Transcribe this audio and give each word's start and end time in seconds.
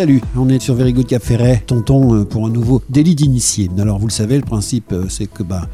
Salut, 0.00 0.22
on 0.34 0.48
est 0.48 0.62
sur 0.62 0.74
Very 0.76 0.94
Good 0.94 1.08
Cap 1.08 1.22
Ferret, 1.22 1.62
tonton 1.66 2.14
euh, 2.14 2.24
pour 2.24 2.46
un 2.46 2.48
nouveau 2.48 2.80
délit 2.88 3.14
d'initié. 3.14 3.68
Alors 3.78 3.98
vous 3.98 4.06
le 4.06 4.12
savez, 4.12 4.36
le 4.36 4.42
principe 4.42 4.92
euh, 4.92 5.04
c'est 5.10 5.26
que 5.26 5.42
bah, 5.42 5.68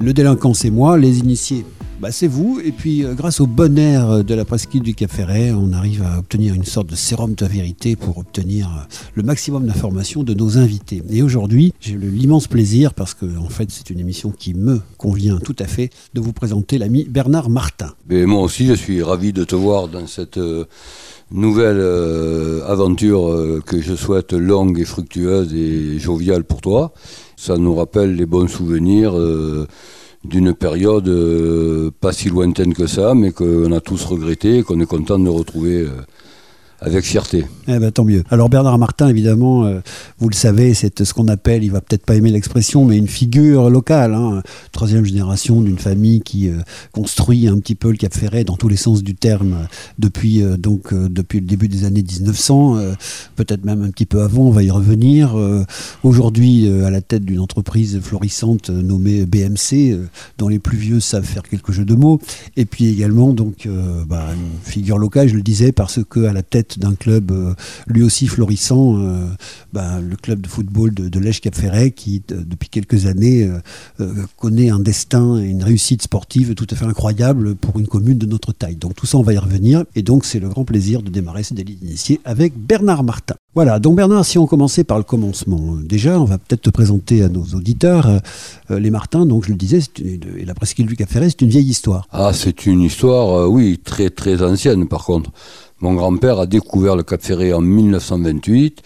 le 0.00 0.12
délinquant 0.12 0.52
c'est 0.52 0.70
moi, 0.70 0.98
les 0.98 1.20
initiés 1.20 1.64
bah, 2.00 2.10
c'est 2.10 2.26
vous. 2.26 2.60
Et 2.64 2.72
puis, 2.72 3.04
euh, 3.04 3.14
grâce 3.14 3.40
au 3.40 3.46
bon 3.46 3.78
air 3.78 4.24
de 4.24 4.34
la 4.34 4.44
presqu'île 4.44 4.82
du 4.82 4.94
Cap 4.96 5.12
Ferret, 5.12 5.52
on 5.52 5.72
arrive 5.72 6.02
à 6.02 6.18
obtenir 6.18 6.54
une 6.54 6.64
sorte 6.64 6.88
de 6.88 6.96
sérum 6.96 7.34
de 7.34 7.46
vérité 7.46 7.94
pour 7.94 8.18
obtenir 8.18 8.88
le 9.14 9.22
maximum 9.22 9.66
d'informations 9.66 10.24
de 10.24 10.34
nos 10.34 10.58
invités. 10.58 11.00
Et 11.10 11.22
aujourd'hui, 11.22 11.72
j'ai 11.80 11.96
l'immense 11.96 12.48
plaisir, 12.48 12.94
parce 12.94 13.14
que 13.14 13.26
en 13.38 13.48
fait, 13.48 13.70
c'est 13.70 13.90
une 13.90 14.00
émission 14.00 14.32
qui 14.36 14.54
me 14.54 14.80
convient 14.96 15.38
tout 15.38 15.56
à 15.58 15.66
fait, 15.66 15.90
de 16.14 16.20
vous 16.20 16.32
présenter 16.32 16.78
l'ami 16.78 17.04
Bernard 17.04 17.48
Martin. 17.48 17.92
Mais 18.08 18.26
moi 18.26 18.42
aussi, 18.42 18.66
je 18.66 18.74
suis 18.74 19.02
ravi 19.02 19.32
de 19.32 19.44
te 19.44 19.54
voir 19.54 19.88
dans 19.88 20.06
cette 20.06 20.38
nouvelle 21.30 21.78
euh, 21.80 22.66
aventure 22.66 23.28
euh, 23.28 23.62
que 23.64 23.80
je 23.80 23.94
souhaite 23.94 24.32
longue 24.32 24.78
et 24.80 24.84
fructueuse 24.84 25.54
et 25.54 25.98
joviale 25.98 26.44
pour 26.44 26.60
toi. 26.60 26.92
Ça 27.36 27.56
nous 27.56 27.74
rappelle 27.74 28.14
les 28.16 28.26
bons 28.26 28.48
souvenirs 28.48 29.16
euh, 29.16 29.66
d'une 30.24 30.52
période 30.54 31.10
pas 32.00 32.12
si 32.12 32.28
lointaine 32.28 32.74
que 32.74 32.86
ça, 32.86 33.14
mais 33.14 33.30
qu'on 33.30 33.70
a 33.70 33.80
tous 33.80 34.04
regretté 34.04 34.58
et 34.58 34.62
qu'on 34.62 34.80
est 34.80 34.86
content 34.86 35.18
de 35.18 35.28
retrouver 35.28 35.86
avec 36.80 37.04
fierté. 37.04 37.44
Eh 37.66 37.78
ben, 37.78 37.90
tant 37.90 38.04
mieux. 38.04 38.22
Alors 38.30 38.48
Bernard 38.48 38.78
Martin, 38.78 39.08
évidemment, 39.08 39.64
euh, 39.64 39.80
vous 40.18 40.28
le 40.28 40.34
savez, 40.34 40.74
c'est 40.74 41.02
ce 41.02 41.12
qu'on 41.14 41.28
appelle, 41.28 41.64
il 41.64 41.70
va 41.70 41.80
peut-être 41.80 42.04
pas 42.04 42.14
aimer 42.14 42.30
l'expression, 42.30 42.84
mais 42.84 42.96
une 42.96 43.08
figure 43.08 43.70
locale, 43.70 44.14
hein, 44.14 44.42
troisième 44.72 45.04
génération 45.04 45.60
d'une 45.60 45.78
famille 45.78 46.20
qui 46.20 46.48
euh, 46.48 46.58
construit 46.92 47.48
un 47.48 47.58
petit 47.58 47.74
peu 47.74 47.90
le 47.90 47.96
Cap 47.96 48.14
Ferret 48.14 48.44
dans 48.44 48.56
tous 48.56 48.68
les 48.68 48.76
sens 48.76 49.02
du 49.02 49.14
terme 49.14 49.52
euh, 49.54 49.66
depuis 49.98 50.42
euh, 50.42 50.56
donc 50.56 50.92
euh, 50.92 51.08
depuis 51.08 51.40
le 51.40 51.46
début 51.46 51.68
des 51.68 51.84
années 51.84 52.02
1900, 52.02 52.76
euh, 52.76 52.94
peut-être 53.36 53.64
même 53.64 53.82
un 53.82 53.90
petit 53.90 54.06
peu 54.06 54.22
avant. 54.22 54.42
On 54.44 54.50
va 54.50 54.62
y 54.62 54.70
revenir. 54.70 55.38
Euh, 55.38 55.64
Aujourd'hui, 56.04 56.68
euh, 56.68 56.84
à 56.86 56.90
la 56.90 57.00
tête 57.00 57.24
d'une 57.24 57.40
entreprise 57.40 58.00
florissante 58.00 58.70
euh, 58.70 58.82
nommée 58.82 59.26
BMC, 59.26 59.92
euh, 59.92 60.06
dont 60.38 60.48
les 60.48 60.58
plus 60.58 60.76
vieux 60.78 61.00
savent 61.00 61.24
faire 61.24 61.42
quelques 61.42 61.72
jeux 61.72 61.84
de 61.84 61.94
mots, 61.94 62.20
et 62.56 62.64
puis 62.64 62.88
également 62.88 63.32
donc 63.32 63.66
euh, 63.66 64.04
bah, 64.06 64.26
une 64.32 64.70
figure 64.70 64.98
locale, 64.98 65.28
je 65.28 65.34
le 65.34 65.42
disais, 65.42 65.72
parce 65.72 66.00
que 66.08 66.24
à 66.26 66.32
la 66.32 66.42
tête 66.42 66.67
d'un 66.76 66.94
club 66.94 67.30
euh, 67.30 67.54
lui 67.86 68.02
aussi 68.02 68.26
florissant, 68.26 68.98
euh, 68.98 69.26
bah, 69.72 70.00
le 70.00 70.16
club 70.16 70.40
de 70.40 70.48
football 70.48 70.92
de, 70.92 71.08
de 71.08 71.18
Lèche 71.20 71.40
Cap 71.40 71.54
Ferret, 71.54 71.92
qui 71.92 72.20
de- 72.26 72.42
depuis 72.42 72.68
quelques 72.68 73.06
années 73.06 73.44
euh, 73.44 73.58
euh, 74.00 74.12
connaît 74.36 74.70
un 74.70 74.80
destin 74.80 75.38
et 75.40 75.46
une 75.46 75.62
réussite 75.62 76.02
sportive 76.02 76.54
tout 76.54 76.66
à 76.70 76.74
fait 76.74 76.84
incroyable 76.84 77.54
pour 77.54 77.78
une 77.78 77.86
commune 77.86 78.18
de 78.18 78.26
notre 78.26 78.52
taille. 78.52 78.74
Donc 78.76 78.94
tout 78.96 79.06
ça, 79.06 79.18
on 79.18 79.22
va 79.22 79.32
y 79.34 79.38
revenir, 79.38 79.84
et 79.94 80.02
donc 80.02 80.24
c'est 80.24 80.40
le 80.40 80.48
grand 80.48 80.64
plaisir 80.64 81.02
de 81.02 81.10
démarrer 81.10 81.44
ce 81.44 81.54
délit 81.54 81.76
d'initié 81.76 82.20
avec 82.24 82.52
Bernard 82.58 83.04
Martin. 83.04 83.36
Voilà, 83.54 83.78
donc 83.78 83.96
Bernard, 83.96 84.24
si 84.24 84.38
on 84.38 84.46
commençait 84.46 84.84
par 84.84 84.98
le 84.98 85.04
commencement, 85.04 85.74
euh, 85.76 85.82
déjà, 85.82 86.20
on 86.20 86.24
va 86.24 86.38
peut-être 86.38 86.62
te 86.62 86.70
présenter 86.70 87.22
à 87.22 87.28
nos 87.28 87.44
auditeurs. 87.54 88.06
euh, 88.08 88.18
euh, 88.70 88.78
les 88.78 88.90
Martins, 88.90 89.26
donc 89.26 89.44
je 89.46 89.50
le 89.50 89.56
disais, 89.56 89.80
et 89.98 90.44
la 90.44 90.54
presqu'île 90.54 90.86
du 90.86 90.96
Cap 90.96 91.08
Ferret, 91.08 91.28
c'est 91.30 91.40
une 91.42 91.48
vieille 91.48 91.68
histoire. 91.68 92.06
Ah, 92.10 92.32
c'est 92.32 92.66
une 92.66 92.82
histoire, 92.82 93.30
euh, 93.40 93.46
oui, 93.46 93.78
très 93.82 94.10
très 94.10 94.42
ancienne 94.42 94.86
par 94.88 95.04
contre. 95.04 95.30
Mon 95.80 95.94
grand-père 95.94 96.40
a 96.40 96.46
découvert 96.46 96.96
le 96.96 97.04
Cap 97.04 97.22
Ferré 97.22 97.52
en 97.52 97.60
1928, 97.60 98.82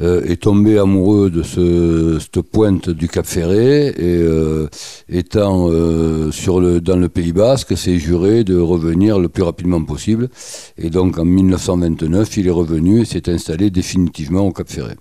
euh, 0.00 0.24
est 0.24 0.40
tombé 0.40 0.78
amoureux 0.78 1.28
de 1.28 1.42
ce, 1.42 2.18
cette 2.18 2.40
pointe 2.40 2.88
du 2.88 3.08
Cap 3.08 3.26
Ferré 3.26 3.88
et 3.88 3.94
euh, 3.98 4.66
étant 5.10 5.68
euh, 5.70 6.30
dans 6.80 6.96
le 6.96 7.08
Pays 7.10 7.32
Basque, 7.32 7.76
s'est 7.76 7.98
juré 7.98 8.42
de 8.42 8.56
revenir 8.56 9.18
le 9.18 9.28
plus 9.28 9.42
rapidement 9.42 9.84
possible. 9.84 10.30
Et 10.78 10.88
donc 10.88 11.18
en 11.18 11.26
1929, 11.26 12.34
il 12.38 12.46
est 12.46 12.50
revenu 12.50 13.02
et 13.02 13.04
s'est 13.04 13.28
installé 13.28 13.70
définitivement 13.70 14.46
au 14.46 14.52
Cap 14.52 14.70
Ferré. 14.70 14.94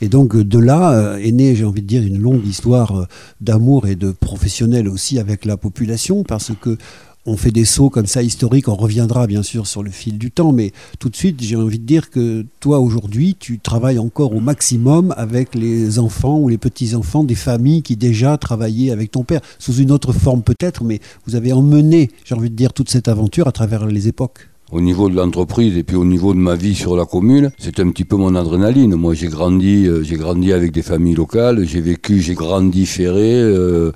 Et 0.00 0.08
donc 0.08 0.36
de 0.36 0.58
là 0.58 1.16
est 1.20 1.30
née, 1.32 1.54
j'ai 1.54 1.64
envie 1.64 1.82
de 1.82 1.86
dire, 1.86 2.02
une 2.02 2.18
longue 2.20 2.44
histoire 2.44 3.06
d'amour 3.40 3.86
et 3.86 3.94
de 3.94 4.10
professionnel 4.10 4.88
aussi 4.88 5.20
avec 5.20 5.44
la 5.44 5.56
population, 5.56 6.24
parce 6.24 6.50
que 6.60 6.76
on 7.26 7.36
fait 7.36 7.50
des 7.50 7.64
sauts 7.64 7.90
comme 7.90 8.06
ça 8.06 8.22
historiques, 8.22 8.68
on 8.68 8.76
reviendra 8.76 9.26
bien 9.26 9.42
sûr 9.42 9.66
sur 9.66 9.82
le 9.82 9.90
fil 9.90 10.18
du 10.18 10.30
temps, 10.30 10.52
mais 10.52 10.72
tout 10.98 11.08
de 11.08 11.16
suite 11.16 11.42
j'ai 11.42 11.56
envie 11.56 11.78
de 11.78 11.84
dire 11.84 12.10
que 12.10 12.44
toi 12.60 12.78
aujourd'hui 12.78 13.36
tu 13.38 13.58
travailles 13.58 13.98
encore 13.98 14.34
au 14.34 14.40
maximum 14.40 15.14
avec 15.16 15.54
les 15.54 15.98
enfants 15.98 16.38
ou 16.38 16.48
les 16.48 16.58
petits-enfants 16.58 17.24
des 17.24 17.34
familles 17.34 17.82
qui 17.82 17.96
déjà 17.96 18.36
travaillaient 18.38 18.90
avec 18.90 19.10
ton 19.10 19.24
père, 19.24 19.40
sous 19.58 19.74
une 19.74 19.90
autre 19.90 20.12
forme 20.12 20.42
peut-être, 20.42 20.84
mais 20.84 21.00
vous 21.26 21.34
avez 21.34 21.52
emmené, 21.52 22.10
j'ai 22.24 22.34
envie 22.34 22.50
de 22.50 22.54
dire, 22.54 22.72
toute 22.72 22.90
cette 22.90 23.08
aventure 23.08 23.48
à 23.48 23.52
travers 23.52 23.86
les 23.86 24.08
époques. 24.08 24.48
Au 24.72 24.80
niveau 24.80 25.08
de 25.08 25.14
l'entreprise 25.14 25.76
et 25.76 25.84
puis 25.84 25.94
au 25.94 26.04
niveau 26.04 26.34
de 26.34 26.38
ma 26.38 26.56
vie 26.56 26.74
sur 26.74 26.96
la 26.96 27.04
commune, 27.04 27.52
c'est 27.56 27.78
un 27.78 27.88
petit 27.90 28.04
peu 28.04 28.16
mon 28.16 28.34
adrénaline. 28.34 28.96
Moi, 28.96 29.14
j'ai 29.14 29.28
grandi, 29.28 29.86
euh, 29.86 30.02
j'ai 30.02 30.16
grandi 30.16 30.52
avec 30.52 30.72
des 30.72 30.82
familles 30.82 31.14
locales, 31.14 31.64
j'ai 31.64 31.80
vécu, 31.80 32.20
j'ai 32.20 32.34
grandi 32.34 32.84
ferré, 32.84 33.32
euh, 33.34 33.92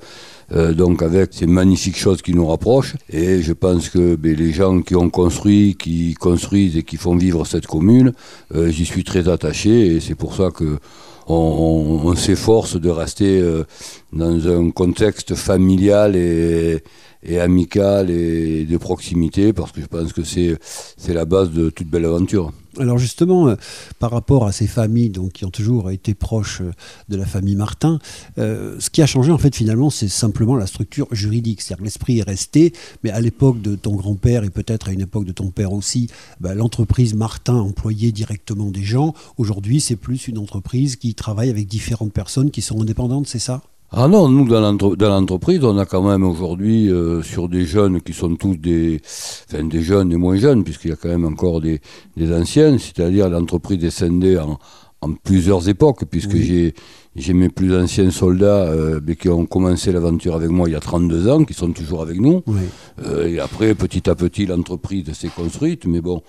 euh, 0.53 0.73
donc 0.73 1.01
avec 1.01 1.33
ces 1.33 1.47
magnifiques 1.47 1.97
choses 1.97 2.21
qui 2.21 2.33
nous 2.33 2.45
rapprochent. 2.45 2.95
Et 3.09 3.41
je 3.41 3.53
pense 3.53 3.89
que 3.89 4.15
ben, 4.15 4.35
les 4.35 4.51
gens 4.51 4.81
qui 4.81 4.95
ont 4.95 5.09
construit, 5.09 5.75
qui 5.75 6.13
construisent 6.15 6.77
et 6.77 6.83
qui 6.83 6.97
font 6.97 7.15
vivre 7.15 7.45
cette 7.45 7.67
commune, 7.67 8.13
euh, 8.53 8.69
j'y 8.69 8.85
suis 8.85 9.03
très 9.03 9.29
attaché 9.29 9.95
et 9.95 9.99
c'est 9.99 10.15
pour 10.15 10.35
ça 10.35 10.49
que 10.51 10.79
on, 11.27 12.13
s'efforce 12.15 12.75
de 12.75 12.89
rester 12.89 13.39
euh, 13.39 13.63
dans 14.11 14.47
un 14.47 14.71
contexte 14.71 15.35
familial 15.35 16.15
et, 16.15 16.81
amical 17.39 18.09
et 18.09 18.65
de 18.65 18.77
proximité 18.77 19.53
parce 19.53 19.71
que 19.71 19.79
je 19.79 19.85
pense 19.85 20.11
que 20.11 20.23
c'est 20.23 20.57
la 21.13 21.25
base 21.25 21.51
de 21.51 21.69
toute 21.69 21.87
belle 21.87 22.05
aventure. 22.05 22.51
Alors 22.79 22.97
justement, 22.97 23.49
euh, 23.49 23.55
par 23.99 24.11
rapport 24.11 24.45
à 24.45 24.53
ces 24.53 24.67
familles 24.67 25.09
donc, 25.09 25.33
qui 25.33 25.45
ont 25.45 25.49
toujours 25.49 25.91
été 25.91 26.13
proches 26.13 26.61
euh, 26.61 26.71
de 27.09 27.17
la 27.17 27.25
famille 27.25 27.57
Martin, 27.57 27.99
euh, 28.37 28.77
ce 28.79 28.89
qui 28.89 29.01
a 29.01 29.05
changé 29.05 29.31
en 29.31 29.37
fait 29.37 29.53
finalement, 29.53 29.89
c'est 29.89 30.07
simplement 30.07 30.55
la 30.55 30.67
structure 30.67 31.07
juridique. 31.11 31.61
C'est-à-dire 31.61 31.79
que 31.79 31.83
l'esprit 31.83 32.19
est 32.19 32.23
resté, 32.23 32.71
mais 33.03 33.09
à 33.09 33.19
l'époque 33.19 33.61
de 33.61 33.75
ton 33.75 33.95
grand-père 33.95 34.45
et 34.45 34.49
peut-être 34.49 34.87
à 34.87 34.93
une 34.93 35.01
époque 35.01 35.25
de 35.25 35.33
ton 35.33 35.49
père 35.49 35.73
aussi, 35.73 36.07
bah, 36.39 36.55
l'entreprise 36.55 37.13
Martin 37.13 37.55
employait 37.55 38.13
directement 38.13 38.71
des 38.71 38.83
gens. 38.83 39.13
Aujourd'hui, 39.37 39.81
c'est 39.81 39.97
plus 39.97 40.29
une 40.29 40.37
entreprise 40.37 40.95
qui 40.95 41.13
travaille 41.13 41.49
avec 41.49 41.67
différentes 41.67 42.13
personnes 42.13 42.51
qui 42.51 42.61
sont 42.61 42.81
indépendantes, 42.81 43.27
c'est 43.27 43.39
ça? 43.39 43.61
Ah 43.93 44.07
non, 44.07 44.29
nous 44.29 44.47
dans 44.47 44.61
l'entre- 44.61 44.95
dans 44.95 45.09
l'entreprise, 45.09 45.63
on 45.65 45.77
a 45.77 45.85
quand 45.85 46.01
même 46.07 46.23
aujourd'hui 46.23 46.89
euh, 46.89 47.21
sur 47.21 47.49
des 47.49 47.65
jeunes 47.65 48.01
qui 48.01 48.13
sont 48.13 48.35
tous 48.35 48.55
des, 48.55 49.01
enfin 49.51 49.65
des 49.65 49.81
jeunes 49.81 50.13
et 50.13 50.15
moins 50.15 50.37
jeunes, 50.37 50.63
puisqu'il 50.63 50.91
y 50.91 50.93
a 50.93 50.95
quand 50.95 51.09
même 51.09 51.25
encore 51.25 51.59
des, 51.59 51.81
des 52.15 52.33
anciennes, 52.33 52.79
c'est-à-dire 52.79 53.29
l'entreprise 53.29 53.83
est 53.83 53.89
scindée 53.89 54.37
en, 54.39 54.59
en 55.01 55.11
plusieurs 55.13 55.67
époques, 55.67 56.05
puisque 56.09 56.33
Oui. 56.33 56.43
j'ai 56.43 56.73
j'ai 57.17 57.33
mes 57.33 57.49
plus 57.49 57.75
anciens 57.75 58.09
soldats 58.09 58.63
euh, 58.69 59.01
mais 59.05 59.17
qui 59.17 59.27
ont 59.27 59.45
commencé 59.45 59.91
l'aventure 59.91 60.33
avec 60.33 60.47
moi 60.49 60.69
il 60.69 60.71
y 60.71 60.75
a 60.75 60.79
32 60.79 61.27
ans, 61.27 61.43
qui 61.43 61.53
sont 61.53 61.73
toujours 61.73 62.01
avec 62.01 62.17
nous. 62.21 62.41
Oui. 62.47 62.61
Euh, 63.05 63.27
et 63.27 63.39
après, 63.41 63.75
petit 63.75 64.09
à 64.09 64.15
petit, 64.15 64.45
l'entreprise 64.45 65.11
s'est 65.11 65.27
construite, 65.27 65.85
mais 65.85 65.99
bon, 65.99 66.21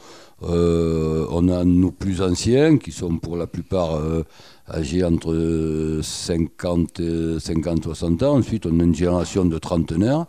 euh, 0.45 1.27
on 1.31 1.49
a 1.49 1.65
nos 1.65 1.91
plus 1.91 2.21
anciens 2.23 2.79
qui 2.79 2.93
sont 2.93 3.19
pour 3.19 3.37
la 3.37 3.47
plupart 3.47 3.97
euh, 3.97 4.25
âgés 4.69 5.05
entre 5.05 5.33
euh, 5.33 6.03
50 6.03 7.01
et 7.01 7.41
50 7.41 7.85
60 7.85 8.23
ans. 8.23 8.37
Ensuite, 8.37 8.67
on 8.67 8.81
a 8.81 8.83
une 8.83 8.95
génération 8.95 9.45
de 9.45 9.59
trentenaires. 9.59 10.27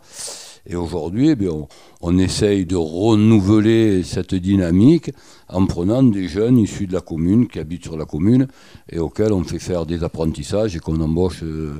Et 0.66 0.76
aujourd'hui, 0.76 1.28
eh 1.38 1.48
on, 1.48 1.68
on 2.00 2.16
essaye 2.18 2.64
de 2.64 2.76
renouveler 2.76 4.02
cette 4.02 4.34
dynamique 4.34 5.10
en 5.48 5.66
prenant 5.66 6.02
des 6.02 6.26
jeunes 6.26 6.58
issus 6.58 6.86
de 6.86 6.94
la 6.94 7.00
commune, 7.02 7.48
qui 7.48 7.58
habitent 7.58 7.84
sur 7.84 7.96
la 7.98 8.06
commune, 8.06 8.48
et 8.90 8.98
auxquels 8.98 9.32
on 9.32 9.44
fait 9.44 9.58
faire 9.58 9.84
des 9.84 10.02
apprentissages 10.02 10.74
et 10.74 10.78
qu'on 10.78 10.98
embauche 11.00 11.42
euh, 11.42 11.74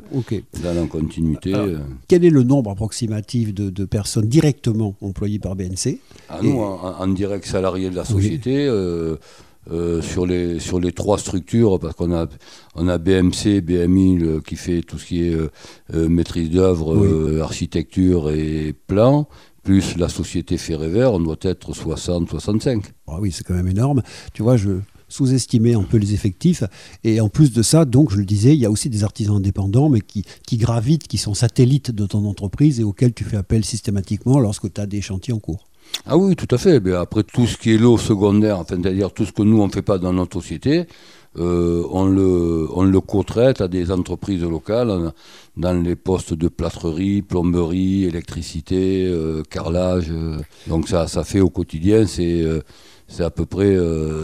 dans 0.63 0.75
la 0.75 0.87
continuité. 0.87 1.55
Alors, 1.55 1.67
euh. 1.67 1.79
Quel 2.09 2.25
est 2.27 2.31
le 2.31 2.43
nombre 2.43 2.71
approximatif 2.73 3.55
de, 3.55 3.71
de 3.71 3.85
personnes 3.87 4.27
directement 4.29 4.95
employées 5.01 5.39
par 5.39 5.57
BNC 5.57 5.99
Ah, 6.29 6.41
Et- 6.43 6.47
nous, 6.47 6.61
en, 6.61 7.01
en 7.01 7.07
direct 7.09 7.47
salarié 7.47 7.89
de 7.89 7.97
la 7.97 8.03
Oui. 8.03 8.09
société, 8.09 8.67
euh, 8.67 9.17
euh, 9.71 10.03
sur, 10.03 10.27
les, 10.27 10.59
sur 10.59 10.79
les 10.81 10.93
trois 10.93 11.19
structures, 11.19 11.79
parce 11.79 11.95
qu'on 11.95 12.13
a, 12.13 12.27
on 12.75 12.89
a 12.89 12.99
BMC, 12.99 13.61
BMI 13.63 14.19
le- 14.19 14.41
qui 14.41 14.57
fait 14.57 14.83
tout 14.83 14.99
ce 14.99 15.07
qui 15.07 15.27
est 15.29 15.35
euh, 15.35 15.51
euh, 15.95 16.09
maîtrise 16.09 16.51
d'œuvre, 16.51 16.97
Oui. 16.97 17.09
euh, 17.11 17.43
architecture 17.43 18.31
et 18.31 18.75
plan, 18.87 19.27
plus 19.63 19.97
la 19.97 20.09
société 20.11 20.59
Ferré-Vert, 20.59 21.15
on 21.15 21.21
doit 21.21 21.37
être 21.43 21.73
60-65. 21.73 22.83
Ah 23.07 23.19
oui, 23.21 23.33
c'est 23.33 23.45
quand 23.45 23.55
même 23.55 23.69
énorme. 23.69 24.03
Tu 24.35 24.43
vois, 24.43 24.57
je 24.57 24.71
sous-estimais 25.09 25.75
un 25.75 25.83
peu 25.85 25.97
les 25.97 26.13
effectifs. 26.13 26.65
Et 27.05 27.21
en 27.21 27.29
plus 27.29 27.53
de 27.53 27.63
ça, 27.63 27.85
donc, 27.85 28.11
je 28.11 28.17
le 28.17 28.25
disais, 28.25 28.55
il 28.55 28.61
y 28.61 28.67
a 28.67 28.71
aussi 28.71 28.91
des 28.91 29.05
artisans 29.05 29.37
indépendants, 29.37 29.89
mais 29.89 30.01
qui, 30.01 30.25
qui 30.47 30.57
gravitent, 30.57 31.07
qui 31.07 31.19
sont 31.19 31.35
satellites 31.35 31.91
de 31.93 32.05
ton 32.07 32.25
entreprise 32.27 32.81
et 32.81 32.85
auxquels 32.85 33.15
tu 33.15 33.23
fais 33.25 33.37
appel 33.37 33.65
systématiquement 33.65 34.39
lorsque 34.41 34.73
tu 34.73 34.81
as 34.81 34.87
des 34.87 35.01
chantiers 35.01 35.33
en 35.33 35.39
cours. 35.39 35.67
Ah 36.07 36.17
oui, 36.17 36.37
tout 36.37 36.49
à 36.55 36.59
fait. 36.59 36.81
Mais 36.81 36.93
après, 36.93 37.23
tout 37.23 37.47
ce 37.47 37.57
qui 37.57 37.73
est 37.75 37.79
l'eau 37.79 37.97
secondaire, 37.99 38.59
enfin, 38.59 38.77
c'est-à-dire 38.81 39.13
tout 39.13 39.25
ce 39.25 39.33
que 39.33 39.43
nous, 39.43 39.61
on 39.61 39.67
ne 39.67 39.73
fait 39.73 39.83
pas 39.83 39.99
dans 39.99 40.13
notre 40.13 40.41
société, 40.41 40.87
euh, 41.39 41.83
on 41.91 42.07
le, 42.07 42.69
on 42.75 42.85
le 42.85 43.01
co-traite 43.01 43.61
à 43.61 43.69
des 43.69 43.91
entreprises 43.91 44.43
locales 44.43 44.91
en- 44.91 45.13
dans 45.57 45.73
les 45.83 45.97
postes 45.97 46.35
de 46.35 46.49
plâtrerie, 46.49 47.23
plomberie, 47.23 48.05
électricité, 48.05 49.07
euh, 49.07 49.43
carrelage. 49.51 50.07
euh. 50.11 50.39
donc 50.67 50.89
ça, 50.89 51.07
ça 51.09 51.25
fait 51.25 51.41
au 51.41 51.51
quotidien, 51.51 52.07
c'est... 52.07 52.43
euh, 52.43 52.61
c'est 53.15 53.25
à 53.25 53.31
peu 53.31 53.47
près 53.47 53.77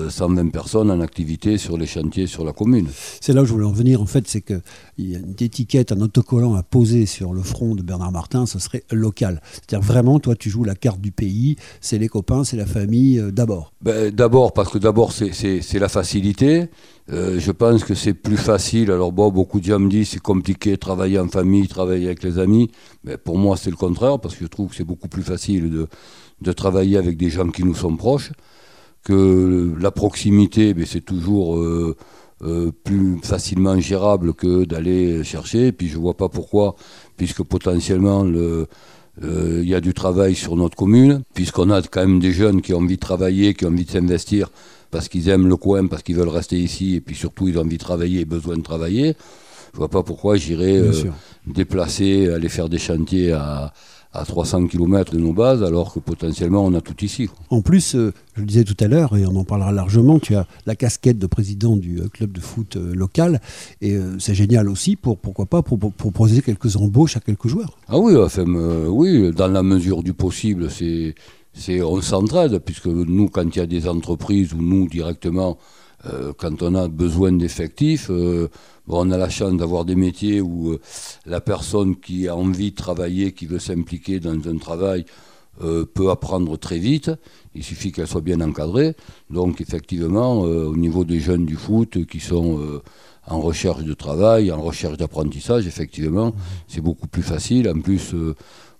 120 0.08 0.50
personnes 0.50 0.90
en 0.90 1.00
activité 1.00 1.58
sur 1.58 1.76
les 1.76 1.86
chantiers 1.86 2.26
sur 2.26 2.44
la 2.44 2.52
commune. 2.52 2.88
C'est 3.20 3.32
là 3.32 3.42
où 3.42 3.44
je 3.44 3.52
voulais 3.52 3.66
en 3.66 3.72
venir, 3.72 4.02
en 4.02 4.06
fait, 4.06 4.26
c'est 4.26 4.40
qu'il 4.40 4.60
y 4.98 5.14
a 5.14 5.18
une 5.18 5.34
étiquette, 5.38 5.92
un 5.92 6.00
autocollant 6.00 6.54
à 6.54 6.62
poser 6.62 7.06
sur 7.06 7.32
le 7.32 7.42
front 7.42 7.74
de 7.74 7.82
Bernard 7.82 8.12
Martin, 8.12 8.46
ce 8.46 8.58
serait 8.58 8.82
local. 8.90 9.40
C'est-à-dire 9.52 9.86
vraiment, 9.86 10.18
toi, 10.18 10.34
tu 10.34 10.50
joues 10.50 10.64
la 10.64 10.74
carte 10.74 11.00
du 11.00 11.12
pays, 11.12 11.56
c'est 11.80 11.98
les 11.98 12.08
copains, 12.08 12.44
c'est 12.44 12.56
la 12.56 12.66
famille, 12.66 13.22
d'abord. 13.32 13.72
Ben, 13.82 14.10
d'abord, 14.10 14.52
parce 14.52 14.70
que 14.70 14.78
d'abord, 14.78 15.12
c'est 15.12 15.78
la 15.78 15.88
facilité. 15.88 16.68
Euh, 17.12 17.40
je 17.40 17.50
pense 17.50 17.84
que 17.84 17.94
c'est 17.94 18.14
plus 18.14 18.36
facile. 18.36 18.90
Alors 18.90 19.12
bon, 19.12 19.30
beaucoup 19.30 19.58
de 19.58 19.64
gens 19.64 19.78
me 19.78 19.88
disent 19.88 20.10
c'est 20.10 20.20
compliqué 20.20 20.72
de 20.72 20.76
travailler 20.76 21.18
en 21.18 21.28
famille, 21.28 21.66
travailler 21.66 22.06
avec 22.06 22.22
les 22.22 22.38
amis. 22.38 22.70
Mais 23.04 23.16
pour 23.16 23.38
moi, 23.38 23.56
c'est 23.56 23.70
le 23.70 23.76
contraire, 23.76 24.18
parce 24.20 24.36
que 24.36 24.44
je 24.44 24.48
trouve 24.48 24.70
que 24.70 24.76
c'est 24.76 24.84
beaucoup 24.84 25.08
plus 25.08 25.22
facile 25.22 25.70
de, 25.70 25.88
de, 26.40 26.52
travailler 26.52 26.96
avec 26.98 27.16
des 27.16 27.30
gens 27.30 27.48
qui 27.48 27.64
nous 27.64 27.74
sont 27.74 27.96
proches. 27.96 28.32
Que 29.02 29.74
la 29.80 29.90
proximité, 29.90 30.74
ben, 30.74 30.84
c'est 30.86 31.00
toujours 31.00 31.56
euh, 31.56 31.96
euh, 32.42 32.70
plus 32.84 33.18
facilement 33.22 33.78
gérable 33.80 34.34
que 34.34 34.64
d'aller 34.64 35.24
chercher. 35.24 35.68
Et 35.68 35.72
puis 35.72 35.88
je 35.88 35.98
vois 35.98 36.16
pas 36.16 36.28
pourquoi, 36.28 36.76
puisque 37.16 37.42
potentiellement 37.42 38.24
le 38.24 38.66
il 39.22 39.68
y 39.68 39.74
a 39.74 39.82
du 39.82 39.92
travail 39.92 40.34
sur 40.34 40.56
notre 40.56 40.76
commune, 40.76 41.24
puisqu'on 41.34 41.68
a 41.68 41.82
quand 41.82 42.00
même 42.00 42.20
des 42.20 42.32
jeunes 42.32 42.62
qui 42.62 42.72
ont 42.72 42.78
envie 42.78 42.94
de 42.94 43.00
travailler, 43.00 43.52
qui 43.52 43.66
ont 43.66 43.68
envie 43.68 43.84
de 43.84 43.90
s'investir 43.90 44.48
parce 44.90 45.08
qu'ils 45.08 45.28
aiment 45.28 45.48
le 45.48 45.56
coin, 45.56 45.86
parce 45.86 46.02
qu'ils 46.02 46.16
veulent 46.16 46.28
rester 46.28 46.56
ici, 46.56 46.96
et 46.96 47.00
puis 47.00 47.14
surtout 47.14 47.48
ils 47.48 47.58
ont 47.58 47.62
envie 47.62 47.76
de 47.76 47.82
travailler 47.82 48.20
et 48.20 48.24
besoin 48.24 48.56
de 48.56 48.62
travailler. 48.62 49.14
Je 49.72 49.78
vois 49.78 49.88
pas 49.88 50.02
pourquoi 50.02 50.36
j'irais 50.36 50.78
euh, 50.78 50.92
déplacer, 51.46 52.28
aller 52.28 52.48
faire 52.48 52.68
des 52.68 52.78
chantiers 52.78 53.32
à, 53.32 53.72
à 54.12 54.24
300 54.24 54.66
km 54.66 55.12
de 55.12 55.18
nos 55.18 55.32
bases, 55.32 55.62
alors 55.62 55.92
que 55.92 56.00
potentiellement 56.00 56.64
on 56.64 56.74
a 56.74 56.80
tout 56.80 57.04
ici. 57.04 57.28
En 57.48 57.62
plus, 57.62 57.94
euh, 57.94 58.12
je 58.34 58.40
le 58.40 58.46
disais 58.46 58.64
tout 58.64 58.76
à 58.80 58.88
l'heure, 58.88 59.16
et 59.16 59.24
on 59.26 59.36
en 59.36 59.44
parlera 59.44 59.72
largement, 59.72 60.18
tu 60.18 60.34
as 60.34 60.46
la 60.66 60.74
casquette 60.74 61.18
de 61.18 61.26
président 61.26 61.76
du 61.76 62.00
euh, 62.00 62.08
club 62.08 62.32
de 62.32 62.40
foot 62.40 62.76
local, 62.76 63.40
et 63.80 63.96
c'est 64.18 64.34
génial 64.34 64.68
aussi 64.68 64.96
pour, 64.96 65.18
pourquoi 65.18 65.46
pas, 65.46 65.62
pour, 65.62 65.78
proposer 65.78 66.42
quelques 66.42 66.76
embauches 66.76 67.16
à 67.16 67.20
quelques 67.20 67.48
joueurs. 67.48 67.78
Ah 67.88 67.98
oui, 67.98 68.16
enfin, 68.16 68.44
oui, 68.88 69.32
dans 69.32 69.48
la 69.48 69.62
mesure 69.62 70.02
du 70.02 70.12
possible, 70.12 70.70
c'est 70.70 71.14
c'est 71.52 71.82
on 71.82 72.00
s'entraide, 72.00 72.58
puisque 72.60 72.86
nous, 72.86 73.28
quand 73.28 73.44
il 73.54 73.58
y 73.58 73.62
a 73.62 73.66
des 73.66 73.88
entreprises 73.88 74.52
ou 74.54 74.62
nous 74.62 74.88
directement, 74.88 75.58
euh, 76.06 76.32
quand 76.36 76.62
on 76.62 76.74
a 76.74 76.88
besoin 76.88 77.32
d'effectifs, 77.32 78.08
euh, 78.10 78.48
on 78.88 79.10
a 79.10 79.18
la 79.18 79.28
chance 79.28 79.56
d'avoir 79.56 79.84
des 79.84 79.96
métiers 79.96 80.40
où 80.40 80.72
euh, 80.72 80.80
la 81.26 81.40
personne 81.40 81.96
qui 81.96 82.26
a 82.28 82.36
envie 82.36 82.70
de 82.70 82.76
travailler, 82.76 83.32
qui 83.32 83.46
veut 83.46 83.58
s'impliquer 83.58 84.20
dans 84.20 84.36
un 84.48 84.58
travail, 84.58 85.04
peut 85.94 86.08
apprendre 86.08 86.56
très 86.56 86.78
vite. 86.78 87.10
Il 87.54 87.62
suffit 87.62 87.92
qu'elle 87.92 88.06
soit 88.06 88.22
bien 88.22 88.40
encadrée. 88.40 88.96
Donc 89.28 89.60
effectivement, 89.60 90.38
au 90.40 90.74
niveau 90.74 91.04
des 91.04 91.20
jeunes 91.20 91.44
du 91.44 91.56
foot 91.56 92.06
qui 92.06 92.18
sont 92.18 92.80
en 93.26 93.40
recherche 93.40 93.84
de 93.84 93.92
travail, 93.92 94.50
en 94.52 94.62
recherche 94.62 94.96
d'apprentissage, 94.96 95.66
effectivement, 95.66 96.32
c'est 96.66 96.80
beaucoup 96.80 97.08
plus 97.08 97.22
facile. 97.22 97.68
En 97.68 97.78
plus, 97.78 98.14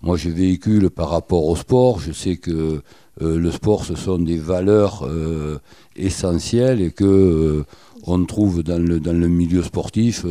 moi, 0.01 0.17
je 0.17 0.31
véhicule 0.31 0.89
par 0.89 1.11
rapport 1.11 1.45
au 1.45 1.57
sport. 1.57 2.01
Je 2.01 2.13
sais 2.13 2.37
que 2.37 2.81
euh, 3.23 3.39
le 3.39 3.51
sport, 3.51 3.85
ce 3.85 3.95
sont 3.95 4.19
des 4.19 4.39
valeurs 4.39 5.07
euh, 5.07 5.59
essentielles 5.97 6.81
et 6.81 6.91
que 6.91 7.05
euh, 7.05 7.65
on 8.07 8.25
trouve 8.25 8.63
dans 8.63 8.83
le, 8.83 8.99
dans 8.99 9.13
le 9.13 9.29
milieu 9.29 9.63
sportif 9.63 10.25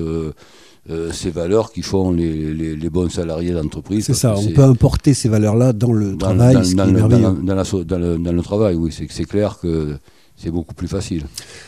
ces 1.12 1.30
valeurs 1.30 1.72
qui 1.72 1.84
font 1.84 2.12
les, 2.12 2.52
les, 2.76 2.90
bons 2.90 3.12
salariés 3.12 3.52
d'entreprise. 3.52 4.06
C'est 4.06 4.16
ça, 4.16 4.36
on 4.36 4.48
peut 4.48 4.64
importer 4.64 5.14
ces 5.14 5.30
valeurs-là 5.30 5.72
dans 5.72 5.92
le 5.92 6.18
travail. 6.18 6.56
Dans, 6.74 6.86
le, 6.86 8.18
dans, 8.18 8.32
le, 8.32 8.42
travail, 8.42 8.74
oui, 8.74 8.92
c'est 8.92 9.26
clair 9.26 9.60
que 9.62 9.98
c'est 10.36 10.50
beaucoup 10.50 10.74
plus 10.74 10.88
facile. 10.88 11.26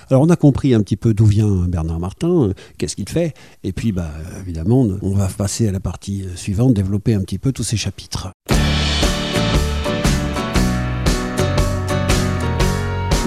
Alors 0.09 0.23
on 0.23 0.29
a 0.31 0.35
compris 0.35 0.73
un 0.73 0.81
petit 0.81 0.97
peu 0.97 1.13
d'où 1.13 1.25
vient 1.25 1.68
Bernard 1.68 2.00
Martin, 2.00 2.51
qu'est-ce 2.79 2.95
qu'il 2.95 3.09
fait, 3.09 3.35
et 3.63 3.73
puis 3.73 3.91
bah, 3.91 4.09
évidemment 4.39 4.88
on 5.03 5.13
va 5.13 5.27
passer 5.27 5.68
à 5.68 5.71
la 5.71 5.79
partie 5.79 6.25
suivante, 6.35 6.73
développer 6.73 7.13
un 7.13 7.21
petit 7.21 7.38
peu 7.38 7.51
tous 7.51 7.63
ces 7.63 7.77
chapitres. 7.77 8.31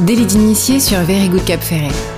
Délit 0.04 0.26
d'initié 0.26 0.80
sur 0.80 0.98
Very 0.98 1.30
Good 1.30 1.46
Cap 1.46 1.62
Ferret. 1.62 2.13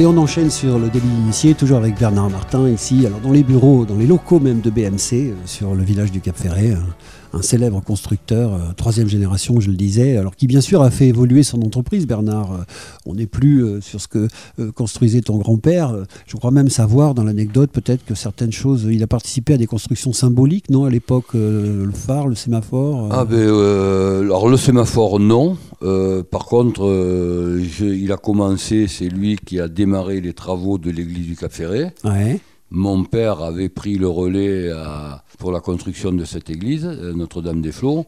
Allez, 0.00 0.06
on 0.06 0.16
enchaîne 0.16 0.48
sur 0.48 0.78
le 0.78 0.88
délit 0.88 1.06
initié, 1.06 1.52
toujours 1.52 1.76
avec 1.76 1.98
Bernard 1.98 2.30
Martin 2.30 2.66
ici, 2.70 3.04
alors 3.04 3.20
dans 3.20 3.32
les 3.32 3.42
bureaux, 3.42 3.84
dans 3.84 3.96
les 3.96 4.06
locaux 4.06 4.40
même 4.40 4.62
de 4.62 4.70
BMC, 4.70 5.12
euh, 5.12 5.34
sur 5.44 5.74
le 5.74 5.82
village 5.82 6.10
du 6.10 6.22
Cap 6.22 6.38
Ferret, 6.38 6.74
un 7.32 7.42
célèbre 7.42 7.82
constructeur, 7.82 8.74
troisième 8.76 9.08
génération, 9.08 9.60
je 9.60 9.70
le 9.70 9.76
disais, 9.76 10.16
alors 10.16 10.36
qui 10.36 10.46
bien 10.46 10.60
sûr 10.60 10.82
a 10.82 10.90
fait 10.90 11.08
évoluer 11.08 11.42
son 11.42 11.62
entreprise, 11.62 12.06
Bernard. 12.06 12.64
on 13.06 13.14
n'est 13.14 13.26
plus 13.26 13.80
sur 13.80 14.00
ce 14.00 14.08
que 14.08 14.28
construisait 14.74 15.20
ton 15.20 15.38
grand-père. 15.38 15.94
Je 16.26 16.36
crois 16.36 16.50
même 16.50 16.68
savoir 16.68 17.14
dans 17.14 17.24
l'anecdote 17.24 17.70
peut-être 17.72 18.04
que 18.04 18.14
certaines 18.14 18.52
choses, 18.52 18.86
il 18.90 19.02
a 19.02 19.06
participé 19.06 19.54
à 19.54 19.56
des 19.56 19.66
constructions 19.66 20.12
symboliques, 20.12 20.70
non, 20.70 20.84
à 20.84 20.90
l'époque, 20.90 21.34
le 21.34 21.90
phare, 21.94 22.28
le 22.28 22.34
sémaphore 22.34 23.08
Ah 23.10 23.24
ben, 23.24 23.38
alors 23.38 24.48
le 24.48 24.56
sémaphore, 24.56 25.20
non. 25.20 25.56
par 26.30 26.46
contre, 26.46 26.82
il 27.80 28.12
a 28.12 28.16
commencé, 28.16 28.86
c'est 28.88 29.08
lui 29.08 29.36
qui 29.44 29.60
a 29.60 29.68
démarré 29.68 30.20
les 30.20 30.32
travaux 30.32 30.78
de 30.78 30.90
l'église 30.90 31.26
du 31.26 31.36
Cap 31.36 31.52
Ferré. 31.52 31.92
Mon 32.70 33.02
père 33.04 33.42
avait 33.42 33.68
pris 33.68 33.96
le 33.96 34.08
relais 34.08 34.70
pour 35.38 35.50
la 35.50 35.60
construction 35.60 36.12
de 36.12 36.24
cette 36.24 36.50
église, 36.50 36.86
euh, 36.86 37.12
Notre-Dame 37.12 37.60
des 37.60 37.72
Flots. 37.72 38.04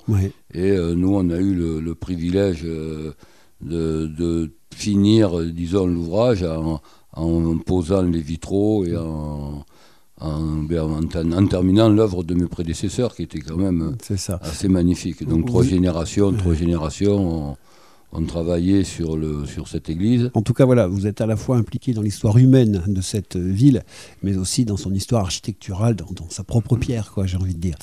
Et 0.54 0.70
euh, 0.70 0.94
nous, 0.94 1.14
on 1.14 1.30
a 1.30 1.38
eu 1.38 1.54
le, 1.54 1.94
privilège 1.94 2.62
euh, 2.64 3.12
de, 3.60 4.52
finir, 4.74 5.40
disons, 5.46 5.86
l'ouvrage 5.86 6.44
en, 6.44 7.58
posant 7.58 8.02
les 8.02 8.20
vitraux 8.20 8.84
et 8.84 8.96
en, 8.96 9.64
en, 10.20 11.46
terminant 11.48 11.88
l'œuvre 11.88 12.22
de 12.22 12.34
mes 12.34 12.46
prédécesseurs, 12.46 13.14
qui 13.14 13.22
était 13.22 13.40
quand 13.40 13.56
même 13.56 13.96
assez 14.40 14.68
magnifique. 14.68 15.26
Donc, 15.26 15.46
trois 15.46 15.64
générations, 15.64 16.32
trois 16.32 16.54
générations 16.54 17.50
on 17.50 17.56
travaillait 18.20 18.84
sur, 18.84 19.16
le, 19.16 19.46
sur 19.46 19.68
cette 19.68 19.88
église. 19.88 20.30
En 20.34 20.42
tout 20.42 20.52
cas, 20.52 20.64
voilà, 20.64 20.86
vous 20.86 21.06
êtes 21.06 21.20
à 21.20 21.26
la 21.26 21.36
fois 21.36 21.56
impliqué 21.56 21.94
dans 21.94 22.02
l'histoire 22.02 22.36
humaine 22.36 22.82
de 22.86 23.00
cette 23.00 23.36
ville, 23.36 23.82
mais 24.22 24.36
aussi 24.36 24.64
dans 24.64 24.76
son 24.76 24.92
histoire 24.92 25.22
architecturale, 25.22 25.96
dans 25.96 26.06
sa 26.28 26.44
propre 26.44 26.76
pierre, 26.76 27.12
quoi, 27.12 27.26
j'ai 27.26 27.36
envie 27.36 27.54
de 27.54 27.60
dire. 27.60 27.76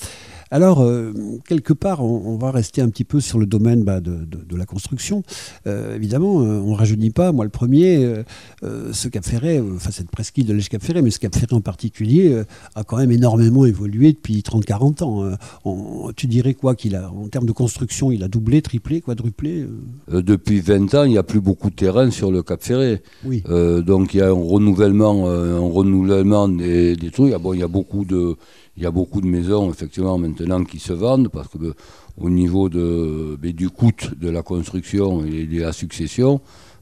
Alors, 0.52 0.82
euh, 0.82 1.14
quelque 1.48 1.74
part, 1.74 2.04
on, 2.04 2.38
va 2.38 2.52
rester 2.52 2.82
un 2.82 2.90
petit 2.90 3.04
peu 3.04 3.20
sur 3.20 3.38
le 3.38 3.46
domaine 3.46 3.84
bah, 3.84 4.00
de, 4.02 4.26
la 4.56 4.66
construction. 4.66 5.24
Euh, 5.68 5.96
évidemment, 5.96 6.42
euh, 6.42 6.60
on 6.60 6.72
ne 6.72 6.76
rajeunit 6.76 7.12
pas. 7.12 7.32
Moi, 7.32 7.46
le 7.46 7.52
premier, 7.52 8.24
ce 8.62 9.08
Cap 9.08 9.24
Ferré, 9.24 9.62
enfin 9.62 9.92
cette 9.92 10.10
presqu'île 10.10 10.46
de 10.46 10.54
l'Èche 10.54 10.70
Cap 10.70 10.82
Ferré, 10.82 11.02
mais 11.02 11.12
ce 11.12 11.20
Cap 11.20 11.36
Ferré 11.36 11.56
en 11.56 11.62
particulier, 11.62 12.44
a 12.76 12.84
quand 12.84 12.98
même 12.98 13.12
énormément 13.12 13.66
évolué 13.66 14.14
depuis 14.14 14.40
30-40 14.40 15.04
ans. 15.04 16.12
tu 16.16 16.28
dirais 16.28 16.54
quoi 16.54 16.76
qu'il 16.76 16.96
a, 16.96 17.12
en 17.12 17.28
termes 17.28 17.46
de 17.46 17.52
construction, 17.52 18.12
il 18.12 18.24
a 18.24 18.28
doublé, 18.28 18.62
triplé, 18.62 19.02
quadruplé 19.02 19.66
Depuis 20.12 20.60
20 20.62 20.94
ans, 20.96 21.04
il 21.04 21.12
n'y 21.12 21.18
a 21.18 21.24
plus 21.24 21.42
beaucoup 21.42 21.70
de 21.70 21.76
terrain 21.76 22.10
sur 22.12 22.32
le 22.32 22.44
Cap 22.44 22.64
Ferré. 22.64 23.02
Oui. 23.24 23.44
donc, 23.86 24.14
il 24.14 24.18
y 24.18 24.22
a 24.22 24.28
un 24.28 24.32
renouvellement, 24.32 25.30
un 25.30 25.60
renouvellement 25.60 26.48
des, 26.48 26.96
des 26.96 27.12
trucs. 27.12 27.34
Ah 27.34 27.40
bon, 27.40 27.54
il 27.54 27.60
y 27.60 27.64
a 27.64 27.68
beaucoup 27.68 28.06
de 28.06 28.36
il 28.80 28.84
y 28.84 28.86
a 28.86 28.92
beaucoup 28.92 29.20
de 29.20 29.28
maisons, 29.28 29.70
effectivement, 29.70 30.18
maintenant 30.18 30.64
qui 30.64 30.80
se 30.80 30.94
vendent 30.94 31.28
parce 31.28 31.50
que 31.50 31.74
au 32.18 32.30
niveau 32.30 32.70
de, 32.70 33.38
du 33.42 33.70
coût 33.70 33.92
de 34.18 34.30
la 34.30 34.42
construction 34.42 35.26
et 35.26 35.46
de 35.46 35.60
la 35.60 35.74
succession, 35.74 36.40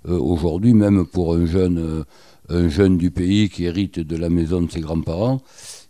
euh, 0.07 0.15
aujourd'hui, 0.19 0.75
même 0.75 1.07
pour 1.07 1.33
un 1.33 1.47
jeune, 1.47 1.79
euh, 1.79 2.03
un 2.49 2.69
jeune 2.69 2.99
du 2.99 3.09
pays 3.09 3.49
qui 3.49 3.65
hérite 3.65 3.99
de 3.99 4.15
la 4.15 4.29
maison 4.29 4.61
de 4.61 4.69
ses 4.69 4.79
grands-parents, 4.79 5.41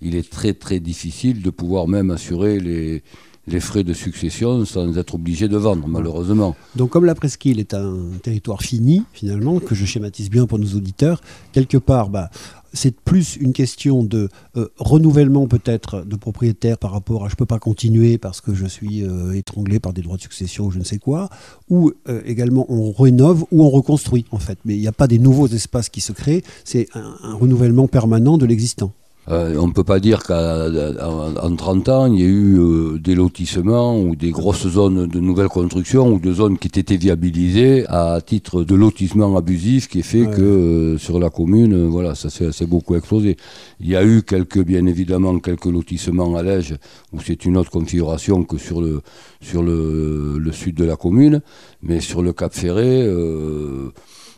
il 0.02 0.16
est 0.16 0.30
très 0.30 0.54
très 0.54 0.80
difficile 0.80 1.42
de 1.42 1.50
pouvoir 1.50 1.90
même 1.90 2.10
assurer 2.10 2.62
les, 2.62 3.04
les 3.48 3.60
frais 3.62 3.84
de 3.84 3.94
succession 3.94 4.66
sans 4.66 4.98
être 4.98 5.16
obligé 5.16 5.48
de 5.48 5.58
vendre, 5.58 5.88
malheureusement. 5.88 6.56
Donc 6.76 6.90
comme 6.92 7.06
la 7.06 7.16
presqu'île 7.16 7.60
est 7.60 7.74
un 7.74 7.96
territoire 8.22 8.62
fini, 8.62 9.04
finalement, 9.14 9.60
que 9.60 9.74
je 9.74 9.86
schématise 9.86 10.30
bien 10.30 10.46
pour 10.46 10.60
nos 10.60 10.74
auditeurs, 10.76 11.22
quelque 11.54 11.78
part, 11.78 12.10
bah, 12.10 12.30
c'est 12.74 12.96
plus 13.00 13.36
une 13.38 13.54
question 13.54 14.04
de 14.04 14.30
euh, 14.56 14.68
renouvellement 14.78 15.48
peut-être 15.48 16.02
de 16.02 16.16
propriétaire 16.16 16.78
par 16.78 16.92
rapport 16.92 17.26
à 17.26 17.28
je 17.28 17.34
ne 17.34 17.38
peux 17.38 17.46
pas 17.46 17.60
continuer 17.60 18.18
parce 18.18 18.42
que 18.42 18.54
je 18.54 18.66
suis 18.66 19.04
euh, 19.04 19.34
étranglé 19.34 19.80
par 19.80 19.94
des 19.94 20.02
droits 20.02 20.18
de 20.18 20.22
succession 20.22 20.66
ou 20.66 20.72
je 20.72 20.80
ne 20.80 20.84
sais 20.84 20.98
quoi, 20.98 21.30
ou 21.70 21.92
euh, 22.08 22.22
également 22.26 22.66
on 22.70 22.92
rénove 22.92 23.46
ou 23.52 23.64
on 23.64 23.70
reconstruit 23.70 24.26
en 24.32 24.40
fait. 24.40 24.60
Mais 24.66 24.76
il 24.76 24.82
n'y 24.82 24.88
a 24.88 24.92
pas 24.94 25.08
des 25.08 25.20
nouveaux 25.20 25.48
espaces 25.48 25.90
qui 25.90 26.02
se 26.02 26.12
créent, 26.12 26.44
c'est 26.64 26.88
un 26.94 27.36
renouvellement 27.36 27.88
permanent 27.88 28.38
de 28.38 28.46
l'existant. 28.46 28.94
Euh, 29.30 29.58
on 29.58 29.68
ne 29.68 29.74
peut 29.74 29.84
pas 29.84 30.00
dire 30.00 30.24
qu'en 30.24 31.56
30 31.56 31.90
ans, 31.90 32.06
il 32.06 32.20
y 32.20 32.24
a 32.24 32.28
eu 32.28 32.58
euh, 32.60 32.98
des 32.98 33.14
lotissements 33.14 34.00
ou 34.00 34.16
des 34.16 34.32
grosses 34.32 34.68
zones 34.68 35.06
de 35.08 35.20
nouvelles 35.20 35.50
constructions 35.50 36.14
ou 36.14 36.20
de 36.20 36.32
zones 36.32 36.58
qui 36.58 36.68
étaient 36.80 36.96
viabilisées 36.96 37.86
à 37.90 38.22
titre 38.26 38.64
de 38.64 38.74
lotissement 38.74 39.36
abusif 39.36 39.90
qui 39.90 40.02
fait 40.02 40.28
que 40.28 40.42
euh, 40.42 40.98
sur 40.98 41.20
la 41.20 41.30
commune, 41.30 41.88
voilà, 41.88 42.16
ça 42.16 42.30
s'est 42.30 42.66
beaucoup 42.66 42.96
explosé. 42.96 43.36
Il 43.82 43.90
y 43.90 43.98
a 43.98 44.06
eu 44.06 44.24
quelques, 44.24 44.64
bien 44.64 44.86
évidemment, 44.86 45.40
quelques 45.40 45.66
lotissements 45.66 46.36
à 46.38 46.44
Lège 46.44 46.76
où 47.12 47.20
c'est 47.20 47.44
une 47.44 47.58
autre 47.58 47.72
configuration 47.72 48.46
que 48.46 48.58
sur 48.58 48.82
le, 48.82 49.02
sur 49.42 49.62
le, 49.62 50.38
le, 50.40 50.52
sud 50.54 50.76
de 50.76 50.86
la 50.86 50.96
commune, 50.96 51.42
mais 51.84 52.00
sur 52.00 52.22
le 52.22 52.32
Cap 52.32 52.54
Ferré, 52.54 53.06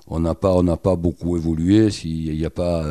on 0.10 0.20
n'a 0.20 0.36
pas, 0.36 0.54
on 0.54 0.64
n'a 0.64 0.78
pas 0.78 0.96
beaucoup 0.96 1.38
évolué. 1.38 1.90
S'il 1.92 2.38
n'y 2.38 2.46
a 2.46 2.50
pas 2.50 2.84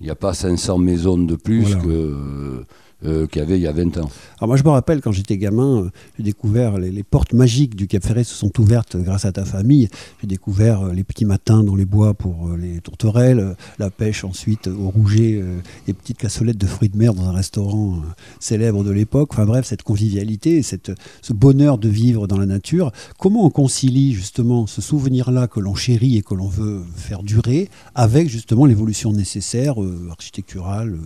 il 0.00 0.04
n'y 0.04 0.10
a 0.10 0.14
pas 0.14 0.32
500 0.32 0.78
maisons 0.78 1.18
de 1.18 1.34
plus 1.34 1.74
que 1.76 2.64
euh, 3.04 3.28
qu'il 3.28 3.38
y 3.40 3.44
avait 3.44 3.56
il 3.56 3.62
y 3.62 3.68
a 3.68 3.72
20 3.72 3.96
ans. 3.98 4.10
Alors 4.38 4.48
moi 4.48 4.56
je 4.56 4.64
me 4.64 4.70
rappelle 4.70 5.00
quand 5.00 5.12
j'étais 5.12 5.36
gamin, 5.36 5.84
euh, 5.84 5.90
j'ai 6.16 6.24
découvert 6.24 6.78
les, 6.78 7.04
portes 7.04 7.32
magiques 7.32 7.76
du 7.76 7.86
Cap 7.86 8.04
Ferret 8.04 8.24
se 8.24 8.34
sont 8.34 8.50
ouvertes 8.60 8.96
grâce 8.96 9.24
à 9.24 9.30
ta 9.30 9.44
famille. 9.44 9.88
J'ai 10.20 10.26
découvert 10.26 10.82
euh, 10.82 10.92
les 10.92 11.04
petits 11.04 11.24
matins 11.24 11.62
dans 11.62 11.76
les 11.76 11.84
bois 11.84 12.14
pour 12.14 12.50
les 12.56 12.80
tourterelles, 12.80 13.54
la 13.78 13.90
pêche 13.90 14.24
ensuite 14.24 14.66
au 14.66 14.90
rouget, 14.90 15.40
les 15.86 15.92
petites 15.92 16.18
cassolettes 16.18 16.58
de 16.58 16.66
fruits 16.66 16.88
de 16.88 16.96
mer 16.96 17.14
dans 17.14 17.28
un 17.28 17.32
restaurant 17.32 18.02
célèbre 18.40 18.82
de 18.82 18.90
l'époque. 18.90 19.28
Enfin 19.32 19.46
bref, 19.46 19.66
cette 19.66 19.82
convivialité, 19.84 20.62
ce 20.62 21.32
bonheur 21.32 21.78
de 21.78 21.88
vivre 21.88 22.26
dans 22.26 22.38
la 22.38 22.46
nature. 22.46 22.90
Comment 23.16 23.44
on 23.44 23.50
concilie 23.50 24.12
justement 24.12 24.66
ce 24.66 24.80
souvenir-là 24.80 25.46
que 25.46 25.60
l'on 25.60 25.76
chérit 25.76 26.16
et 26.16 26.22
que 26.22 26.34
l'on 26.34 26.48
veut 26.48 26.82
faire 26.96 27.22
durer 27.22 27.68
avec 27.94 28.28
justement 28.28 28.66
l'évolution 28.66 29.12
nécessaire 29.12 29.76
architecturale 30.10 30.98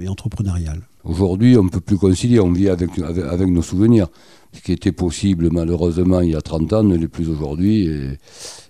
et 0.00 0.08
entrepreneuriale? 0.08 0.80
Aujourd'hui, 1.04 1.56
on 1.56 1.64
ne 1.64 1.68
peut 1.70 1.80
plus 1.80 1.96
concilier, 1.96 2.40
on 2.40 2.52
vit 2.52 2.68
avec, 2.68 2.96
nos 2.98 3.62
souvenirs. 3.62 4.08
Ce 4.52 4.60
qui 4.60 4.72
était 4.72 4.92
possible, 4.92 5.48
malheureusement, 5.50 6.20
il 6.20 6.30
y 6.30 6.36
a 6.36 6.40
30 6.40 6.72
ans, 6.72 6.82
ne 6.82 6.96
l'est 6.96 7.08
plus 7.08 7.28
aujourd'hui. 7.28 7.88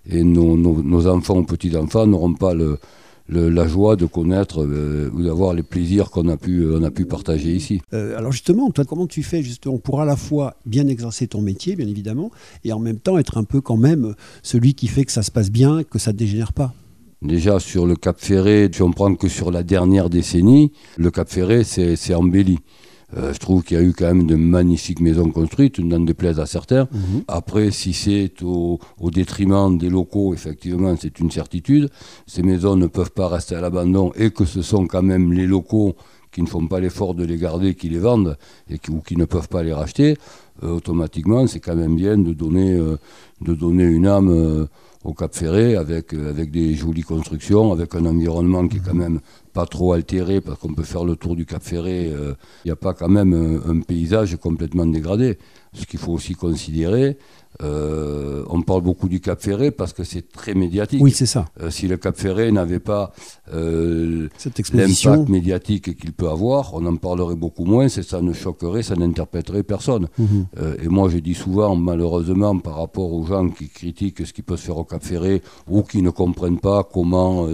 Et, 0.08 0.24
nos, 0.24 1.06
enfants 1.06 1.38
ou 1.38 1.44
petits-enfants 1.44 2.06
n'auront 2.06 2.34
pas 2.34 2.54
la 3.28 3.66
joie 3.66 3.96
de 3.96 4.06
connaître 4.06 4.64
euh, 4.64 5.10
ou 5.12 5.22
d'avoir 5.22 5.54
les 5.54 5.62
plaisirs 5.62 6.10
qu'on 6.10 6.28
a, 6.28 6.36
pu, 6.36 6.64
a 6.84 6.90
pu 6.90 7.04
partager 7.04 7.52
ici. 7.52 7.80
Euh, 7.92 8.16
alors 8.16 8.32
justement, 8.32 8.70
toi, 8.70 8.84
comment 8.84 9.06
tu 9.06 9.22
fais 9.22 9.42
justement 9.42 9.78
pour 9.78 10.00
à 10.00 10.04
la 10.04 10.16
fois 10.16 10.56
bien 10.66 10.86
exercer 10.88 11.26
ton 11.26 11.40
métier, 11.40 11.76
bien 11.76 11.86
évidemment, 11.88 12.30
et 12.64 12.72
en 12.72 12.78
même 12.78 12.98
temps 12.98 13.18
être 13.18 13.38
un 13.38 13.44
peu 13.44 13.60
quand 13.60 13.76
même 13.76 14.14
celui 14.42 14.74
qui 14.74 14.88
fait 14.88 15.04
que 15.04 15.12
ça 15.12 15.22
se 15.22 15.30
passe 15.30 15.50
bien, 15.50 15.84
que 15.84 15.98
ça 15.98 16.12
ne 16.12 16.16
dégénère 16.16 16.52
pas? 16.52 16.74
Déjà 17.22 17.60
sur 17.60 17.86
le 17.86 17.96
Cap 17.96 18.18
Ferré, 18.18 18.70
si 18.72 18.80
on 18.80 18.92
prend 18.92 19.14
que 19.14 19.28
sur 19.28 19.50
la 19.50 19.62
dernière 19.62 20.08
décennie, 20.08 20.72
le 20.96 21.10
Cap 21.10 21.28
Ferré 21.28 21.64
c'est 21.64 22.14
embelli. 22.14 22.58
Euh, 23.16 23.34
je 23.34 23.38
trouve 23.38 23.62
qu'il 23.62 23.76
y 23.76 23.80
a 23.80 23.82
eu 23.82 23.92
quand 23.92 24.06
même 24.06 24.26
de 24.26 24.36
magnifiques 24.36 25.00
maisons 25.00 25.30
construites, 25.30 25.80
n'en 25.80 26.00
déplaise 26.00 26.40
à 26.40 26.46
certains. 26.46 26.88
Mhm. 26.92 27.24
Après, 27.28 27.70
si 27.72 27.92
c'est 27.92 28.42
au, 28.42 28.78
détriment 29.12 29.76
des 29.76 29.90
locaux, 29.90 30.32
effectivement, 30.32 30.94
c'est 30.98 31.18
une 31.20 31.30
certitude. 31.30 31.90
Ces 32.26 32.42
maisons 32.42 32.76
ne 32.76 32.86
peuvent 32.86 33.10
pas 33.10 33.28
rester 33.28 33.54
à 33.54 33.60
l'abandon 33.60 34.12
et 34.16 34.30
que 34.30 34.46
ce 34.46 34.62
sont 34.62 34.86
quand 34.86 35.02
même 35.02 35.32
les 35.32 35.46
locaux 35.46 35.96
qui 36.32 36.40
ne 36.40 36.46
font 36.46 36.68
pas 36.68 36.78
l'effort 36.80 37.14
de 37.14 37.24
les 37.24 37.36
garder, 37.36 37.74
qui 37.74 37.88
les 37.88 37.98
vendent 37.98 38.38
et 38.70 38.78
qui, 38.78 38.90
ou 38.92 39.00
qui 39.00 39.16
ne 39.16 39.24
peuvent 39.24 39.48
pas 39.48 39.64
les 39.64 39.72
racheter. 39.72 40.16
Euh, 40.62 40.76
automatiquement, 40.76 41.46
c'est 41.48 41.60
quand 41.60 41.76
même 41.76 41.96
bien 41.96 42.16
de 42.16 42.32
donner, 42.32 42.74
euh, 42.74 42.96
de 43.40 43.52
donner 43.52 43.84
une 43.84 44.06
âme 44.06 44.68
au 45.04 45.14
Cap 45.14 45.34
Ferré 45.34 45.76
avec, 45.76 46.12
euh, 46.12 46.30
avec 46.30 46.50
des 46.50 46.74
jolies 46.74 47.02
constructions, 47.02 47.72
avec 47.72 47.94
un 47.94 48.04
environnement 48.04 48.66
qui 48.68 48.76
est 48.76 48.84
quand 48.84 48.94
même 48.94 49.20
pas 49.52 49.66
trop 49.66 49.92
altéré 49.92 50.40
parce 50.40 50.58
qu'on 50.58 50.74
peut 50.74 50.82
faire 50.82 51.04
le 51.04 51.16
tour 51.16 51.36
du 51.36 51.46
Cap 51.46 51.62
Ferré. 51.62 52.06
Il 52.06 52.12
euh, 52.12 52.34
n'y 52.64 52.70
a 52.70 52.76
pas 52.76 52.94
quand 52.94 53.08
même 53.08 53.60
un, 53.66 53.80
paysage 53.80 54.36
complètement 54.36 54.86
dégradé. 54.86 55.38
Ce 55.72 55.86
qu'il 55.86 56.00
faut 56.00 56.12
aussi 56.12 56.34
considérer, 56.34 57.16
euh, 57.62 58.44
on 58.48 58.62
parle 58.62 58.82
beaucoup 58.82 59.08
du 59.08 59.20
Cap 59.20 59.40
Ferré 59.40 59.70
parce 59.70 59.92
que 59.92 60.02
c'est 60.02 60.32
très 60.32 60.54
médiatique. 60.54 61.00
Oui, 61.00 61.12
c'est 61.12 61.26
ça. 61.26 61.46
si 61.70 61.86
le 61.86 61.96
Cap 61.96 62.16
Ferré 62.16 62.50
n'avait 62.50 62.80
pas 62.80 63.12
l'impact 63.52 65.28
médiatique 65.28 65.96
qu'il 65.96 66.12
peut 66.12 66.28
avoir, 66.28 66.74
on 66.74 66.84
en 66.86 66.96
parlerait 66.96 67.36
beaucoup 67.36 67.64
moins, 67.64 67.88
ça 67.88 68.20
ne 68.20 68.32
choquerait, 68.32 68.82
ça 68.82 68.96
n'interpréterait 68.96 69.62
personne. 69.62 70.08
Mhm. 70.18 70.46
et 70.82 70.88
moi, 70.88 71.08
je 71.08 71.18
dis 71.18 71.34
souvent, 71.34 71.76
malheureusement, 71.76 72.58
par 72.58 72.76
rapport 72.76 73.12
aux 73.12 73.24
gens 73.24 73.48
qui 73.48 73.68
critiquent 73.68 74.26
ce 74.26 74.32
qui 74.32 74.42
peut 74.42 74.56
se 74.56 74.64
faire 74.64 74.78
au 74.78 74.84
Cap 74.84 75.04
Ferré 75.04 75.42
ou 75.68 75.82
qui 75.82 76.02
ne 76.02 76.10
comprennent 76.10 76.60
pas 76.60 76.82
comment 76.82 77.46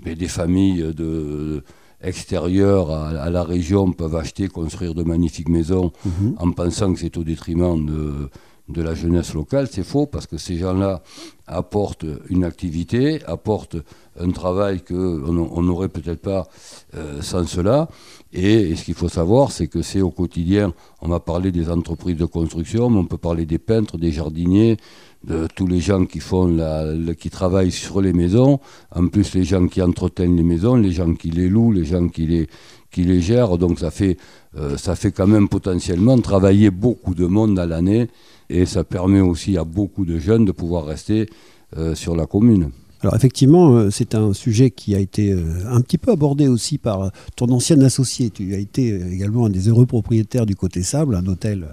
des 0.00 0.28
familles 0.28 0.92
de, 0.94 1.62
extérieures 2.00 2.90
à, 2.90 3.30
la 3.30 3.42
région 3.42 3.92
peuvent 3.92 4.16
acheter, 4.16 4.48
construire 4.48 4.94
de 4.94 5.02
magnifiques 5.02 5.48
maisons 5.48 5.92
mhm. 6.04 6.36
en 6.38 6.52
pensant 6.52 6.92
que 6.92 7.00
c'est 7.00 7.16
au 7.16 7.24
détriment 7.24 7.84
de, 7.84 8.30
de 8.68 8.82
la 8.82 8.94
jeunesse 8.94 9.34
locale. 9.34 9.68
C'est 9.70 9.84
faux 9.84 10.06
parce 10.06 10.26
que 10.26 10.38
ces 10.38 10.56
gens-là, 10.58 11.02
apporte 11.48 12.04
une 12.28 12.44
activité, 12.44 13.24
apporte 13.24 13.76
un 14.20 14.30
travail 14.30 14.82
qu'on 14.82 15.62
n'aurait 15.62 15.88
peut-être 15.88 16.20
pas 16.20 16.46
euh, 16.94 17.22
sans 17.22 17.46
cela. 17.46 17.88
Et, 18.32 18.76
ce 18.76 18.84
qu'il 18.84 18.94
faut 18.94 19.08
savoir, 19.08 19.50
c'est 19.50 19.68
que 19.68 19.80
c'est 19.80 20.02
au 20.02 20.10
quotidien, 20.10 20.74
on 21.00 21.08
va 21.08 21.20
parler 21.20 21.50
des 21.50 21.70
entreprises 21.70 22.16
de 22.16 22.26
construction, 22.26 22.90
mais 22.90 22.98
on 22.98 23.06
peut 23.06 23.16
parler 23.16 23.46
des 23.46 23.58
peintres, 23.58 23.96
des 23.96 24.12
jardiniers, 24.12 24.76
de 25.24 25.48
tous 25.54 25.66
les 25.66 25.80
gens 25.80 26.06
qui 26.06 26.20
font 26.20 26.46
la, 26.46 26.94
qui 27.18 27.30
travaillent 27.30 27.72
sur 27.72 28.00
les 28.00 28.12
maisons, 28.12 28.60
en 28.94 29.08
plus 29.08 29.34
les 29.34 29.44
gens 29.44 29.66
qui 29.66 29.82
entretiennent 29.82 30.36
les 30.36 30.42
maisons, 30.42 30.76
les 30.76 30.92
gens 30.92 31.12
qui 31.14 31.30
les 31.30 31.48
louent, 31.48 31.72
les 31.72 31.84
gens 31.84 32.08
qui 32.08 32.46
les, 32.96 33.20
gèrent. 33.20 33.58
Donc 33.58 33.78
ça 33.80 33.90
fait, 33.90 34.16
euh, 34.56 34.76
ça 34.76 34.94
fait 34.94 35.12
quand 35.12 35.26
même 35.26 35.48
potentiellement 35.48 36.18
travailler 36.18 36.70
beaucoup 36.70 37.14
de 37.14 37.26
monde 37.26 37.58
à 37.58 37.66
l'année 37.66 38.08
et 38.48 38.64
ça 38.64 38.84
permet 38.84 39.20
aussi 39.20 39.56
à 39.58 39.64
beaucoup 39.64 40.04
de 40.04 40.18
jeunes 40.18 40.44
de 40.44 40.52
pouvoir 40.52 40.86
rester 40.86 41.28
euh, 41.76 41.94
sur 41.94 42.16
la 42.16 42.26
commune. 42.26 42.70
Alors 43.00 43.14
effectivement, 43.14 43.76
euh, 43.76 43.90
c'est 43.90 44.14
un 44.14 44.32
sujet 44.32 44.70
qui 44.70 44.94
a 44.94 44.98
été 44.98 45.32
euh, 45.32 45.44
un 45.70 45.80
petit 45.80 45.98
peu 45.98 46.10
abordé 46.10 46.48
aussi 46.48 46.78
par 46.78 47.12
ton 47.36 47.48
ancien 47.50 47.80
associé. 47.80 48.30
Tu 48.30 48.54
as 48.54 48.58
été 48.58 48.88
également 49.12 49.46
un 49.46 49.50
des 49.50 49.68
heureux 49.68 49.86
propriétaires 49.86 50.46
du 50.46 50.56
Côté 50.56 50.82
Sable, 50.82 51.14
un 51.14 51.26
hôtel 51.26 51.66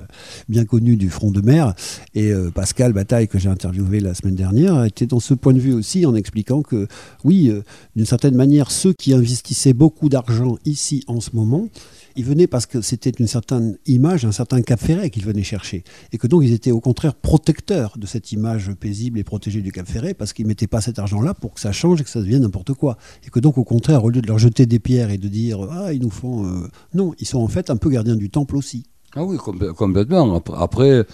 bien 0.49 0.65
connu 0.65 0.97
du 0.97 1.09
front 1.09 1.31
de 1.31 1.41
mer. 1.41 1.73
Et 2.13 2.31
Pascal 2.53 2.93
Bataille, 2.93 3.27
que 3.27 3.39
j'ai 3.39 3.49
interviewé 3.49 3.99
la 3.99 4.13
semaine 4.13 4.35
dernière, 4.35 4.83
était 4.83 5.05
dans 5.05 5.19
ce 5.19 5.33
point 5.33 5.53
de 5.53 5.59
vue 5.59 5.73
aussi 5.73 6.05
en 6.05 6.15
expliquant 6.15 6.61
que 6.61 6.87
oui, 7.23 7.51
d'une 7.95 8.05
certaine 8.05 8.35
manière, 8.35 8.71
ceux 8.71 8.93
qui 8.93 9.13
investissaient 9.13 9.73
beaucoup 9.73 10.09
d'argent 10.09 10.57
ici 10.65 11.03
en 11.07 11.19
ce 11.21 11.31
moment, 11.33 11.67
ils 12.15 12.25
venaient 12.25 12.47
parce 12.47 12.65
que 12.65 12.81
c'était 12.81 13.09
une 13.09 13.27
certaine 13.27 13.77
image, 13.85 14.25
un 14.25 14.31
certain 14.31 14.61
cap 14.61 14.79
ferré 14.79 15.09
qu'ils 15.09 15.25
venaient 15.25 15.43
chercher. 15.43 15.83
Et 16.11 16.17
que 16.17 16.27
donc 16.27 16.43
ils 16.43 16.53
étaient 16.53 16.71
au 16.71 16.79
contraire 16.79 17.15
protecteurs 17.15 17.97
de 17.97 18.05
cette 18.05 18.31
image 18.31 18.73
paisible 18.73 19.19
et 19.19 19.23
protégée 19.23 19.61
du 19.61 19.71
cap 19.71 19.87
ferré 19.87 20.13
parce 20.13 20.33
qu'ils 20.33 20.45
ne 20.45 20.49
mettaient 20.49 20.67
pas 20.67 20.81
cet 20.81 20.99
argent-là 20.99 21.33
pour 21.33 21.53
que 21.53 21.59
ça 21.59 21.71
change 21.71 22.01
et 22.01 22.03
que 22.03 22.09
ça 22.09 22.19
devienne 22.19 22.43
n'importe 22.43 22.73
quoi. 22.73 22.97
Et 23.25 23.29
que 23.29 23.39
donc 23.39 23.57
au 23.57 23.63
contraire, 23.63 24.03
au 24.03 24.09
lieu 24.09 24.21
de 24.21 24.27
leur 24.27 24.39
jeter 24.39 24.65
des 24.65 24.79
pierres 24.79 25.09
et 25.09 25.17
de 25.17 25.27
dire 25.27 25.67
Ah, 25.71 25.93
ils 25.93 26.01
nous 26.01 26.09
font. 26.09 26.45
Euh, 26.45 26.67
non, 26.93 27.13
ils 27.19 27.27
sont 27.27 27.39
en 27.39 27.47
fait 27.47 27.69
un 27.69 27.77
peu 27.77 27.89
gardiens 27.89 28.15
du 28.15 28.29
temple 28.29 28.55
aussi. 28.55 28.85
Ah 29.15 29.23
oui, 29.23 29.37
complètement. 29.37 30.43
Après, 30.57 31.05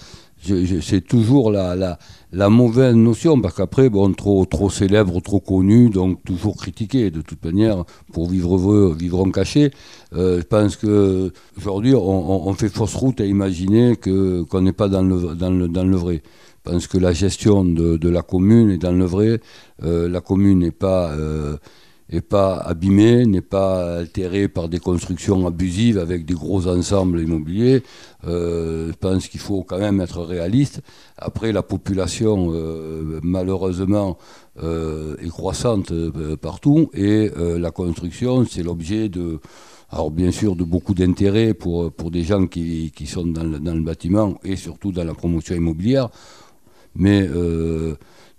c'est 0.82 1.02
toujours 1.02 1.52
la, 1.52 1.76
la, 1.76 2.00
la, 2.32 2.50
mauvaise 2.50 2.96
notion, 2.96 3.40
parce 3.40 3.56
qu'après, 3.56 3.90
bon, 3.90 4.12
trop, 4.14 4.46
trop 4.46 4.70
célèbre, 4.70 5.22
trop 5.22 5.40
connu, 5.40 5.90
donc 5.90 6.24
toujours 6.24 6.58
critiqué. 6.58 7.12
De 7.12 7.22
toute 7.22 7.44
manière, 7.46 7.84
pour 8.12 8.30
vivre 8.30 8.56
heureux, 8.56 8.96
vivre 8.98 9.20
en 9.20 9.32
cachet. 9.32 9.72
Euh, 10.16 10.40
je 10.40 10.46
pense 10.46 10.76
qu'aujourd'hui, 10.76 11.94
on, 11.96 12.48
on, 12.48 12.54
fait 12.54 12.70
fausse 12.70 12.96
route 12.96 13.22
à 13.22 13.26
imaginer 13.26 13.96
qu'on 13.96 14.62
n'est 14.62 14.74
pas 14.74 14.90
dans 14.90 15.04
le, 15.04 15.36
dans, 15.36 15.52
le, 15.52 15.68
dans 15.68 15.86
le 15.86 15.96
vrai. 15.96 16.22
Je 16.66 16.72
pense 16.72 16.88
que 16.88 16.98
la 16.98 17.12
gestion 17.12 17.64
de, 17.64 18.10
la 18.10 18.22
commune 18.22 18.70
est 18.70 18.78
dans 18.78 18.92
le 18.92 19.06
vrai. 19.06 19.40
Euh, 19.84 20.10
la 20.10 20.22
commune 20.22 20.60
n'est 20.60 20.72
pas... 20.72 21.12
Euh, 21.12 21.58
n'est 22.12 22.22
pas 22.22 22.58
abîmé, 22.58 23.26
n'est 23.26 23.42
pas 23.42 24.00
altéré 24.00 24.48
par 24.48 24.68
des 24.68 24.80
constructions 24.80 25.48
abusives 25.48 25.98
avec 25.98 26.26
des 26.26 26.34
gros 26.34 26.68
ensembles 26.68 27.22
immobiliers. 27.22 27.84
Euh, 28.28 28.90
je 28.90 28.98
pense 28.98 29.28
qu'il 29.28 29.40
faut 29.40 29.64
quand 29.64 29.80
même 29.80 30.02
être 30.02 30.22
réaliste. 30.22 30.82
Après, 31.18 31.52
la 31.52 31.64
population, 31.64 32.52
euh, 32.54 33.20
malheureusement, 33.24 34.18
euh, 34.62 35.16
est 35.24 35.30
croissante 35.30 35.94
partout 36.42 36.90
et 36.94 37.30
la 37.38 37.72
construction, 37.72 38.46
c'est 38.46 38.64
l'objet 38.64 39.10
de... 39.10 39.40
Alors 39.94 40.10
bien 40.10 40.32
sûr 40.32 40.56
de 40.56 40.64
beaucoup 40.64 40.94
d'intérêt 40.94 41.54
pour, 41.54 41.92
pour 41.92 42.12
des 42.12 42.24
gens 42.24 42.48
qui, 42.48 42.94
qui 42.96 43.08
sont 43.08 43.26
dans 43.26 43.44
le, 43.44 43.60
dans 43.60 43.74
le, 43.74 43.82
bâtiment 43.82 44.40
et 44.42 44.56
surtout 44.56 44.94
dans 44.94 45.04
la 45.04 45.14
promotion 45.14 45.54
immobilière. 45.54 46.08
Mais 46.96 47.28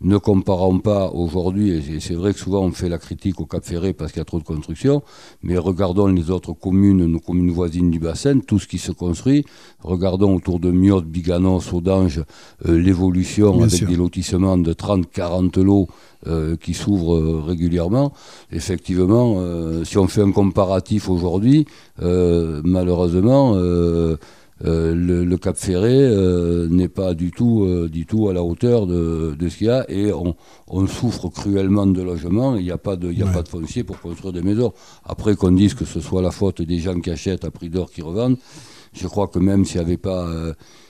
ne 0.02 0.18
comparons 0.18 0.78
pas 0.78 1.10
aujourd'hui, 1.10 1.70
et 1.70 2.00
c'est 2.00 2.14
vrai 2.14 2.32
que 2.32 2.38
souvent 2.38 2.62
on 2.64 2.72
fait 2.72 2.88
la 2.88 2.98
critique 2.98 3.40
au 3.40 3.46
Cap 3.46 3.64
Ferré 3.64 3.92
parce 3.92 4.12
qu'il 4.12 4.20
y 4.20 4.22
a 4.22 4.24
trop 4.24 4.38
de 4.38 4.44
construction, 4.44 5.02
mais 5.42 5.56
regardons 5.56 6.08
les 6.08 6.30
autres 6.30 6.52
communes, 6.52 7.06
nos 7.06 7.20
communes 7.20 7.50
voisines 7.50 7.90
du 7.90 7.98
bassin, 7.98 8.40
tout 8.40 8.58
ce 8.58 8.66
qui 8.66 8.78
se 8.78 8.92
construit. 8.92 9.44
Regardons 9.80 10.34
autour 10.34 10.58
de 10.58 10.70
Miot, 10.70 11.02
Biganos, 11.02 11.72
Audange, 11.72 12.22
euh, 12.66 12.78
l'évolution 12.78 13.62
avec 13.62 13.84
des 13.84 13.96
lotissements 13.96 14.58
de 14.58 14.72
30, 14.72 15.10
40 15.10 15.56
lots 15.58 15.88
euh, 16.26 16.56
qui 16.56 16.74
s'ouvrent 16.74 17.16
euh, 17.16 17.42
régulièrement. 17.44 18.12
Effectivement, 18.50 19.36
si 19.84 19.98
on 19.98 20.06
fait 20.08 20.22
un 20.22 20.32
comparatif 20.32 21.08
aujourd'hui, 21.08 21.66
malheureusement, 21.98 23.56
euh, 24.64 24.94
le, 24.94 25.36
Cap 25.38 25.56
Ferré 25.56 25.98
euh, 25.98 26.68
n'est 26.68 26.88
pas 26.88 27.14
du 27.14 27.32
tout, 27.32 27.64
euh, 27.64 27.88
du 27.88 28.06
tout 28.06 28.28
à 28.28 28.32
la 28.32 28.44
hauteur 28.44 28.86
de, 28.86 29.36
ce 29.48 29.56
qu'il 29.56 29.66
y 29.66 29.70
a 29.70 29.84
et 29.90 30.12
on, 30.12 30.86
souffre 30.86 31.28
cruellement 31.28 31.86
de 31.86 32.00
logement. 32.00 32.56
Il 32.56 32.64
n'y 32.64 32.70
a, 32.70 32.78
pas 32.78 32.96
de, 32.96 33.12
a 33.22 33.26
pas 33.26 33.42
de 33.42 33.48
foncier 33.48 33.82
pour 33.82 34.00
construire 34.00 34.32
des 34.32 34.42
maisons. 34.42 34.72
Après 35.04 35.34
qu'on 35.34 35.50
dise 35.52 35.74
que 35.74 35.84
ce 35.84 36.00
soit 36.00 36.22
la 36.22 36.30
faute 36.30 36.62
des 36.62 36.78
gens 36.78 37.00
qui 37.00 37.10
achètent 37.10 37.44
à 37.44 37.50
prix 37.50 37.70
d'or 37.70 37.90
qui 37.90 38.02
revendent, 38.02 38.36
je 38.92 39.08
crois 39.08 39.26
que 39.26 39.38
même 39.38 39.64
s'il 39.64 39.80
n'y 39.80 39.86
avait 39.86 39.96
pas 39.96 40.28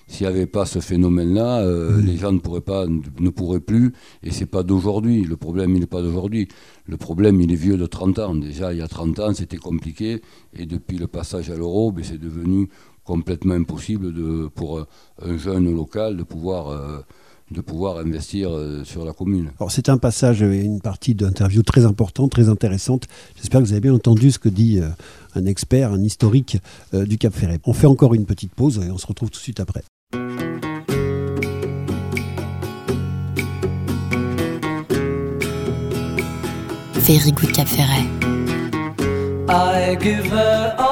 s'il 0.09 0.27
avait 0.27 0.47
pas 0.47 0.67
ce 0.67 0.81
phénomène-là, 0.81 1.65
les 2.05 2.17
gens 2.17 2.33
ne 2.33 2.39
pourraient 2.39 2.61
pas, 2.61 2.87
ne 2.87 3.31
pourraient 3.31 3.61
plus. 3.61 3.95
Et 4.23 4.31
c'est 4.31 4.47
pas 4.47 4.63
d'aujourd'hui. 4.63 5.25
Le 5.25 5.37
problème, 5.37 5.75
il 5.75 5.81
n'est 5.81 5.87
pas 5.87 6.03
d'aujourd'hui. 6.03 6.49
Le 6.87 6.97
problème, 6.97 7.41
il 7.41 7.51
est 7.51 7.57
vieux 7.57 7.79
de 7.79 7.87
30 7.87 8.19
ans. 8.19 8.35
Déjà, 8.35 8.73
il 8.75 8.81
y 8.81 8.83
a 8.83 8.89
30 8.89 9.21
ans, 9.21 9.33
c'était 9.33 9.57
compliqué. 9.57 10.21
Et 10.55 10.67
depuis 10.67 10.99
le 10.99 11.07
passage 11.07 11.51
à 11.51 11.57
l'euro, 11.57 11.93
ben, 11.93 12.05
c'est 12.05 12.21
devenu 12.21 12.69
complètement 13.05 13.55
impossible 13.55 14.13
de, 14.13 14.49
pour 14.55 14.79
euh, 14.79 14.87
un 15.23 15.37
jeune 15.37 15.75
local 15.75 16.17
de 16.17 16.23
pouvoir, 16.23 16.69
euh, 16.69 17.01
de 17.51 17.61
pouvoir 17.61 17.99
investir 17.99 18.51
euh, 18.51 18.85
sur 18.85 19.05
la 19.05 19.13
commune. 19.13 19.51
Alors 19.59 19.71
c'est 19.71 19.89
un 19.89 19.99
passage 19.99 20.43
et 20.43 20.61
une 20.61 20.81
partie 20.81 21.15
d'interview 21.15 21.63
très 21.63 21.85
importante, 21.85 22.31
très 22.31 22.49
intéressante. 22.49 23.07
J'espère 23.37 23.61
que 23.61 23.67
vous 23.67 23.73
avez 23.73 23.81
bien 23.81 23.95
entendu 23.95 24.31
ce 24.31 24.39
que 24.39 24.49
dit 24.49 24.81
un 25.35 25.47
expert, 25.47 25.93
un 25.93 26.03
historique 26.03 26.59
du 26.93 27.19
Cap 27.19 27.35
Ferret. 27.35 27.59
On 27.65 27.73
fait 27.73 27.87
encore 27.87 28.15
une 28.15 28.27
petite 28.27 28.55
pause 28.55 28.81
et 28.87 28.91
on 28.91 28.99
se 28.99 29.07
retrouve 29.07 29.31
tout 29.31 29.39
de 29.39 29.43
suite 29.43 29.61
après. 29.61 29.83
Very 36.95 37.33
good 37.33 37.53
Cap 37.53 37.67
Ferret. 37.67 38.07
I 39.49 39.97
give 39.97 40.25
her 40.27 40.75
all 40.79 40.87
my 40.89 40.92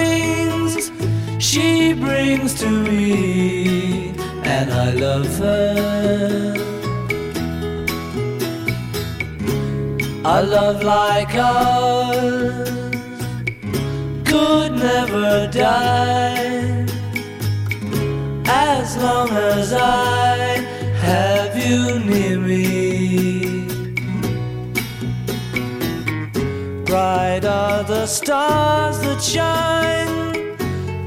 she 2.31 2.37
brings 2.37 2.53
to 2.61 2.69
me, 2.69 4.09
and 4.43 4.71
I 4.71 4.91
love 4.91 5.37
her. 5.37 6.55
A 10.23 10.43
love 10.43 10.81
like 10.83 11.35
ours 11.35 12.69
could 14.23 14.71
never 14.73 15.49
die 15.51 16.85
as 18.47 18.95
long 18.97 19.29
as 19.29 19.73
I 19.73 20.37
have 21.07 21.53
you 21.57 21.99
near 21.99 22.39
me. 22.39 23.65
Bright 26.85 27.43
are 27.45 27.83
the 27.83 28.05
stars 28.05 28.99
that 29.01 29.21
shine 29.21 30.20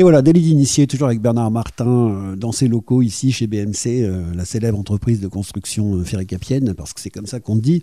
Et 0.00 0.02
voilà, 0.02 0.22
délit 0.22 0.40
d'initié, 0.40 0.86
toujours 0.86 1.08
avec 1.08 1.20
Bernard 1.20 1.50
Martin, 1.50 2.08
euh, 2.08 2.34
dans 2.34 2.52
ses 2.52 2.68
locaux 2.68 3.02
ici 3.02 3.32
chez 3.32 3.46
BMC, 3.46 4.02
euh, 4.02 4.22
la 4.34 4.46
célèbre 4.46 4.78
entreprise 4.78 5.20
de 5.20 5.28
construction 5.28 5.96
euh, 5.96 6.04
ferricapienne, 6.04 6.72
parce 6.72 6.94
que 6.94 7.02
c'est 7.02 7.10
comme 7.10 7.26
ça 7.26 7.38
qu'on 7.38 7.56
dit. 7.56 7.82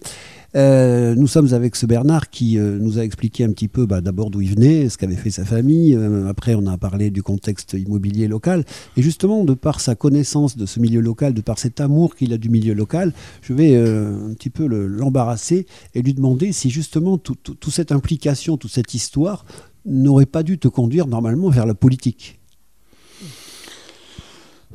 nous 0.56 1.28
sommes 1.28 1.54
avec 1.54 1.76
ce 1.76 1.86
Bernard 1.86 2.32
qui 2.32 2.58
nous 2.58 2.98
a 2.98 3.04
expliqué 3.04 3.44
un 3.44 3.52
petit 3.52 3.68
peu 3.68 3.86
bah, 3.86 4.02
d'abord 4.02 4.32
d'où 4.32 4.42
il 4.42 4.50
venait, 4.50 4.90
ce 4.90 4.98
qu'avait 4.98 5.16
fait 5.16 5.30
sa 5.30 5.46
famille. 5.46 5.96
après, 6.28 6.56
on 6.56 6.66
a 6.66 6.76
parlé 6.80 7.12
du 7.12 7.22
contexte 7.22 7.74
immobilier 7.74 8.28
local. 8.28 8.66
Et 8.96 9.04
justement, 9.04 9.44
de 9.44 9.54
par 9.54 9.80
sa 9.80 9.94
connaissance 9.94 10.58
de 10.58 10.66
ce 10.66 10.80
milieu 10.80 11.02
local, 11.02 11.36
de 11.36 11.42
par 11.42 11.60
cet 11.60 11.80
amour 11.80 12.16
qu'il 12.16 12.34
a 12.34 12.40
du 12.40 12.50
milieu 12.50 12.74
local, 12.74 13.14
je 13.44 13.54
vais 13.54 13.76
un 13.76 14.34
petit 14.34 14.50
peu 14.50 14.66
l'embarrasser 14.66 15.68
et 15.94 16.02
lui 16.02 16.16
demander 16.16 16.52
si 16.52 16.72
justement 16.72 17.20
toute 17.20 17.70
cette 17.70 17.92
implication, 17.92 18.58
toute 18.58 18.72
cette 18.72 18.96
histoire 18.96 19.46
n'aurait 19.88 20.26
pas 20.26 20.44
dû 20.44 20.60
te 20.60 20.68
conduire 20.68 21.08
normalement 21.08 21.50
vers 21.50 21.66
la 21.66 21.74
politique 21.74 22.40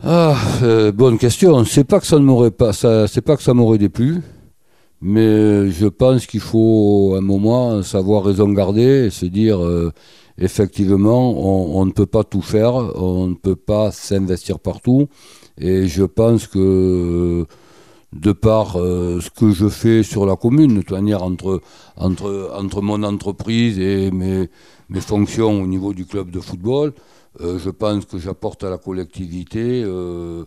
ah, 0.04 0.36
euh, 0.64 0.90
bonne 0.90 1.16
question. 1.16 1.64
C'est 1.64 1.84
pas 1.84 2.00
que 2.00 2.06
ça 2.06 2.18
ne 2.18 2.24
m'aurait 2.24 2.50
pas, 2.50 2.72
c'est 2.72 3.20
pas 3.20 3.36
que 3.36 3.42
ça 3.42 3.54
m'aurait 3.54 3.78
déplu, 3.78 4.20
mais 5.00 5.70
je 5.70 5.86
pense 5.86 6.26
qu'il 6.26 6.40
faut 6.40 7.14
un 7.16 7.20
moment 7.20 7.84
savoir 7.84 8.24
raison 8.24 8.48
garder 8.48 9.06
et 9.06 9.10
se 9.10 9.26
dire 9.26 9.62
euh, 9.62 9.92
effectivement, 10.38 11.76
on, 11.78 11.86
ne 11.86 11.92
peut 11.92 12.06
pas 12.06 12.24
tout 12.24 12.42
faire, 12.42 12.74
on 12.74 13.28
ne 13.28 13.34
peut 13.34 13.54
pas 13.54 13.92
s'investir 13.92 14.58
partout, 14.58 15.06
et 15.56 15.86
je 15.86 16.02
pense 16.02 16.48
que 16.48 17.46
de 18.12 18.32
par 18.32 18.76
euh, 18.76 19.20
ce 19.20 19.30
que 19.30 19.52
je 19.52 19.68
fais 19.68 20.02
sur 20.02 20.26
la 20.26 20.36
commune, 20.36 20.80
de 20.80 20.92
manière 20.92 21.22
entre, 21.22 21.60
entre, 21.96 22.52
entre 22.54 22.82
mon 22.82 23.02
entreprise 23.02 23.78
et 23.78 24.10
mes, 24.10 24.50
mes 24.90 25.00
fonctions 25.00 25.62
au 25.62 25.66
niveau 25.66 25.94
du 25.94 26.04
club 26.04 26.30
de 26.30 26.40
football, 26.40 26.92
euh, 27.40 27.58
je 27.58 27.70
pense 27.70 28.04
que 28.04 28.18
j'apporte 28.18 28.62
à 28.64 28.70
la 28.70 28.76
collectivité 28.76 29.82
euh, 29.84 30.44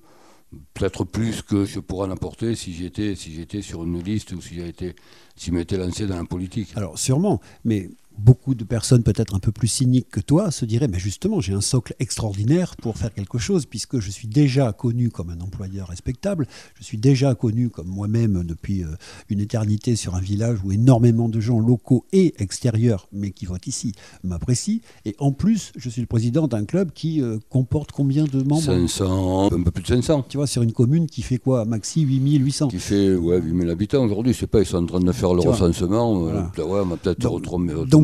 peut-être 0.75 1.03
plus 1.03 1.41
que 1.41 1.65
je 1.65 1.79
pourrais 1.79 2.07
en 2.07 2.11
apporter 2.11 2.55
si 2.55 2.73
j'étais 2.73 3.15
si 3.15 3.33
j'étais 3.33 3.63
sur 3.63 3.83
une 3.83 4.01
liste 4.01 4.31
ou 4.33 4.41
si 4.41 4.55
j'étais 4.55 4.95
si 5.35 5.51
lancé 5.51 6.05
dans 6.05 6.15
la 6.15 6.25
politique. 6.25 6.69
Alors 6.75 6.99
sûrement, 6.99 7.41
mais 7.63 7.89
beaucoup 8.17 8.55
de 8.55 8.63
personnes 8.63 9.03
peut-être 9.03 9.35
un 9.35 9.39
peu 9.39 9.51
plus 9.51 9.67
cyniques 9.67 10.09
que 10.09 10.19
toi 10.19 10.51
se 10.51 10.65
diraient 10.65 10.87
mais 10.87 10.99
justement 10.99 11.41
j'ai 11.41 11.53
un 11.53 11.61
socle 11.61 11.95
extraordinaire 11.99 12.75
pour 12.77 12.97
faire 12.97 13.13
quelque 13.13 13.37
chose 13.37 13.65
puisque 13.65 13.99
je 13.99 14.11
suis 14.11 14.27
déjà 14.27 14.73
connu 14.73 15.09
comme 15.09 15.29
un 15.29 15.39
employeur 15.41 15.89
respectable, 15.89 16.47
je 16.77 16.83
suis 16.83 16.97
déjà 16.97 17.35
connu 17.35 17.69
comme 17.69 17.87
moi-même 17.87 18.43
depuis 18.43 18.83
euh, 18.83 18.87
une 19.29 19.39
éternité 19.39 19.95
sur 19.95 20.15
un 20.15 20.19
village 20.19 20.59
où 20.63 20.71
énormément 20.71 21.29
de 21.29 21.39
gens 21.39 21.59
locaux 21.59 22.05
et 22.13 22.33
extérieurs 22.37 23.07
mais 23.11 23.31
qui 23.31 23.45
votent 23.45 23.67
ici 23.67 23.93
m'apprécient. 24.23 24.79
Et 25.05 25.15
en 25.19 25.31
plus 25.31 25.71
je 25.75 25.89
suis 25.89 26.01
le 26.01 26.07
président 26.07 26.47
d'un 26.47 26.65
club 26.65 26.91
qui 26.91 27.21
euh, 27.21 27.37
comporte 27.49 27.91
combien 27.91 28.25
de 28.25 28.43
membres? 28.43 28.61
500, 28.61 29.53
un 29.53 29.63
peu 29.63 29.71
plus 29.71 29.83
de 29.83 29.87
500. 29.87 30.25
Tu 30.29 30.37
vois 30.37 30.47
sur 30.47 30.61
une 30.61 30.73
commune 30.73 31.07
qui 31.07 31.21
fait 31.21 31.37
quoi? 31.37 31.65
Maxi 31.65 32.01
8800 32.01 32.69
Qui 32.69 32.79
fait 32.79 33.15
ouais 33.15 33.39
8000 33.41 33.69
habitants 33.69 34.03
aujourd'hui, 34.03 34.33
je 34.33 34.39
sais 34.39 34.47
pas 34.47 34.59
ils 34.59 34.65
sont 34.65 34.77
en 34.77 34.85
train 34.85 34.99
de 34.99 35.11
faire 35.11 35.33
le 35.33 35.41
recensement, 35.41 36.27
euh, 36.27 36.41
ouais, 36.57 36.81
on 36.81 36.85
va 36.85 36.97
peut-être 36.97 37.19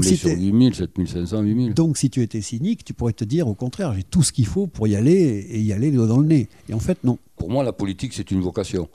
donc, 0.09 0.17
sur 0.17 0.29
8000, 0.29 0.75
7500, 0.75 1.41
8000. 1.41 1.73
Donc 1.73 1.97
si 1.97 2.09
tu 2.09 2.21
étais 2.21 2.41
cynique, 2.41 2.83
tu 2.83 2.93
pourrais 2.93 3.13
te 3.13 3.23
dire 3.23 3.47
au 3.47 3.53
contraire, 3.53 3.93
j'ai 3.93 4.03
tout 4.03 4.23
ce 4.23 4.31
qu'il 4.31 4.45
faut 4.45 4.67
pour 4.67 4.87
y 4.87 4.95
aller 4.95 5.13
et 5.49 5.59
y 5.59 5.73
aller 5.73 5.91
dans 5.91 6.19
le 6.19 6.27
nez. 6.27 6.47
Et 6.69 6.73
en 6.73 6.79
fait, 6.79 6.97
non. 7.03 7.17
Pour 7.37 7.49
moi, 7.49 7.63
la 7.63 7.73
politique, 7.73 8.13
c'est 8.13 8.31
une 8.31 8.41
vocation. 8.41 8.87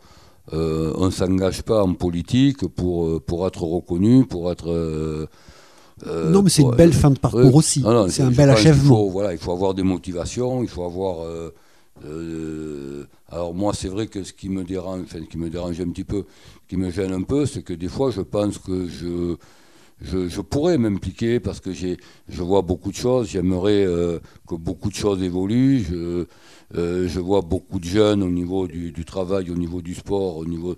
Euh, 0.52 0.92
on 0.96 1.06
ne 1.06 1.10
s'engage 1.10 1.62
pas 1.62 1.82
en 1.82 1.94
politique 1.94 2.66
pour, 2.68 3.06
euh, 3.06 3.20
pour 3.24 3.46
être 3.46 3.62
reconnu, 3.62 4.24
pour 4.24 4.50
être... 4.52 4.70
Euh, 4.70 5.26
non, 6.06 6.42
mais 6.42 6.50
c'est 6.50 6.62
une 6.62 6.76
belle 6.76 6.92
fin 6.92 7.10
de 7.10 7.18
parcours 7.18 7.54
aussi. 7.54 7.82
C'est 8.08 8.22
un 8.22 8.30
bel 8.30 8.50
achèvement. 8.50 9.08
voilà, 9.08 9.32
il 9.32 9.38
faut 9.38 9.52
avoir 9.52 9.72
des 9.74 9.82
motivations, 9.82 10.62
il 10.62 10.68
faut 10.68 10.84
avoir... 10.84 11.26
alors 13.30 13.54
moi, 13.54 13.72
c'est 13.74 13.88
vrai 13.88 14.06
que 14.06 14.22
ce 14.22 14.32
qui 14.32 14.50
me 14.50 14.62
dérange, 14.62 15.00
enfin, 15.04 15.20
ce 15.20 15.28
qui 15.28 15.38
me 15.38 15.48
dérange 15.48 15.80
un 15.80 15.88
petit 15.88 16.04
peu, 16.04 16.24
qui 16.68 16.76
me 16.76 16.90
gêne 16.90 17.12
un 17.12 17.22
peu, 17.22 17.46
c'est 17.46 17.62
que 17.62 17.72
des 17.72 17.88
fois, 17.88 18.10
je 18.10 18.20
pense 18.20 18.58
que 18.58 18.86
je 18.86 19.36
je, 20.00 20.40
pourrais 20.40 20.78
m'impliquer 20.78 21.40
parce 21.40 21.60
que 21.60 21.70
je 21.72 22.42
vois 22.42 22.62
beaucoup 22.62 22.90
de 22.90 22.96
choses. 22.96 23.30
J'aimerais 23.30 23.84
euh, 23.86 24.18
que 24.46 24.54
beaucoup 24.54 24.90
de 24.90 24.94
choses 24.94 25.22
évoluent. 25.22 25.84
Je, 25.88 26.26
euh, 26.74 27.08
je 27.08 27.20
vois 27.20 27.42
beaucoup 27.42 27.78
de 27.78 27.84
jeunes 27.84 28.22
au 28.22 28.30
niveau 28.30 28.66
du, 28.66 29.04
travail, 29.04 29.50
au 29.50 29.54
niveau 29.54 29.80
du 29.80 29.94
sport, 29.94 30.36
au 30.36 30.44
niveau 30.44 30.76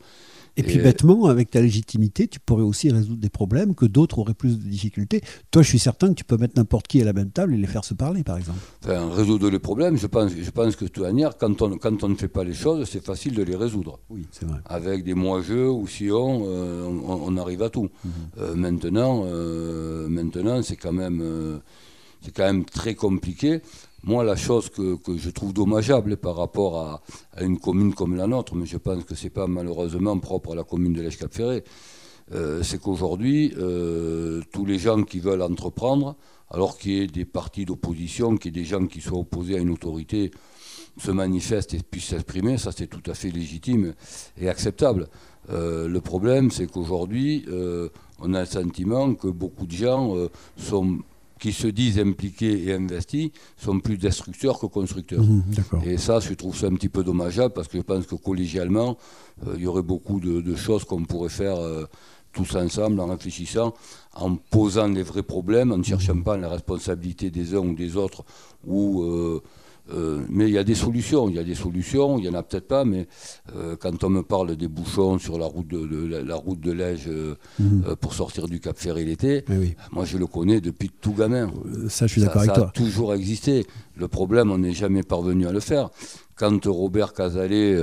et 0.58 0.62
puis 0.64 0.78
bêtement, 0.78 1.26
avec 1.26 1.50
ta 1.50 1.60
légitimité, 1.60 2.26
tu 2.26 2.40
pourrais 2.40 2.62
aussi 2.62 2.90
résoudre 2.90 3.20
des 3.20 3.28
problèmes 3.28 3.74
que 3.74 3.86
d'autres 3.86 4.18
auraient 4.18 4.34
plus 4.34 4.58
de 4.58 4.64
difficultés. 4.64 5.20
Toi, 5.50 5.62
je 5.62 5.68
suis 5.68 5.78
certain 5.78 6.08
que 6.08 6.14
tu 6.14 6.24
peux 6.24 6.36
mettre 6.36 6.54
n'importe 6.56 6.88
qui 6.88 7.00
à 7.00 7.04
la 7.04 7.12
même 7.12 7.30
table 7.30 7.54
et 7.54 7.56
les 7.56 7.66
faire 7.66 7.84
se 7.84 7.94
parler, 7.94 8.24
par 8.24 8.36
exemple. 8.36 8.58
Enfin, 8.82 9.08
résoudre 9.14 9.50
les 9.50 9.60
problèmes, 9.60 9.96
je 9.96 10.08
pense, 10.08 10.32
je 10.32 10.50
pense 10.50 10.74
que 10.74 10.84
de 10.84 10.90
toute 10.90 11.04
manière, 11.04 11.38
quand 11.38 11.62
on, 11.62 11.78
quand 11.78 12.02
on 12.02 12.08
ne 12.08 12.16
fait 12.16 12.28
pas 12.28 12.42
les 12.42 12.54
choses, 12.54 12.88
c'est 12.90 13.04
facile 13.04 13.34
de 13.34 13.42
les 13.42 13.54
résoudre. 13.54 14.00
Oui, 14.10 14.26
c'est 14.32 14.46
vrai. 14.46 14.58
Avec 14.66 15.04
des 15.04 15.14
mois-jeux 15.14 15.70
ou 15.70 15.86
si 15.86 16.10
on, 16.10 16.42
euh, 16.46 16.84
on, 16.84 17.36
arrive 17.36 17.62
à 17.62 17.70
tout. 17.70 17.88
Mhm. 18.04 18.10
Euh, 18.38 18.54
maintenant, 18.54 19.22
euh, 19.26 20.08
maintenant 20.08 20.62
c'est 20.62 20.76
quand 20.76 20.92
même 20.92 21.22
c'est 22.22 22.34
quand 22.34 22.44
même 22.44 22.64
très 22.64 22.94
compliqué. 22.94 23.60
Moi, 24.04 24.22
la 24.22 24.36
chose 24.36 24.70
que, 24.70 24.96
je 25.16 25.30
trouve 25.30 25.52
dommageable 25.52 26.16
par 26.16 26.36
rapport 26.36 26.78
à, 26.80 27.02
une 27.42 27.58
commune 27.58 27.94
comme 27.94 28.14
la 28.16 28.26
nôtre, 28.26 28.54
mais 28.54 28.66
je 28.66 28.76
pense 28.76 29.04
que 29.04 29.14
ce 29.14 29.24
n'est 29.24 29.30
pas 29.30 29.46
malheureusement 29.46 30.18
propre 30.18 30.52
à 30.52 30.54
la 30.54 30.64
commune 30.64 30.92
de 30.92 31.02
l'Èche-Cap-Ferré, 31.02 31.64
euh, 32.32 32.62
c'est 32.62 32.80
qu'aujourd'hui, 32.80 33.54
euh, 33.58 34.42
tous 34.52 34.64
les 34.64 34.78
gens 34.78 35.02
qui 35.02 35.18
veulent 35.18 35.42
entreprendre, 35.42 36.14
alors 36.50 36.78
qu'il 36.78 36.92
y 36.92 37.00
ait 37.00 37.06
des 37.06 37.24
partis 37.24 37.64
d'opposition, 37.64 38.36
qu'il 38.36 38.56
y 38.56 38.58
ait 38.58 38.62
des 38.62 38.68
gens 38.68 38.86
qui 38.86 39.00
soient 39.00 39.18
opposés 39.18 39.56
à 39.56 39.58
une 39.58 39.70
autorité, 39.70 40.30
se 40.96 41.10
manifestent 41.10 41.74
et 41.74 41.80
puissent 41.82 42.08
s'exprimer, 42.08 42.56
ça 42.56 42.70
c'est 42.72 42.86
tout 42.86 43.10
à 43.10 43.14
fait 43.14 43.30
légitime 43.30 43.94
et 44.40 44.48
acceptable. 44.48 45.08
Euh, 45.50 45.88
le 45.88 46.00
problème, 46.00 46.50
c'est 46.50 46.70
qu'aujourd'hui, 46.70 47.46
on 48.20 48.34
a 48.34 48.40
le 48.40 48.46
sentiment 48.46 49.14
que 49.14 49.28
beaucoup 49.28 49.66
de 49.66 49.72
gens 49.72 50.14
sont 50.56 50.98
qui 51.38 51.52
se 51.52 51.66
disent 51.66 51.98
impliqués 51.98 52.64
et 52.68 52.74
investis 52.74 53.30
sont 53.56 53.80
plus 53.80 53.96
destructeurs 53.96 54.58
que 54.58 54.66
constructeurs. 54.66 55.22
Mhm, 55.22 55.42
et 55.84 55.96
ça, 55.96 56.20
je 56.20 56.34
trouve 56.34 56.56
ça 56.56 56.66
un 56.66 56.74
petit 56.74 56.88
peu 56.88 57.04
dommageable 57.04 57.54
parce 57.54 57.68
que 57.68 57.78
je 57.78 57.82
pense 57.82 58.06
que 58.06 58.14
collégialement, 58.14 58.96
euh, 59.46 59.54
il 59.56 59.62
y 59.62 59.66
aurait 59.66 59.82
beaucoup 59.82 60.20
de, 60.20 60.54
choses 60.56 60.84
qu'on 60.84 61.04
pourrait 61.04 61.28
faire 61.28 61.56
euh, 61.56 61.84
tous 62.32 62.56
ensemble 62.56 63.00
en 63.00 63.06
réfléchissant, 63.06 63.74
en 64.14 64.36
posant 64.36 64.88
les 64.88 65.02
vrais 65.02 65.22
problèmes, 65.22 65.72
en 65.72 65.78
ne 65.78 65.82
cherchant 65.84 66.14
mhm. 66.14 66.24
pas 66.24 66.36
la 66.36 66.48
responsabilité 66.48 67.30
des 67.30 67.54
uns 67.54 67.58
ou 67.58 67.74
des 67.74 67.96
autres 67.96 68.24
ou 68.66 69.02
euh, 69.02 69.42
euh, 69.92 70.22
mais 70.28 70.48
il 70.48 70.52
y 70.52 70.58
a 70.58 70.64
des 70.64 70.74
solutions, 70.74 71.28
il 71.28 71.36
y 71.36 71.38
a 71.38 71.44
des 71.44 71.54
solutions, 71.54 72.18
il 72.18 72.24
y 72.24 72.28
en 72.28 72.34
a 72.34 72.42
peut-être 72.42 72.68
pas, 72.68 72.84
mais 72.84 73.06
euh, 73.56 73.76
quand 73.78 74.04
on 74.04 74.10
me 74.10 74.22
parle 74.22 74.56
des 74.56 74.68
bouchons 74.68 75.18
sur 75.18 75.38
la 75.38 75.46
route 75.46 75.68
de, 75.68 76.22
la, 76.22 76.36
route 76.36 76.60
de 76.60 76.72
Lège 76.72 77.04
euh, 77.08 77.36
mhm. 77.58 77.96
pour 78.00 78.14
sortir 78.14 78.46
du 78.46 78.60
Cap 78.60 78.78
Ferré 78.78 79.04
l'été, 79.04 79.44
moi 79.92 80.04
je 80.04 80.18
le 80.18 80.26
connais 80.26 80.60
depuis 80.60 80.90
tout 80.90 81.12
gamin. 81.12 81.50
Ça, 81.88 82.06
je 82.06 82.12
suis 82.12 82.20
d'accord 82.20 82.42
avec 82.42 82.54
toi. 82.54 82.64
Ça 82.64 82.68
a 82.68 82.72
toujours 82.72 83.14
existé. 83.14 83.66
Le 83.96 84.08
problème, 84.08 84.50
on 84.50 84.58
n'est 84.58 84.72
jamais 84.72 85.02
parvenu 85.02 85.46
à 85.46 85.52
le 85.52 85.60
faire. 85.60 85.90
Quand 86.36 86.64
Robert 86.66 87.14
Casalet 87.14 87.76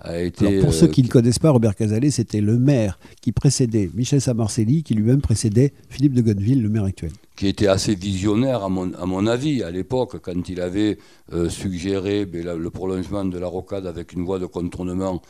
pour 0.00 0.72
ceux 0.72 0.86
euh, 0.86 0.88
qui 0.88 1.02
ne 1.02 1.08
connaissent 1.08 1.40
pas, 1.40 1.50
Robert 1.50 1.74
Casalet, 1.74 2.10
c'était 2.10 2.40
le 2.40 2.56
maire 2.56 2.98
qui 3.20 3.32
précédait 3.32 3.90
Michel 3.94 4.20
Samarcelli, 4.20 4.84
qui 4.84 4.94
lui-même 4.94 5.20
précédait 5.20 5.72
Philippe 5.88 6.14
de 6.14 6.22
Gonneville, 6.22 6.62
le 6.62 6.68
maire 6.68 6.84
actuel. 6.84 7.10
Qui 7.34 7.48
était 7.48 7.66
assez 7.66 7.96
visionnaire, 7.96 8.62
à 8.62 8.68
mon, 8.68 8.92
à 8.94 9.06
mon 9.06 9.26
avis, 9.26 9.62
à 9.64 9.70
l'époque, 9.70 10.18
quand 10.22 10.48
il 10.48 10.60
avait 10.60 10.98
euh, 11.32 11.48
suggéré 11.48 12.26
ben, 12.26 12.56
le 12.56 12.70
prolongement 12.70 13.24
de 13.24 13.38
la 13.38 13.48
rocade 13.48 13.86
avec 13.86 14.12
une 14.12 14.24
voie 14.24 14.38
de 14.38 14.46
contournement 14.46 15.20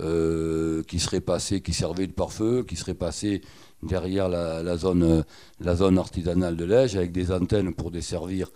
euh, 0.00 0.82
qui 0.82 0.98
serait 0.98 1.22
passée, 1.22 1.62
qui 1.62 1.72
servait 1.72 2.06
de 2.06 2.12
pare-feu, 2.12 2.64
qui 2.68 2.76
serait 2.76 2.94
passée 2.94 3.40
derrière 3.82 4.28
la, 4.28 4.76
zone, 4.76 5.24
la 5.60 5.74
zone 5.74 5.98
artisanale 5.98 6.56
de 6.56 6.64
Lège, 6.64 6.96
avec 6.96 7.12
des 7.12 7.32
antennes 7.32 7.72
pour 7.72 7.90
desservir 7.90 8.50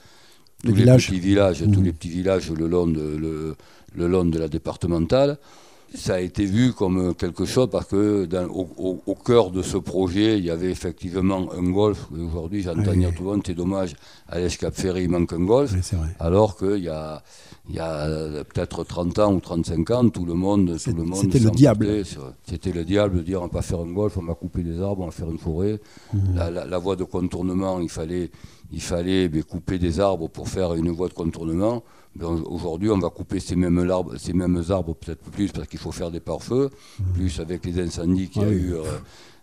tous 0.63 0.75
les, 0.75 0.85
petits 0.85 1.19
villages, 1.19 1.61
tous 1.61 1.81
mmh. 1.81 1.85
les 1.85 1.93
petits 1.93 2.09
villages 2.11 2.51
le 2.51 2.67
long 2.69 2.87
de, 2.87 3.17
le, 3.17 3.57
le 3.95 4.07
long 4.07 4.25
de 4.25 4.39
la 4.39 4.49
départementale. 4.49 5.39
Ça 5.95 6.15
a 6.15 6.21
été 6.21 6.45
vu 6.45 6.73
comme 6.73 7.15
quelque 7.15 7.45
chose 7.45 7.69
parce 7.71 7.87
que 7.87 8.29
au, 8.51 9.15
cœur 9.25 9.51
de 9.51 9.63
ce 9.63 9.77
projet, 9.77 10.39
il 10.39 10.45
y 10.45 10.51
avait 10.51 10.71
effectivement 10.71 11.49
un 11.53 11.71
golf. 11.71 12.09
Aujourd'hui, 12.13 12.63
j'entends 12.63 12.93
dire 12.93 13.15
tout 13.15 13.25
le 13.25 13.31
monde, 13.31 13.43
c'est 13.47 13.55
dommage, 13.55 13.95
à 14.29 14.39
l'Escap 14.39 14.75
Ferry, 14.75 15.05
il 15.05 15.11
manque 15.11 15.33
un 15.33 15.45
golf. 15.45 15.73
alors 16.19 16.57
qu'il 16.57 16.83
y 16.83 16.89
a, 16.89 17.23
il 17.69 17.77
y 17.77 17.81
a 17.81 18.45
peut-être 18.45 18.85
30 18.85 19.19
ans 19.21 19.35
ou 19.35 19.41
35 19.41 19.91
ans, 19.91 20.09
tout 20.09 20.25
le 20.25 20.35
monde. 20.35 20.77
C'était 20.79 21.39
le 21.39 21.51
diable. 21.51 22.03
C'était 22.45 22.73
le 22.73 22.85
diable 22.85 23.19
de 23.19 23.23
dire 23.23 23.41
on 23.41 23.47
va 23.47 23.51
pas 23.51 23.63
faire 23.63 23.81
un 23.81 23.93
golf, 23.93 24.17
on 24.17 24.25
va 24.25 24.35
couper 24.35 24.63
des 24.63 24.81
arbres, 24.81 25.03
on 25.03 25.07
va 25.07 25.13
faire 25.13 25.31
une 25.31 25.39
forêt. 25.39 25.81
Mhm. 26.13 26.37
La, 26.69 26.79
voie 26.79 26.97
de 26.97 27.05
contournement, 27.05 27.81
il 27.81 27.89
fallait, 27.89 28.31
il 28.73 28.81
fallait 28.81 29.29
ben, 29.29 29.43
couper 29.43 29.79
des 29.79 30.01
arbres 30.01 30.29
pour 30.29 30.49
faire 30.49 30.75
une 30.75 30.91
voie 30.91 31.09
de 31.09 31.15
contournement. 31.15 31.85
Aujourd'hui, 32.21 32.91
on 32.91 32.99
va 32.99 33.09
couper 33.11 33.41
ces 33.41 33.57
mêmes 33.57 33.91
arbres, 33.91 34.17
ces 34.19 34.33
mêmes 34.33 34.63
arbres 34.69 34.95
peut-être 34.95 35.23
plus 35.31 35.51
parce 35.51 35.67
qu'il 35.69 35.79
faut 35.79 35.93
faire 35.93 36.11
des 36.11 36.21
pare-feux, 36.21 36.69
mmh. 36.69 37.05
plus 37.15 37.41
avec 37.41 37.65
les 37.65 37.81
incendies 37.81 38.29
qu'il 38.29 38.43
y 38.43 38.45
a 38.45 38.49
ah 38.49 38.53
eu. 38.53 38.75
Euh, 38.75 38.83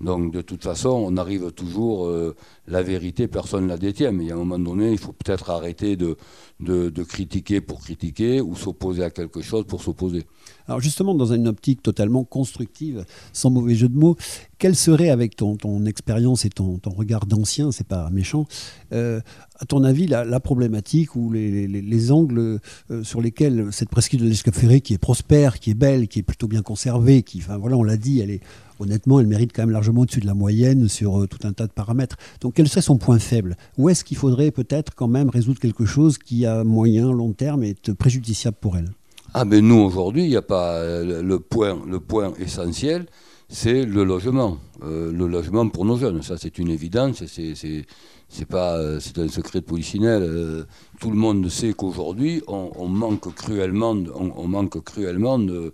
donc, 0.02 0.32
de 0.32 0.42
toute 0.42 0.64
façon, 0.64 0.90
on 0.90 1.18
arrive 1.18 1.52
toujours. 1.52 2.06
Euh, 2.06 2.36
la 2.68 2.84
vérité, 2.84 3.28
personne 3.28 3.64
ne 3.64 3.70
la 3.70 3.78
détient. 3.78 4.12
Mais 4.12 4.32
a 4.32 4.36
un 4.36 4.38
moment 4.38 4.60
donné, 4.60 4.92
il 4.92 4.98
faut 4.98 5.12
peut-être 5.12 5.50
arrêter 5.50 5.98
de, 5.98 6.16
de, 6.60 7.04
critiquer 7.04 7.60
pour 7.62 7.82
critiquer 7.82 8.42
ou 8.42 8.56
s'opposer 8.56 9.04
à 9.04 9.10
quelque 9.10 9.42
chose 9.42 9.66
pour 9.66 9.82
s'opposer. 9.82 10.26
Alors 10.68 10.80
justement, 10.80 11.16
dans 11.16 11.34
une 11.34 11.48
optique 11.48 11.82
totalement 11.82 12.24
constructive, 12.24 13.06
sans 13.34 13.50
mauvais 13.50 13.76
jeu 13.76 13.90
de 13.90 13.98
mots, 13.98 14.16
quelle 14.58 14.76
serait, 14.76 15.10
avec 15.10 15.36
ton, 15.36 15.56
ton 15.56 15.86
expérience 15.86 16.46
et 16.46 16.50
ton, 16.50 16.78
ton 16.78 16.92
regard 16.92 17.26
d'ancien, 17.26 17.72
c'est 17.72 17.88
pas 17.88 18.10
méchant, 18.12 18.46
euh, 18.94 19.20
à 19.60 19.66
ton 19.66 19.84
avis, 19.84 20.06
la, 20.08 20.40
problématique 20.40 21.16
ou 21.16 21.32
les, 21.32 21.68
les, 21.68 22.12
angles 22.12 22.60
euh, 22.92 23.04
sur 23.04 23.22
lesquels 23.22 23.70
cette 23.72 23.90
presqu'île 23.90 24.22
de 24.22 24.28
l'Escape 24.28 24.56
Ferré, 24.56 24.80
qui 24.80 24.94
est 24.94 25.00
prospère, 25.00 25.60
qui 25.60 25.72
est 25.72 25.76
belle, 25.76 26.08
qui 26.08 26.20
est 26.20 26.24
plutôt 26.24 26.48
bien 26.48 26.62
conservée, 26.62 27.24
qui, 27.24 27.40
enfin 27.40 27.58
voilà, 27.58 27.76
on 27.76 27.84
l'a 27.84 27.98
dit, 27.98 28.20
elle 28.20 28.30
est 28.30 28.42
honnêtement, 28.80 29.20
elle 29.20 29.28
mérite 29.28 29.52
quand 29.54 29.62
même 29.62 29.72
largement 29.72 30.02
au-dessus 30.02 30.22
de 30.22 30.26
la 30.26 30.34
moyenne 30.34 30.88
sur 30.88 31.22
euh, 31.22 31.28
tout 31.28 31.46
un 31.48 31.54
tas 31.54 31.68
de 31.68 31.72
paramètres. 31.72 32.18
Donc, 32.42 32.54
quel 32.56 32.68
serait 32.68 32.82
son 32.82 32.98
point 32.98 33.20
faible? 33.20 33.58
Où 33.78 33.90
est-ce 33.90 34.04
qu'il 34.04 34.18
faudrait 34.18 34.52
peut-être 34.52 34.96
quand 34.96 35.08
même 35.08 35.30
résoudre 35.30 35.60
quelque 35.60 35.86
chose 35.86 36.18
qui, 36.18 36.46
à 36.46 36.64
moyen, 36.64 37.12
long 37.12 37.34
terme, 37.34 37.64
est 37.64 37.94
préjudiciable 37.94 38.58
pour 38.60 38.78
elle? 38.78 38.90
Ah, 39.34 39.46
mais 39.46 39.62
nous, 39.62 39.76
aujourd'hui, 39.76 40.24
il 40.24 40.30
n'y 40.30 40.36
a 40.36 40.42
pas 40.42 40.76
euh, 40.78 41.22
le 41.22 41.40
point, 41.40 42.34
essentiel 42.40 43.06
c'est 43.52 43.84
le 43.84 44.04
logement. 44.04 44.60
Euh, 44.84 45.12
le 45.12 45.26
logement 45.26 45.68
pour 45.70 45.84
nos 45.84 45.98
jeunes, 45.98 46.22
ça 46.22 46.38
c'est 46.38 46.60
une 46.60 46.70
évidence, 46.70 47.24
c'est 47.26 48.46
pas 48.48 48.80
un 48.80 49.00
secret 49.00 49.62
de 49.62 49.66
polichinelle. 49.66 50.68
tout 51.00 51.10
le 51.10 51.16
monde 51.16 51.50
sait 51.50 51.74
qu'aujourd'hui 51.74 52.44
on, 52.46 52.88
manque 52.88 53.34
cruellement, 53.34 53.98
on 54.14 54.48
manque 54.48 54.84
cruellement 54.84 55.40
de, 55.40 55.74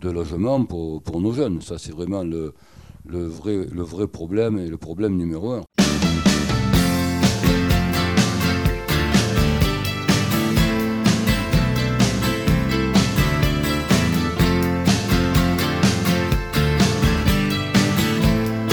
de 0.00 0.10
logement 0.10 0.64
pour, 0.64 1.02
pour 1.02 1.20
nos 1.20 1.32
jeunes. 1.32 1.60
Ça, 1.60 1.76
c'est 1.78 1.92
vraiment 1.92 2.22
le, 2.22 2.54
le, 3.06 3.26
vrai, 3.26 3.66
le 3.70 3.82
vrai 3.82 4.06
problème 4.06 4.58
et 4.58 4.68
le 4.68 4.76
problème 4.76 5.16
numéro 5.16 5.52
un. 5.52 5.62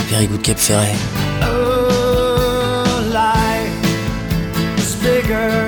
Very 0.10 0.28
good 0.28 0.42
Cap 0.44 0.58
Ferret. 0.58 0.96
Oh, 1.42 3.02
life 3.12 4.78
is 4.78 4.96
bigger. 5.04 5.65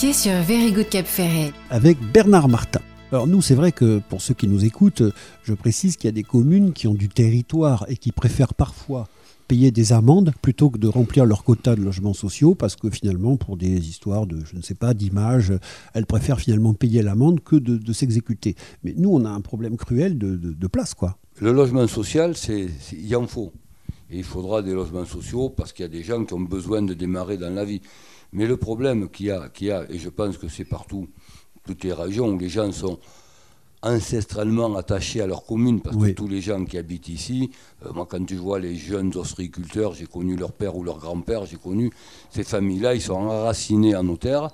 Sur 0.00 0.32
Very 0.32 0.72
Good 0.72 0.88
Cap 0.88 1.04
Ferret. 1.04 1.52
Avec 1.68 1.98
Bernard 2.00 2.48
Martin. 2.48 2.80
Alors 3.12 3.26
nous, 3.26 3.42
c'est 3.42 3.54
vrai 3.54 3.70
que 3.70 4.00
pour 4.08 4.22
ceux 4.22 4.32
qui 4.32 4.48
nous 4.48 4.64
écoutent, 4.64 5.02
je 5.42 5.52
précise 5.52 5.98
qu'il 5.98 6.08
y 6.08 6.08
a 6.08 6.12
des 6.12 6.22
communes 6.22 6.72
qui 6.72 6.86
ont 6.86 6.94
du 6.94 7.10
territoire 7.10 7.84
et 7.86 7.96
qui 7.98 8.10
préfèrent 8.10 8.54
parfois 8.54 9.08
payer 9.46 9.70
des 9.70 9.92
amendes 9.92 10.32
plutôt 10.40 10.70
que 10.70 10.78
de 10.78 10.88
remplir 10.88 11.26
leur 11.26 11.44
quota 11.44 11.76
de 11.76 11.82
logements 11.82 12.14
sociaux 12.14 12.54
parce 12.54 12.76
que 12.76 12.88
finalement 12.88 13.36
pour 13.36 13.58
des 13.58 13.90
histoires 13.90 14.26
de 14.26 14.42
je 14.42 14.56
ne 14.56 14.62
sais 14.62 14.74
pas 14.74 14.94
d'image 14.94 15.52
elles 15.92 16.06
préfèrent 16.06 16.40
finalement 16.40 16.72
payer 16.72 17.02
l'amende 17.02 17.40
que 17.40 17.56
de, 17.56 17.92
s'exécuter 17.92 18.54
mais 18.84 18.94
nous 18.96 19.10
on 19.10 19.24
a 19.24 19.28
un 19.28 19.40
problème 19.40 19.76
cruel 19.76 20.16
de, 20.18 20.66
place 20.68 20.94
quoi 20.94 21.18
le 21.40 21.50
logement 21.50 21.88
social 21.88 22.36
c'est 22.36 22.68
il 22.92 23.06
y 23.08 23.16
en 23.16 23.26
faut 23.26 23.52
et 24.08 24.18
il 24.18 24.24
faudra 24.24 24.62
des 24.62 24.72
logements 24.72 25.04
sociaux 25.04 25.50
parce 25.50 25.72
qu'il 25.72 25.82
y 25.82 25.86
a 25.86 25.90
des 25.90 26.04
gens 26.04 26.24
qui 26.24 26.32
ont 26.34 26.40
besoin 26.40 26.80
de 26.82 26.94
démarrer 26.94 27.36
dans 27.36 27.52
la 27.52 27.64
vie 27.64 27.80
mais 28.32 28.46
le 28.46 28.56
problème 28.56 29.08
qu'il 29.08 29.26
y 29.26 29.30
a, 29.30 29.48
qu'il 29.48 29.68
y 29.68 29.70
a 29.70 29.84
et 29.90 29.98
je 29.98 30.08
pense 30.08 30.38
que 30.38 30.48
c'est 30.48 30.64
partout 30.64 31.08
toutes 31.66 31.84
les 31.84 31.92
régions 31.92 32.28
où 32.28 32.38
les 32.38 32.48
gens 32.48 32.70
sont 32.72 32.98
ancestralement 33.82 34.76
attachés 34.76 35.22
à 35.22 35.26
leur 35.26 35.44
commune, 35.44 35.80
parce 35.80 35.96
que 35.96 36.10
tous 36.10 36.28
les 36.28 36.40
gens 36.40 36.64
qui 36.64 36.76
habitent 36.76 37.08
ici, 37.08 37.50
euh, 37.84 37.92
moi 37.94 38.06
quand 38.08 38.24
tu 38.24 38.36
vois 38.36 38.58
les 38.58 38.76
jeunes 38.76 39.10
ostréiculteurs, 39.16 39.94
j'ai 39.94 40.06
connu 40.06 40.36
leur 40.36 40.52
père 40.52 40.76
ou 40.76 40.84
leur 40.84 40.98
grand-père, 40.98 41.46
j'ai 41.46 41.56
connu 41.56 41.90
ces 42.30 42.44
familles-là, 42.44 42.94
ils 42.94 43.00
sont 43.00 43.14
enracinés 43.14 43.96
en 43.96 44.02
nos 44.02 44.18
terres, 44.18 44.48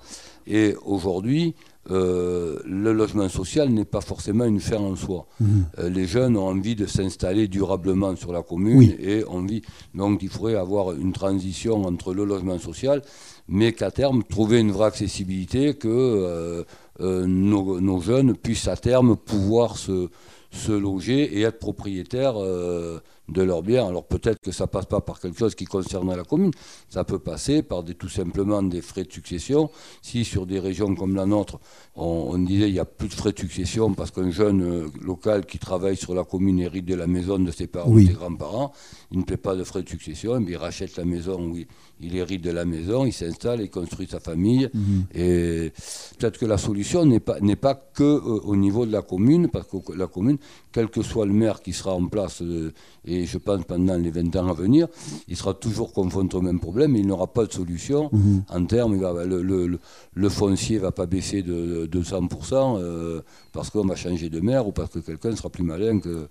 et 0.47 0.77
aujourd'hui, 0.85 1.55
euh, 1.91 2.59
le 2.65 2.93
logement 2.93 3.29
social 3.29 3.69
n'est 3.71 3.85
pas 3.85 4.01
forcément 4.01 4.45
une 4.45 4.59
fin 4.59 4.79
en 4.79 4.97
soi. 4.97 5.27
Mhm. 5.41 5.67
Euh, 5.79 5.89
les 5.89 6.07
jeunes 6.07 6.37
ont 6.37 6.49
envie 6.49 6.75
de 6.75 6.87
s'installer 6.87 7.47
durablement 7.47 8.17
sur 8.17 8.33
la 8.33 8.43
commune 8.43 8.95
et 8.99 9.25
envie, 9.25 9.62
donc 9.95 10.23
il 10.23 10.29
faudrait 10.29 10.57
avoir 10.57 10.93
une 10.93 11.12
transition 11.12 11.85
entre 11.85 12.12
le 12.12 12.25
logement 12.25 12.59
social, 12.59 13.03
mais 13.49 13.73
qu'à 13.73 13.91
terme 13.91 14.23
trouver 14.25 14.61
une 14.61 14.73
vraie 14.73 14.87
accessibilité 14.87 15.75
que 15.75 16.65
euh, 17.01 17.27
nos, 17.27 18.01
jeunes 18.01 18.35
puissent 18.37 18.69
à 18.69 18.77
terme 18.77 19.17
pouvoir 19.17 19.77
se, 19.77 20.09
se 20.51 20.73
loger 20.73 21.39
et 21.39 21.43
être 21.43 21.59
propriétaires 21.59 22.41
euh, 22.41 23.01
de 23.29 23.43
leurs 23.43 23.63
biens. 23.63 23.87
Alors 23.87 24.05
peut-être 24.05 24.41
que 24.41 24.53
ça 24.53 24.67
passe 24.67 24.87
pas 24.87 25.01
par 25.01 25.21
quelque 25.21 25.39
chose 25.39 25.55
qui 25.55 25.65
concerne 25.65 26.15
la 26.15 26.25
commune, 26.25 26.53
ça 26.89 27.05
peut 27.05 27.19
passer 27.19 27.63
par 27.63 27.83
des, 27.83 27.95
tout 27.95 28.09
simplement 28.09 28.63
des 28.63 28.81
frais 28.81 29.05
de 29.05 29.13
succession. 29.13 29.71
Si 30.03 30.25
sur 30.25 30.47
des 30.47 30.59
régions 30.59 30.95
comme 30.95 31.17
la 31.17 31.27
nôtre, 31.27 31.59
on, 31.97 32.39
disait 32.39 32.69
il 32.69 32.75
n'y 32.75 32.79
a 32.79 32.85
plus 32.85 33.09
de 33.09 33.15
frais 33.15 33.33
de 33.33 33.39
succession 33.39 33.93
parce 33.95 34.11
qu'un 34.11 34.31
jeune 34.31 34.63
euh, 34.63 34.87
local 35.03 35.45
qui 35.47 35.59
travaille 35.59 35.97
sur 35.97 36.15
la 36.15 36.25
commune 36.25 36.61
hérite 36.61 36.85
de 36.85 36.95
la 36.95 37.07
maison 37.07 37.39
de 37.39 37.51
ses 37.51 37.67
parents 37.67 37.91
ou 37.91 38.01
de 38.01 38.07
ses 38.07 38.13
grands-parents, 38.13 38.73
il 39.11 39.19
ne 39.19 39.25
paie 39.25 39.37
pas 39.37 39.55
de 39.55 39.65
frais 39.65 39.83
de 39.83 39.89
succession, 39.89 40.41
il 40.47 40.57
rachète 40.57 40.97
la 40.97 41.05
maison 41.05 41.41
où 41.41 41.57
il, 41.57 41.67
hérite 42.01 42.43
de 42.45 42.51
la 42.51 42.65
maison, 42.65 43.07
il 43.07 43.13
s'installe, 43.13 43.61
il 43.61 43.71
construit 43.71 44.07
sa 44.07 44.21
famille. 44.21 44.69
Mhm. 44.73 45.05
Et 45.15 45.73
peut-être 46.19 46.39
que 46.39 46.47
la 46.47 46.59
solution 46.59 47.05
n'est 47.05 47.21
pas, 47.21 47.41
n'est 47.41 47.57
pas 47.57 47.75
que 47.75 48.03
euh, 48.03 48.41
au 48.45 48.57
niveau 48.57 48.85
de 48.87 48.93
la 48.93 49.03
commune, 49.03 49.49
parce 49.49 49.67
que 49.67 49.93
la 49.95 50.07
commune, 50.07 50.39
quel 50.73 50.89
que 50.89 51.03
soit 51.03 51.27
le 51.27 51.33
maire 51.33 51.63
qui 51.63 51.73
sera 51.73 51.95
en 51.95 52.07
place, 52.07 52.43
euh, 52.43 52.73
et 53.05 53.25
je 53.25 53.39
pense 53.39 53.65
pendant 53.65 53.97
les 53.97 54.11
20 54.11 54.37
ans 54.37 54.49
à 54.49 54.53
venir, 54.53 54.89
il 55.29 55.37
sera 55.37 55.55
toujours 55.55 55.93
confronté 55.93 56.37
au 56.37 56.43
même 56.43 56.61
problème, 56.61 56.97
il 56.97 57.07
n'aura 57.07 57.29
pas 57.33 57.47
de 57.47 57.53
solution. 57.53 58.11
Mhm. 58.13 58.45
En 58.51 58.65
termes, 58.67 58.97
le, 58.97 60.29
foncier 60.29 60.77
ne 60.77 60.83
va 60.83 60.93
pas 60.93 61.07
baisser 61.07 61.43
de, 61.43 61.87
200% 61.87 62.79
euh, 62.79 63.23
parce 63.53 63.71
qu'on 63.71 63.87
va 63.87 63.97
changer 63.97 64.29
de 64.29 64.41
maire 64.41 64.67
ou 64.67 64.73
parce 64.73 64.91
que 64.91 64.99
quelqu'un 64.99 65.35
sera 65.35 65.49
plus 65.49 65.65
malin 65.65 65.99
que, 66.01 66.29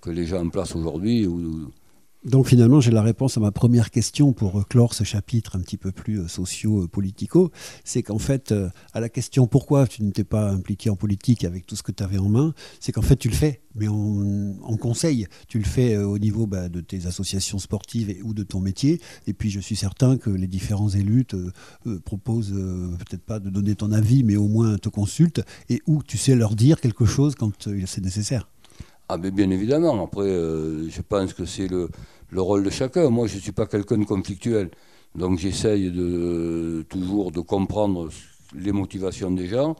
que 0.00 0.10
les 0.10 0.26
gens 0.26 0.44
en 0.44 0.48
place 0.48 0.76
aujourd'hui. 0.76 1.26
Ou, 1.26 1.70
donc 2.24 2.48
finalement, 2.48 2.80
j'ai 2.80 2.90
la 2.90 3.02
réponse 3.02 3.36
à 3.36 3.40
ma 3.40 3.52
première 3.52 3.92
question 3.92 4.32
pour 4.32 4.66
clore 4.66 4.92
ce 4.92 5.04
chapitre 5.04 5.54
un 5.54 5.60
petit 5.60 5.76
peu 5.76 5.92
plus 5.92 6.18
euh, 6.18 6.28
socio-politico. 6.28 7.52
C'est 7.84 8.02
qu'en 8.02 8.18
fait, 8.18 8.50
euh, 8.50 8.68
à 8.92 8.98
la 8.98 9.08
question 9.08 9.46
pourquoi 9.46 9.86
tu 9.86 10.02
n'étais 10.02 10.24
pas 10.24 10.50
impliqué 10.50 10.90
en 10.90 10.96
politique 10.96 11.44
avec 11.44 11.64
tout 11.64 11.76
ce 11.76 11.84
que 11.84 11.92
tu 11.92 12.02
avais 12.02 12.18
en 12.18 12.28
main, 12.28 12.54
c'est 12.80 12.90
qu'en 12.90 13.02
fait 13.02 13.14
tu 13.14 13.28
le 13.28 13.36
fais, 13.36 13.62
mais 13.76 13.86
en, 13.86 14.76
conseil. 14.80 15.28
Tu 15.46 15.58
le 15.58 15.64
fais 15.64 15.94
euh, 15.94 16.06
au 16.06 16.18
niveau 16.18 16.48
bah, 16.48 16.68
de 16.68 16.80
tes 16.80 17.06
associations 17.06 17.60
sportives 17.60 18.12
ou 18.24 18.34
de 18.34 18.42
ton 18.42 18.58
métier. 18.58 19.00
Et 19.28 19.32
puis 19.32 19.50
je 19.50 19.60
suis 19.60 19.76
certain 19.76 20.16
que 20.16 20.30
les 20.30 20.48
différents 20.48 20.88
élus 20.88 21.24
te 21.24 21.50
proposent 22.04 22.52
peut-être 22.52 23.22
pas 23.22 23.38
de 23.38 23.50
donner 23.50 23.74
ton 23.74 23.92
avis, 23.92 24.24
mais 24.24 24.36
au 24.36 24.48
moins 24.48 24.76
te 24.78 24.88
consultent 24.88 25.42
et 25.68 25.82
où 25.86 26.02
tu 26.02 26.18
sais 26.18 26.34
leur 26.34 26.56
dire 26.56 26.80
quelque 26.80 27.04
chose 27.04 27.34
quand 27.34 27.68
c'est 27.86 28.02
nécessaire. 28.02 28.48
Ah 29.08 29.16
mais 29.16 29.30
bien 29.30 29.50
évidemment, 29.50 30.04
après 30.04 30.26
euh, 30.26 30.88
je 30.90 31.00
pense 31.00 31.32
que 31.32 31.46
c'est 31.46 31.68
le, 31.68 31.88
le, 32.30 32.40
rôle 32.42 32.62
de 32.62 32.70
chacun. 32.70 33.08
Moi 33.08 33.26
je 33.26 33.36
ne 33.36 33.40
suis 33.40 33.52
pas 33.52 33.66
quelqu'un 33.66 33.96
de 33.96 34.04
conflictuel, 34.04 34.70
donc 35.14 35.38
j'essaye 35.38 35.90
de, 35.90 36.84
toujours 36.90 37.32
de 37.32 37.40
comprendre 37.40 38.10
les 38.54 38.72
motivations 38.72 39.30
des 39.30 39.46
gens. 39.46 39.76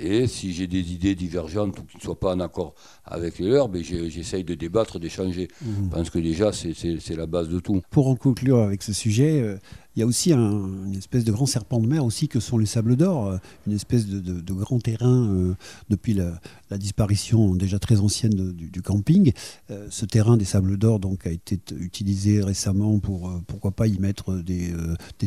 Et 0.00 0.26
si 0.26 0.52
j'ai 0.52 0.66
des 0.66 0.92
idées 0.92 1.14
divergentes 1.14 1.78
ou 1.78 1.84
qui 1.84 1.98
ne 1.98 2.02
soient 2.02 2.18
pas 2.18 2.34
en 2.34 2.40
accord 2.40 2.74
avec 3.04 3.38
les 3.38 3.48
leurs, 3.48 3.68
ben 3.68 3.80
j'essaye 3.82 4.42
de 4.42 4.54
débattre, 4.54 4.98
d'échanger. 4.98 5.46
Mmh. 5.62 5.66
Je 5.84 5.88
pense 5.88 6.10
que 6.10 6.18
déjà, 6.18 6.50
c'est 6.52 7.16
la 7.16 7.26
base 7.26 7.48
de 7.48 7.60
tout. 7.60 7.80
Pour 7.90 8.08
en 8.08 8.16
conclure 8.16 8.58
avec 8.58 8.82
ce 8.82 8.92
sujet, 8.92 9.40
euh, 9.40 9.56
il 9.96 10.00
y 10.00 10.02
a 10.02 10.06
aussi 10.06 10.32
une 10.32 10.94
espèce 10.96 11.24
de 11.24 11.32
grand 11.32 11.46
serpent 11.46 11.80
de 11.80 11.86
mer 11.86 12.04
aussi 12.04 12.28
que 12.28 12.40
sont 12.40 12.58
les 12.58 12.66
sables 12.66 12.96
d'or, 12.96 13.28
euh, 13.28 13.38
une 13.66 13.74
espèce 13.74 14.06
de, 14.06 14.52
grand 14.52 14.80
terrain 14.80 15.28
euh, 15.28 15.54
depuis 15.88 16.14
la, 16.14 16.40
disparition 16.78 17.54
déjà 17.54 17.78
très 17.78 18.00
ancienne 18.00 18.52
du, 18.52 18.82
camping. 18.82 19.32
Euh, 19.70 19.86
ce 19.90 20.04
terrain 20.06 20.36
des 20.36 20.44
sables 20.44 20.76
d'or 20.76 20.98
donc 20.98 21.24
a 21.24 21.30
été 21.30 21.60
utilisé 21.78 22.42
récemment 22.42 22.98
pour 22.98 23.32
pourquoi 23.46 23.70
pas 23.70 23.86
y 23.86 23.98
mettre 24.00 24.34
des, 24.34 24.74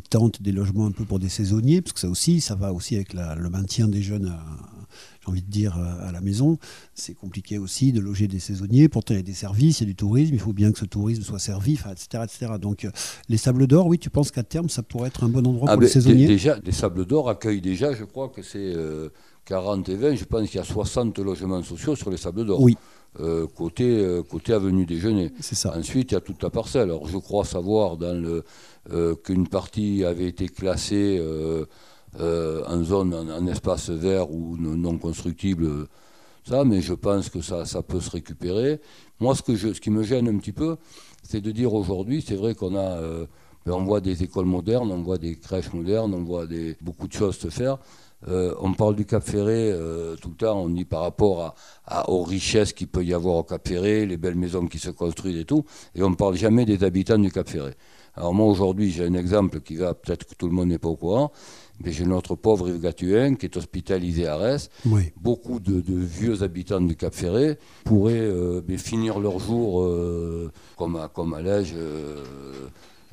tentes, 0.10 0.41
des 0.41 0.51
logements 0.51 0.88
un 0.88 0.91
peu 0.91 1.06
pour 1.06 1.19
des 1.19 1.30
saisonniers, 1.30 1.82
parce 1.82 1.93
que 1.93 2.01
ça 2.01 2.10
aussi, 2.10 2.41
ça 2.41 2.56
va 2.56 2.73
aussi 2.73 2.95
avec 2.95 3.13
le 3.13 3.49
maintien 3.49 3.88
des 3.88 4.01
jeunes 4.01 4.27
à, 4.27 4.77
envie 5.30 5.42
de 5.42 5.50
dire, 5.50 5.78
euh, 5.78 6.08
à 6.08 6.12
la 6.12 6.22
maison. 6.22 6.58
C'est 6.94 7.13
compliqué 7.13 7.58
aussi 7.58 7.92
de 7.92 8.00
loger 8.00 8.28
des 8.28 8.40
saisonniers. 8.40 8.90
Pourtant, 8.90 9.13
il 9.13 9.18
y 9.18 9.20
a 9.20 9.24
des 9.24 9.34
services, 9.34 9.80
il 9.80 9.84
y 9.84 9.86
a 9.86 9.88
du 9.88 9.96
tourisme. 9.96 10.34
Il 10.34 10.40
faut 10.40 10.54
bien 10.54 10.72
que 10.72 10.80
ce 10.80 10.86
tourisme 10.86 11.24
soit 11.24 11.40
servi, 11.40 11.74
etc., 11.74 12.24
etc. 12.24 12.54
Donc, 12.60 12.86
euh, 12.86 12.92
les 13.30 13.38
Sables 13.38 13.68
d'Or, 13.68 13.88
oui, 13.88 14.00
tu 14.00 14.10
penses 14.10 14.32
qu'à 14.32 14.44
terme, 14.44 14.70
ça 14.70 14.84
pourrait 14.84 15.08
être 15.08 15.24
un 15.24 15.30
bon 15.30 15.46
endroit 15.46 15.70
ah, 15.70 15.74
pour 15.74 15.82
les 15.82 15.88
saisonniers? 15.88 16.28
Déjà, 16.28 16.58
les 16.63 16.72
Sables 16.72 17.06
d'Or 17.06 17.30
accueillent 17.30 17.62
déjà, 17.62 17.94
je 17.94 18.04
crois 18.04 18.30
que 18.30 18.42
c'est 18.42 18.74
40 19.46 19.90
euh, 19.90 19.92
et 19.92 19.96
20, 19.96 20.16
je 20.16 20.26
pense 20.26 20.48
qu'il 20.50 20.58
y 20.58 20.62
a 20.62 20.66
60 20.66 21.20
logements 21.20 21.63
sociaux 21.63 21.96
sur 21.96 22.10
les 22.10 22.18
Sables 22.18 22.46
d'Or. 22.46 22.62
Oui. 22.62 22.78
côté, 23.56 24.22
côté 24.30 24.54
avenue 24.54 24.86
Déjeuner. 24.86 25.32
C'est 25.40 25.56
ça. 25.56 25.76
Ensuite, 25.78 26.12
il 26.12 26.16
y 26.16 26.18
a 26.18 26.22
toute 26.22 26.44
la 26.44 26.50
parcelle. 26.50 26.84
Alors, 26.84 27.08
je 27.08 27.18
crois 27.18 27.46
savoir 27.46 27.98
dans 27.98 28.13
le, 28.13 28.44
qu'une 29.16 29.48
partie 29.48 30.04
avait 30.04 30.28
été 30.28 30.48
classée 30.48 31.22
euh, 32.20 32.63
en 32.65 32.84
zone, 32.84 33.13
en, 33.13 33.48
espace 33.48 33.89
vert 33.89 34.32
ou 34.32 34.58
non 34.58 34.98
constructible, 34.98 35.88
ça, 36.43 36.63
mais 36.63 36.82
je 36.82 36.93
pense 36.93 37.30
que 37.30 37.41
ça, 37.41 37.65
ça 37.65 37.84
peut 37.84 38.00
se 38.00 38.10
récupérer. 38.10 38.79
Moi, 39.19 39.36
ce, 39.36 39.42
que 39.42 39.56
je, 39.56 39.73
ce 39.73 39.81
qui 39.81 39.90
me 39.90 40.04
gêne 40.04 40.27
un 40.29 40.38
petit 40.38 40.54
peu, 40.54 40.77
c'est 41.21 41.42
de 41.42 41.52
dire 41.52 41.73
aujourd'hui, 41.73 42.23
c'est 42.25 42.36
vrai 42.36 42.56
qu'on 42.56 42.75
a, 42.75 42.98
euh, 42.98 43.25
ben, 43.65 43.73
on 43.73 43.84
voit 43.84 44.00
des 44.02 44.23
écoles 44.23 44.46
modernes, 44.46 44.92
on 44.92 45.04
voit 45.04 45.17
des 45.17 45.36
crèches 45.36 45.73
modernes, 45.73 46.13
on 46.13 46.23
voit 46.23 46.48
des, 46.48 46.77
beaucoup 46.81 47.08
de 47.08 47.13
choses 47.13 47.38
se 47.38 47.50
faire. 47.50 47.77
Euh, 48.27 48.56
on 48.62 48.73
parle 48.73 48.96
du 48.96 49.06
Cap 49.06 49.21
Ferré 49.21 49.71
tout 50.19 50.29
le 50.29 50.36
temps, 50.36 50.60
on 50.60 50.69
dit 50.69 50.86
par 50.86 51.02
rapport 51.02 51.54
à, 51.86 52.10
aux 52.10 52.23
richesses 52.23 52.73
qu'il 52.73 52.88
peut 52.88 53.06
y 53.06 53.13
avoir 53.13 53.36
au 53.36 53.44
Cap 53.44 53.67
Ferré, 53.67 54.06
les 54.06 54.17
belles 54.17 54.36
maisons 54.36 54.65
qui 54.65 54.79
se 54.79 54.90
construisent 54.90 55.40
et 55.40 55.46
tout, 55.46 55.65
et 55.94 56.02
on 56.02 56.10
ne 56.10 56.15
parle 56.15 56.36
jamais 56.36 56.65
des 56.65 56.84
habitants 56.84 57.19
du 57.19 57.31
Cap 57.31 57.48
Ferré. 57.48 57.73
Alors 58.15 58.34
moi 58.34 58.48
aujourd'hui 58.48 58.90
j'ai 58.90 59.06
un 59.06 59.13
exemple 59.13 59.62
qui 59.62 59.75
va, 59.75 59.94
peut-être 59.94 60.25
que 60.25 60.34
tout 60.34 60.48
le 60.48 60.54
monde 60.54 60.69
n'est 60.69 60.79
pas 60.79 60.90
au 60.90 60.96
courant, 60.96 61.31
mais 61.84 61.92
j'ai 61.92 62.06
notre 62.06 62.36
pauvre 62.36 62.69
Yves 62.69 62.82
Gatuin 62.82 63.36
qui 63.36 63.46
est 63.46 63.58
hospitalisé 63.58 64.28
à 64.28 64.36
Arès. 64.36 64.69
Beaucoup 65.21 65.60
de, 65.60 65.82
vieux 65.88 66.44
habitants 66.44 66.82
du 66.82 66.96
Cap 66.96 67.13
Ferré 67.13 67.58
pourraient 67.84 68.13
euh, 68.13 68.62
finir 68.78 69.19
leur 69.19 69.40
jour 69.40 69.82
euh, 69.82 70.52
comme 70.75 70.96
à, 70.96 71.08
comme 71.08 71.34
à 71.34 71.42
l'âge 71.42 71.73
euh, 71.75 72.23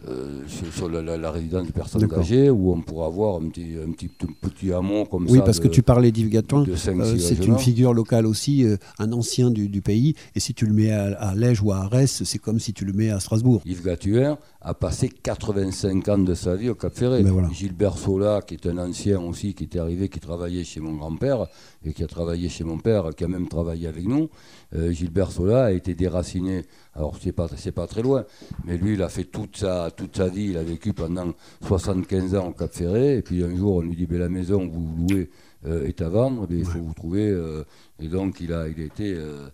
euh, 0.06 0.42
sur, 0.70 0.90
la, 0.90 1.30
résidence 1.30 1.66
des 1.66 1.72
personnes 1.72 2.12
âgées, 2.12 2.50
où 2.50 2.72
on 2.72 2.80
pourra 2.82 3.06
avoir 3.06 3.36
un 3.36 3.48
petit, 3.48 3.74
un 3.82 3.90
petit, 3.92 4.08
petit 4.08 4.70
hameau 4.72 5.06
comme 5.06 5.26
ça. 5.26 5.32
Oui, 5.32 5.40
parce 5.42 5.60
que 5.60 5.68
tu 5.68 5.82
parlais 5.82 6.12
d'Yves 6.12 6.28
Gatouin, 6.28 6.66
euh, 6.68 7.16
c'est 7.18 7.46
une 7.46 7.58
figure 7.58 7.94
locale 7.94 8.26
aussi, 8.26 8.64
euh, 8.64 8.76
un 8.98 9.12
ancien 9.12 9.50
du, 9.50 9.80
pays, 9.80 10.14
et 10.34 10.40
si 10.40 10.52
tu 10.52 10.66
le 10.66 10.74
mets 10.74 10.90
à, 10.90 11.14
à 11.18 11.34
Lège 11.34 11.62
ou 11.62 11.72
à 11.72 11.78
Arès, 11.78 12.22
c'est 12.22 12.38
comme 12.38 12.58
si 12.58 12.74
tu 12.74 12.84
le 12.84 12.92
mets 12.92 13.08
à 13.10 13.18
Strasbourg. 13.18 13.62
Yves 13.64 13.82
Gatuin 13.82 14.36
a 14.66 14.72
passé 14.72 15.10
85 15.10 16.08
ans 16.08 16.18
de 16.18 16.32
sa 16.32 16.56
vie 16.56 16.70
au 16.70 16.74
Cap 16.74 16.94
Ferré. 16.94 17.22
Gilbert 17.52 17.98
Sola, 17.98 18.40
qui 18.40 18.54
est 18.54 18.66
un 18.66 18.78
ancien 18.78 19.20
aussi, 19.20 19.54
qui 19.54 19.64
était 19.64 19.78
arrivé, 19.78 20.08
qui 20.08 20.20
travaillait 20.20 20.64
chez 20.64 20.80
mon 20.80 20.94
grand-père, 20.94 21.46
et 21.84 21.92
qui 21.92 22.02
a 22.02 22.06
travaillé 22.06 22.48
chez 22.48 22.64
mon 22.64 22.78
père, 22.78 23.10
qui 23.14 23.24
a 23.24 23.28
même 23.28 23.46
travaillé 23.46 23.86
avec 23.86 24.06
nous, 24.06 24.30
Gilbert 24.72 25.30
Sola 25.30 25.66
a 25.66 25.70
été 25.70 25.94
déraciné. 25.94 26.62
Alors, 26.94 27.16
c'est 27.20 27.32
pas, 27.32 27.48
pas 27.74 27.86
très 27.86 28.02
loin, 28.02 28.24
mais 28.64 28.78
lui, 28.78 28.94
il 28.94 29.02
a 29.02 29.10
fait 29.10 29.24
toute 29.24 29.58
sa, 29.58 29.90
toute 29.90 30.16
sa 30.16 30.28
vie, 30.28 30.46
il 30.46 30.56
a 30.56 30.62
vécu 30.62 30.94
pendant 30.94 31.34
75 31.66 32.34
ans 32.34 32.48
au 32.48 32.52
Cap 32.52 32.72
Ferré, 32.72 33.18
et 33.18 33.22
puis 33.22 33.44
un 33.44 33.54
jour, 33.54 33.76
on 33.76 33.80
lui 33.82 33.94
dit, 33.94 34.06
la 34.10 34.30
maison 34.30 34.66
que 34.66 34.72
vous 34.72 34.96
louez 34.96 35.30
euh, 35.66 35.86
est 35.86 36.00
à 36.02 36.08
vendre, 36.08 36.46
il 36.50 36.64
faut 36.64 36.80
vous 36.80 36.94
trouver. 36.94 37.28
Euh, 37.28 37.64
et 38.00 38.08
donc, 38.08 38.40
il 38.40 38.52
a, 38.52 38.68
il, 38.68 38.80
été, 38.80 39.14
euh, 39.14 39.48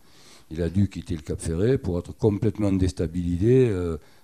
il 0.51 0.63
a 0.63 0.69
dû 0.69 0.89
quitter 0.89 1.17
le 1.17 1.23
Cap 1.23 1.41
Ferré 1.41 1.79
pour 1.79 1.99
être 1.99 2.17
complètement 2.17 2.73
déstabilisé 2.73 3.73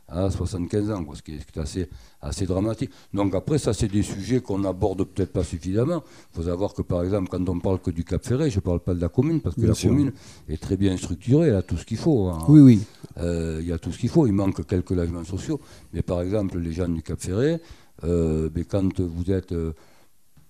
à 0.09 0.31
75 0.31 0.91
ans, 0.91 1.05
ce 1.15 1.23
qui 1.23 1.33
est, 1.33 1.59
assez, 1.59 1.89
assez 2.21 2.47
dramatique. 2.47 2.91
Donc 3.13 3.35
après, 3.35 3.59
ça, 3.59 3.73
c'est 3.73 3.89
des 3.89 4.03
sujets 4.03 4.41
qu'on 4.41 4.61
n'aborde 4.61 5.05
peut-être 5.05 5.33
pas 5.33 5.43
suffisamment. 5.43 6.03
Il 6.33 6.37
faut 6.37 6.49
savoir 6.49 6.75
que, 6.75 6.83
par 6.83 7.03
exemple, 7.03 7.29
quand 7.29 7.49
on 7.49 7.59
parle 7.59 7.81
que 7.81 7.91
du 7.91 8.05
Cap 8.05 8.25
Ferré, 8.25 8.51
je 8.51 8.57
ne 8.57 8.61
parle 8.61 8.81
pas 8.81 8.95
de 8.95 9.01
la 9.01 9.09
commune, 9.09 9.41
parce 9.41 9.57
que 9.57 9.63
la 9.63 9.75
commune 9.75 10.13
est 10.49 10.63
très 10.63 10.77
bien 10.77 10.97
structurée, 10.97 11.49
elle 11.49 11.57
a 11.57 11.63
tout 11.63 11.77
ce 11.77 11.85
qu'il 11.85 11.97
faut. 11.97 12.29
Hein. 12.29 12.45
Oui, 12.49 12.61
oui. 12.61 12.83
Euh, 13.19 13.59
il 13.61 13.67
y 13.67 13.73
a 13.73 13.79
tout 13.79 13.91
ce 13.91 13.99
qu'il 13.99 14.11
faut, 14.11 14.27
il 14.27 14.33
manque 14.33 14.65
quelques 14.67 14.91
logements 14.91 15.25
sociaux. 15.25 15.61
Mais 15.93 16.03
par 16.03 16.23
exemple, 16.23 16.59
les 16.59 16.73
gens 16.73 16.89
du 16.89 17.03
Cap 17.03 17.21
Ferré, 17.21 17.61
euh, 18.05 18.49
mais 18.55 18.65
quand 18.65 19.01
vous 19.01 19.31
êtes... 19.31 19.53
Euh, 19.53 19.73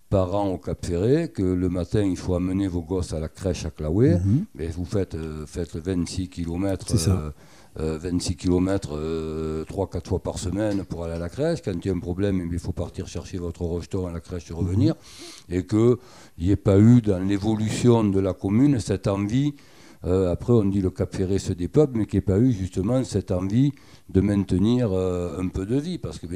parents 0.08 0.50
au 0.50 0.58
Cap 0.58 0.86
Ferré, 0.86 1.32
que 1.34 1.42
le 1.42 1.68
matin 1.68 2.00
il 2.00 2.16
faut 2.16 2.36
amener 2.36 2.68
vos 2.68 2.80
gosses 2.80 3.12
à 3.12 3.18
la 3.18 3.28
crèche 3.28 3.66
à 3.66 3.70
Claoué, 3.70 4.14
mhm. 4.14 4.44
mais 4.54 4.68
vous 4.68 4.84
faites, 4.84 5.16
faites 5.46 5.74
26 5.74 6.28
km 6.28 6.86
26 7.78 8.36
km 8.36 8.96
3-4 9.68 10.08
fois 10.08 10.18
par 10.18 10.38
semaine 10.38 10.84
pour 10.84 11.04
aller 11.04 11.14
à 11.14 11.18
la 11.18 11.28
crèche. 11.28 11.60
Quand 11.62 11.72
il 11.72 11.86
y 11.86 11.90
a 11.90 11.94
un 11.94 11.98
problème, 11.98 12.48
il 12.50 12.58
faut 12.58 12.72
partir 12.72 13.06
chercher 13.06 13.38
votre 13.38 13.62
rejeton 13.62 14.06
à 14.06 14.12
la 14.12 14.20
crèche 14.20 14.50
et 14.50 14.54
revenir. 14.54 14.94
Et 15.48 15.66
qu'il 15.66 15.96
n'y 16.38 16.50
ait 16.50 16.56
pas 16.56 16.78
eu 16.78 17.02
dans 17.02 17.18
l'évolution 17.18 18.04
de 18.04 18.20
la 18.20 18.32
commune 18.32 18.80
cette 18.80 19.06
envie, 19.06 19.54
euh, 20.04 20.30
après 20.30 20.52
on 20.52 20.64
dit 20.64 20.80
le 20.80 20.90
Cap 20.90 21.14
Ferré 21.14 21.38
se 21.38 21.52
dépeuple, 21.52 21.98
mais 21.98 22.06
qu'il 22.06 22.18
n'y 22.18 22.22
ait 22.24 22.32
pas 22.32 22.38
eu 22.38 22.52
justement 22.52 23.02
cette 23.04 23.30
envie 23.30 23.72
de 24.08 24.20
maintenir 24.20 24.92
euh, 24.92 25.38
un 25.38 25.48
peu 25.48 25.66
de 25.66 25.76
vie. 25.76 25.98
Parce 25.98 26.18
que 26.18 26.26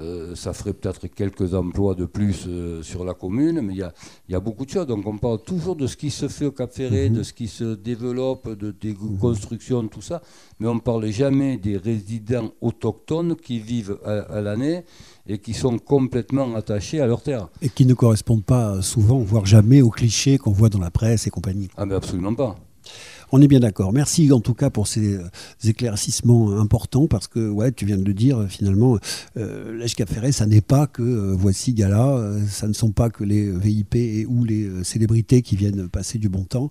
euh, 0.00 0.34
ça 0.34 0.52
ferait 0.52 0.72
peut-être 0.72 1.06
quelques 1.08 1.54
emplois 1.54 1.94
de 1.94 2.06
plus 2.06 2.46
euh, 2.46 2.82
sur 2.82 3.04
la 3.04 3.14
commune, 3.14 3.60
mais 3.60 3.74
il 3.74 3.90
y 4.28 4.34
a, 4.34 4.40
beaucoup 4.40 4.64
de 4.64 4.70
choses. 4.70 4.86
Donc 4.86 5.06
on 5.06 5.18
parle 5.18 5.42
toujours 5.42 5.76
de 5.76 5.86
ce 5.86 5.96
qui 5.96 6.10
se 6.10 6.28
fait 6.28 6.46
au 6.46 6.52
Cap 6.52 6.72
Ferré, 6.72 7.10
mhm. 7.10 7.16
de 7.16 7.22
ce 7.22 7.32
qui 7.32 7.48
se 7.48 7.74
développe, 7.74 8.48
de, 8.48 8.70
des 8.70 8.94
constructions, 9.20 9.86
tout 9.88 10.00
ça, 10.00 10.22
mais 10.60 10.66
on 10.68 10.76
ne 10.76 10.80
parle 10.80 11.06
jamais 11.08 11.56
des 11.58 11.76
résidents 11.76 12.52
autochtones 12.60 13.36
qui 13.36 13.58
vivent 13.58 13.98
à, 14.04 14.40
l'année 14.40 14.84
et 15.26 15.38
qui 15.38 15.52
sont 15.52 15.78
complètement 15.78 16.54
attachés 16.54 17.00
à 17.00 17.06
leur 17.06 17.22
terre. 17.22 17.48
Et 17.60 17.68
qui 17.68 17.84
ne 17.84 17.94
correspondent 17.94 18.44
pas 18.44 18.80
souvent, 18.82 19.18
voire 19.18 19.46
jamais, 19.46 19.82
aux 19.82 19.90
clichés 19.90 20.38
qu'on 20.38 20.52
voit 20.52 20.68
dans 20.68 20.80
la 20.80 20.90
presse 20.90 21.26
et 21.26 21.30
compagnie. 21.30 21.68
Ah 21.76 21.86
mais 21.86 21.94
absolument 21.94 22.34
pas. 22.34 22.56
On 23.34 23.40
est 23.40 23.48
bien 23.48 23.60
d'accord. 23.60 23.94
Merci 23.94 24.30
en 24.30 24.40
tout 24.40 24.52
cas 24.52 24.68
pour 24.68 24.86
ces 24.86 25.14
euh, 25.14 25.22
éclaircissements 25.64 26.60
importants 26.60 27.06
parce 27.06 27.28
que, 27.28 27.48
ouais, 27.48 27.72
tu 27.72 27.86
viens 27.86 27.96
de 27.96 28.04
le 28.04 28.12
dire, 28.12 28.44
finalement, 28.46 28.98
euh, 29.38 29.86
Ferré, 30.06 30.32
ça 30.32 30.44
n'est 30.44 30.60
pas 30.60 30.86
que 30.86 31.02
euh, 31.02 31.34
voici 31.34 31.72
Gala, 31.72 32.08
euh, 32.10 32.46
ça 32.46 32.68
ne 32.68 32.74
sont 32.74 32.90
pas 32.90 33.08
que 33.08 33.24
les 33.24 33.50
VIP 33.50 34.26
ou 34.28 34.44
les 34.44 34.84
célébrités 34.84 35.40
qui 35.40 35.56
viennent 35.56 35.88
passer 35.88 36.18
du 36.18 36.28
bon 36.28 36.44
temps. 36.44 36.70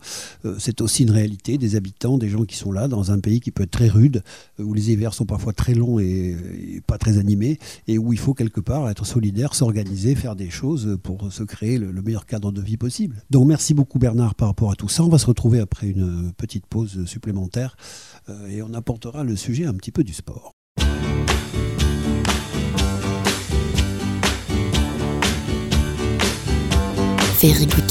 c'est 0.59 0.81
aussi 0.81 1.03
une 1.03 1.11
réalité 1.11 1.57
des 1.57 1.75
habitants, 1.75 2.17
des 2.17 2.29
gens 2.29 2.43
qui 2.43 2.57
sont 2.57 2.71
là 2.71 2.87
dans 2.87 3.11
un 3.11 3.19
pays 3.19 3.39
qui 3.39 3.49
peut 3.49 3.63
être 3.63 3.71
très 3.71 3.87
rude, 3.87 4.21
où 4.59 4.73
les 4.73 4.91
hivers 4.91 5.13
sont 5.13 5.25
parfois 5.25 5.53
très 5.53 5.73
longs 5.73 5.97
et, 5.97 6.35
pas 6.85 6.97
très 6.97 7.17
animés, 7.17 7.57
et 7.87 7.97
où 7.97 8.13
il 8.13 8.19
faut 8.19 8.33
quelque 8.33 8.59
part 8.59 8.87
être 8.89 9.05
solidaire, 9.05 9.55
s'organiser, 9.55 10.13
faire 10.13 10.35
des 10.35 10.49
choses 10.49 10.97
pour 11.01 11.31
se 11.31 11.43
créer 11.43 11.79
le, 11.79 11.91
le 11.91 12.01
meilleur 12.01 12.25
cadre 12.25 12.51
de 12.51 12.61
vie 12.61 12.77
possible. 12.77 13.23
Donc 13.29 13.47
merci 13.47 13.73
beaucoup 13.73 13.97
Bernard 13.97 14.35
par 14.35 14.49
rapport 14.49 14.71
à 14.71 14.75
tout 14.75 14.89
ça. 14.89 15.03
On 15.03 15.09
va 15.09 15.17
se 15.17 15.25
retrouver 15.25 15.59
après 15.59 15.87
une 15.87 16.33
petite 16.37 16.50
petite 16.51 16.67
pause 16.67 17.05
supplémentaire 17.05 17.77
euh, 18.27 18.47
et 18.47 18.61
on 18.61 18.73
apportera 18.73 19.23
le 19.23 19.37
sujet 19.37 19.65
un 19.65 19.73
petit 19.73 19.91
peu 19.91 20.03
du 20.03 20.13
sport. 20.13 20.51
Very 27.39 27.65
good 27.65 27.87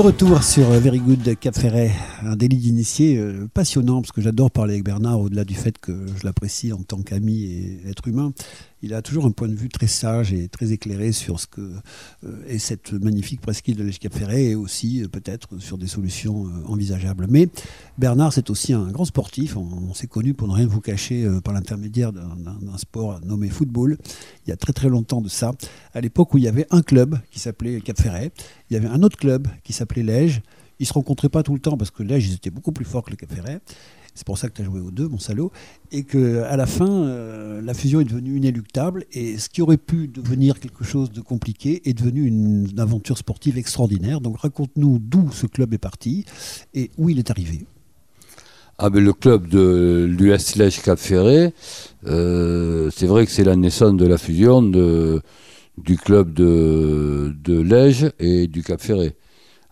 De 0.00 0.06
retour 0.06 0.42
sur 0.42 0.64
Very 0.70 0.98
Good 0.98 1.38
Cap 1.38 1.54
Ferret, 1.54 1.90
un 2.22 2.34
délit 2.34 2.56
d'initié 2.56 3.18
euh, 3.18 3.46
passionnant 3.52 4.00
parce 4.00 4.12
que 4.12 4.22
j'adore 4.22 4.50
parler 4.50 4.72
avec 4.72 4.84
Bernard 4.84 5.20
au-delà 5.20 5.44
du 5.44 5.54
fait 5.54 5.76
que 5.76 5.92
je 6.16 6.24
l'apprécie 6.24 6.72
en 6.72 6.78
tant 6.78 7.02
qu'ami 7.02 7.42
et 7.42 7.80
être 7.86 8.08
humain 8.08 8.32
il 8.82 8.94
a 8.94 9.02
toujours 9.02 9.26
un 9.26 9.30
point 9.30 9.48
de 9.48 9.54
vue 9.54 9.68
très 9.68 9.86
sage 9.86 10.32
et 10.32 10.48
très 10.48 10.72
éclairé 10.72 11.12
sur 11.12 11.38
ce 11.38 11.46
que 11.46 11.60
euh, 12.24 12.44
est 12.46 12.58
cette 12.58 12.92
magnifique 12.92 13.40
presqu'île 13.40 13.76
de 13.76 13.84
l'Escape 13.84 14.14
Ferré 14.14 14.50
et 14.50 14.54
aussi 14.54 15.02
euh, 15.02 15.08
peut-être 15.08 15.58
sur 15.60 15.76
des 15.76 15.86
solutions 15.86 16.46
euh, 16.46 16.50
envisageables. 16.66 17.26
Mais 17.28 17.48
Bernard, 17.98 18.32
c'est 18.32 18.48
aussi 18.50 18.72
un 18.72 18.90
grand 18.90 19.04
sportif. 19.04 19.56
On, 19.56 19.92
s'est 19.92 20.06
connu 20.06 20.34
pour 20.34 20.48
ne 20.48 20.54
rien 20.54 20.66
vous 20.66 20.80
cacher 20.80 21.28
par 21.44 21.52
l'intermédiaire 21.52 22.12
d'un 22.12 22.78
sport 22.78 23.20
nommé 23.24 23.48
football. 23.48 23.98
Il 24.46 24.50
y 24.50 24.52
a 24.52 24.56
très 24.56 24.72
très 24.72 24.88
longtemps 24.88 25.20
de 25.20 25.28
ça, 25.28 25.52
à 25.92 26.00
l'époque 26.00 26.32
où 26.32 26.38
il 26.38 26.44
y 26.44 26.48
avait 26.48 26.66
un 26.70 26.80
club 26.80 27.18
qui 27.30 27.40
s'appelait 27.40 27.80
Cap 27.80 28.00
Ferret, 28.00 28.30
il 28.70 28.74
y 28.74 28.76
avait 28.76 28.86
un 28.86 29.02
autre 29.02 29.16
club 29.16 29.48
qui 29.64 29.72
s'appelait 29.72 30.02
Lège, 30.02 30.42
Ils 30.78 30.86
se 30.86 30.92
rencontraient 30.92 31.28
pas 31.28 31.42
tout 31.42 31.54
le 31.54 31.60
temps 31.60 31.76
parce 31.76 31.90
que 31.90 32.02
là, 32.02 32.18
ils 32.18 32.32
étaient 32.32 32.50
beaucoup 32.50 32.72
plus 32.72 32.84
forts 32.84 33.02
que 33.02 33.10
le 33.10 33.16
Cap 33.16 33.32
Ferret. 33.34 33.60
C'est 34.20 34.26
pour 34.26 34.36
ça 34.36 34.50
que 34.50 34.52
tu 34.56 34.60
as 34.60 34.66
joué 34.66 34.80
aux 34.80 34.90
deux, 34.90 35.08
mon 35.08 35.18
salaud. 35.18 35.50
Et 35.92 36.02
que 36.02 36.42
à 36.42 36.58
la 36.58 36.66
fin, 36.66 36.90
euh, 36.90 37.62
la 37.62 37.72
fusion 37.72 38.02
est 38.02 38.04
devenue 38.04 38.36
inéluctable. 38.36 39.06
Et 39.14 39.38
ce 39.38 39.48
qui 39.48 39.62
aurait 39.62 39.78
pu 39.78 40.08
devenir 40.08 40.60
quelque 40.60 40.84
chose 40.84 41.10
de 41.10 41.22
compliqué 41.22 41.80
est 41.88 41.94
devenu 41.94 42.26
une, 42.26 42.68
aventure 42.78 43.16
sportive 43.16 43.56
extraordinaire. 43.56 44.20
Donc 44.20 44.36
raconte-nous 44.36 44.98
d'où 44.98 45.30
ce 45.32 45.46
club 45.46 45.72
est 45.72 45.78
parti 45.78 46.26
et 46.74 46.90
où 46.98 47.08
il 47.08 47.18
est 47.18 47.30
arrivé. 47.30 47.64
Ah 48.76 48.90
ben 48.90 49.02
le 49.02 49.14
club 49.14 49.48
de 49.48 50.06
l'US 50.06 50.56
Lège 50.56 50.82
Cap 50.82 50.98
Ferré, 50.98 51.54
euh, 52.04 52.90
c'est 52.94 53.06
vrai 53.06 53.24
que 53.24 53.32
c'est 53.32 53.44
la 53.44 53.56
naissance 53.56 53.96
de 53.96 54.06
la 54.06 54.18
fusion 54.18 54.60
du 54.60 55.96
club 55.96 56.34
de, 56.34 57.34
de 57.42 57.58
Lège 57.58 58.10
et 58.18 58.48
du 58.48 58.62
Cap 58.62 58.82
Ferré, 58.82 59.16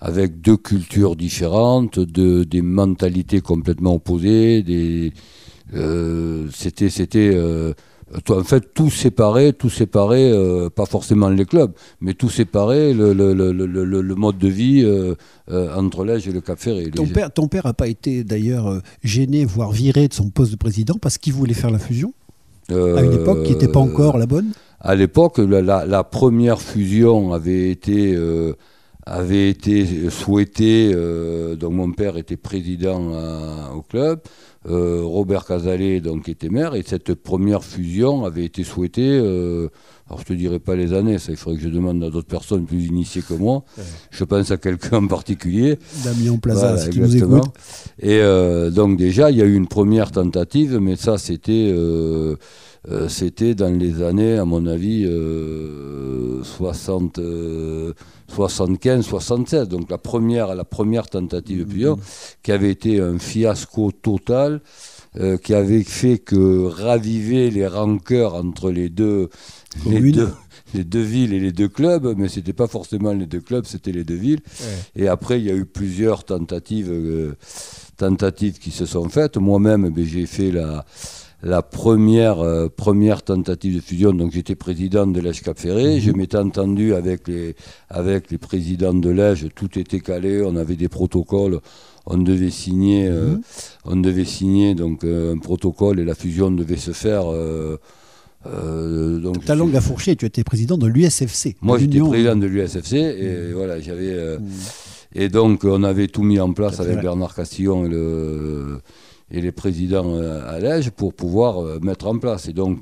avec 0.00 0.40
deux 0.40 0.56
cultures 0.56 1.16
différentes, 1.16 1.98
de, 1.98 2.44
des 2.44 2.62
mentalités 2.62 3.40
complètement 3.40 3.94
opposées, 3.94 4.62
des, 4.62 5.12
euh, 5.74 6.46
c'était 6.54 6.88
c'était 6.88 7.32
euh, 7.34 7.72
en 8.30 8.42
fait 8.44 8.72
tout 8.74 8.90
séparé, 8.90 9.52
tout 9.52 9.68
séparé, 9.70 10.30
euh, 10.32 10.70
pas 10.70 10.86
forcément 10.86 11.28
les 11.28 11.44
clubs, 11.44 11.72
mais 12.00 12.14
tout 12.14 12.30
séparé 12.30 12.94
le, 12.94 13.12
le, 13.12 13.34
le, 13.34 13.52
le, 13.52 13.66
le- 13.66 14.00
le 14.00 14.14
mode 14.14 14.38
de 14.38 14.48
vie 14.48 14.86
entre 15.76 16.04
Lège 16.04 16.26
et 16.28 16.32
le 16.32 16.40
Cap 16.40 16.58
Ferré. 16.58 16.90
Ton 16.90 17.06
père, 17.06 17.30
ton 17.32 17.48
père 17.48 17.66
n'a 17.66 17.74
pas 17.74 17.88
été 17.88 18.24
d'ailleurs 18.24 18.80
gêné, 19.02 19.44
voire 19.44 19.72
viré 19.72 20.08
de 20.08 20.14
son 20.14 20.30
poste 20.30 20.52
de 20.52 20.56
président 20.56 20.94
parce 21.00 21.18
qu'il 21.18 21.32
voulait 21.32 21.54
faire 21.54 21.70
la 21.70 21.78
fusion 21.78 22.12
à 22.70 23.02
une 23.02 23.12
époque 23.14 23.42
qui 23.44 23.52
n'était 23.52 23.68
pas 23.68 23.80
encore 23.80 24.16
la 24.18 24.26
bonne? 24.26 24.52
À 24.80 24.94
l'époque, 24.94 25.38
la, 25.38 25.60
la- 25.60 25.84
la 25.86 26.04
première 26.04 26.60
fusion 26.62 27.32
avait 27.32 27.70
été, 27.70 28.16
avait 29.10 29.48
été 29.50 30.10
souhaitée. 30.10 30.90
euh, 30.94 31.56
donc 31.56 31.72
mon 31.72 31.92
père 31.92 32.16
était 32.16 32.36
président 32.36 33.12
à- 33.14 33.72
au 33.74 33.82
club, 33.82 34.20
euh, 34.68 35.00
Robert 35.02 35.44
Casalet 35.46 36.00
donc 36.00 36.28
était 36.28 36.48
maire, 36.50 36.74
et 36.74 36.82
cette 36.86 37.14
première 37.14 37.64
fusion 37.64 38.24
avait 38.24 38.44
été 38.44 38.64
souhaitée. 38.64 39.08
euh, 39.22 39.68
alors 40.08 40.20
je 40.20 40.24
te 40.26 40.32
dirai 40.32 40.58
pas 40.58 40.74
les 40.76 40.92
années, 40.94 41.18
ça 41.18 41.32
il 41.32 41.36
faudrait 41.36 41.58
que 41.58 41.64
je 41.64 41.68
demande 41.68 42.02
à 42.02 42.10
d'autres 42.10 42.28
personnes 42.28 42.64
plus 42.64 42.84
initiées 42.86 43.22
que 43.22 43.34
moi. 43.34 43.64
Je 44.10 44.24
pense 44.24 44.50
à 44.50 44.56
quelqu'un 44.56 44.98
en 45.04 45.06
particulier. 45.06 45.78
Damien 46.04 46.36
Plaza, 46.38 46.68
Voilà, 46.74 46.88
tu 46.90 47.00
nous 47.00 47.16
écoutes. 47.40 47.52
Et 48.00 48.20
donc 48.70 48.96
déjà, 48.96 49.30
il 49.30 49.36
y 49.36 49.42
a 49.42 49.44
eu 49.44 49.54
une 49.54 49.68
première 49.68 50.10
tentative, 50.10 50.78
mais 50.80 50.96
ça, 50.96 51.18
c'était 51.18 51.72
c'était 53.08 53.54
dans 53.54 53.76
les 53.78 54.00
années, 54.02 54.38
à 54.38 54.46
mon 54.46 54.64
avis, 54.66 55.04
euh, 55.06 56.42
60, 56.42 57.18
euh, 58.30 58.34
75, 58.34 59.04
76. 59.04 59.68
Donc 59.68 59.90
la 59.90 59.98
première, 59.98 60.54
la 60.54 60.64
première 60.64 61.08
tentative 61.08 61.66
de 61.66 61.94
qui 62.42 62.52
avait 62.52 62.70
été 62.70 63.00
un 63.00 63.18
fiasco 63.18 63.90
total. 63.92 64.60
euh, 65.16 65.36
qui 65.38 65.54
avait 65.54 65.82
fait 65.82 66.18
que 66.18 66.66
raviver 66.66 67.50
les 67.50 67.66
rancœurs 67.66 68.34
entre 68.34 68.70
les 68.70 68.88
deux, 68.88 69.30
les 69.86 70.12
deux, 70.12 70.28
les 70.74 70.84
deux 70.84 71.02
villes 71.02 71.32
et 71.32 71.40
les 71.40 71.50
deux 71.50 71.68
clubs, 71.68 72.14
mais 72.16 72.28
c'était 72.28 72.52
pas 72.52 72.66
forcément 72.66 73.12
les 73.12 73.26
deux 73.26 73.40
clubs, 73.40 73.64
c'était 73.64 73.90
les 73.90 74.04
deux 74.04 74.14
villes. 74.14 74.40
Et 74.94 75.08
après, 75.08 75.40
il 75.40 75.46
y 75.46 75.50
a 75.50 75.54
eu 75.54 75.64
plusieurs 75.64 76.24
tentatives, 76.24 76.90
euh, 76.90 77.34
tentatives 77.96 78.58
qui 78.58 78.70
se 78.70 78.86
sont 78.86 79.08
faites. 79.08 79.38
Moi-même, 79.38 79.88
ben, 79.88 80.04
j'ai 80.04 80.26
fait 80.26 80.52
la, 80.52 80.84
la 81.42 81.62
première, 81.62 82.40
euh, 82.40 82.68
première 82.68 83.22
tentative 83.22 83.76
de 83.76 83.80
fusion. 83.80 84.12
Donc, 84.12 84.32
j'étais 84.32 84.56
président 84.56 85.06
de 85.06 85.20
l'Ège 85.20 85.42
Cap 85.42 85.58
Ferré. 85.58 86.00
Je 86.00 86.10
m'étais 86.10 86.36
entendu 86.36 86.94
avec 86.94 87.28
les, 87.28 87.54
avec 87.88 88.30
les 88.30 88.38
présidents 88.38 88.94
de 88.94 89.08
l'Ège. 89.10 89.46
Tout 89.54 89.78
était 89.78 90.00
calé. 90.00 90.42
On 90.44 90.56
avait 90.56 90.76
des 90.76 90.88
protocoles. 90.88 91.60
On 92.10 92.16
devait 92.16 92.50
signer, 92.50 93.06
euh, 93.06 93.36
on 93.84 93.96
devait 93.96 94.24
signer 94.24 94.74
donc 94.74 95.04
euh, 95.04 95.34
un 95.34 95.38
protocole 95.38 96.00
et 96.00 96.06
la 96.06 96.14
fusion 96.14 96.50
devait 96.50 96.78
se 96.78 96.92
faire. 96.92 97.24
euh, 97.26 97.76
donc 99.18 99.44
Ta 99.44 99.54
langue 99.54 99.76
a 99.76 99.82
fourché, 99.82 100.16
tu 100.16 100.24
étais 100.24 100.42
président 100.42 100.78
de 100.78 100.86
l'USFC. 100.86 101.56
moi, 101.60 101.78
j'étais 101.78 102.00
président 102.00 102.34
de 102.36 102.46
l'USFC 102.46 102.94
et 102.94 103.52
voilà, 103.52 103.78
j'avais. 103.78 104.38
Et 105.14 105.28
donc, 105.28 105.64
on 105.64 105.82
avait 105.82 106.08
tout 106.08 106.22
mis 106.22 106.40
en 106.40 106.52
place 106.52 106.80
à 106.80 106.84
avec. 106.84 107.00
Bernard 107.00 107.34
Castillon 107.34 107.84
et, 107.84 107.88
le, 107.88 108.80
et 109.30 109.40
les 109.40 109.52
présidents 109.52 110.14
euh, 110.14 110.40
à 110.48 110.58
l'Ège 110.58 110.90
pour 110.90 111.14
pouvoir 111.14 111.58
euh, 111.58 111.78
mettre 111.80 112.06
en 112.06 112.18
place. 112.18 112.48
Et 112.48 112.52
donc, 112.52 112.80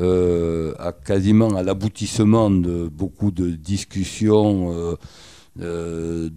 euh, 0.00 0.74
à 0.78 0.92
quasiment 0.92 1.54
à 1.54 1.62
l'aboutissement 1.62 2.50
de 2.50 2.88
beaucoup 2.88 3.30
de 3.30 3.50
discussions, 3.50 4.96
de- 5.54 6.30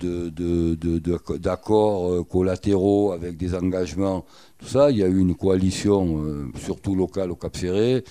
d'accords 1.38 2.28
collatéraux 2.28 3.14
avec 3.14 3.38
des 3.38 3.56
engagements, 3.56 4.26
tout 4.58 4.68
ça, 4.68 4.92
il 4.92 4.98
y 4.98 5.04
a 5.04 5.08
eu 5.08 5.20
une 5.20 5.36
coalition, 5.36 6.50
surtout 6.60 6.96
locale 6.96 7.32
au 7.32 7.36
Cap 7.36 7.56
Ferré, 7.56 8.04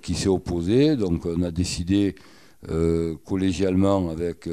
qui 0.00 0.14
s'est 0.14 0.30
opposée. 0.30 0.96
Donc, 0.96 1.26
on 1.26 1.42
a 1.42 1.50
décidé 1.50 2.14
collégialement 3.26 4.08
avec 4.08 4.48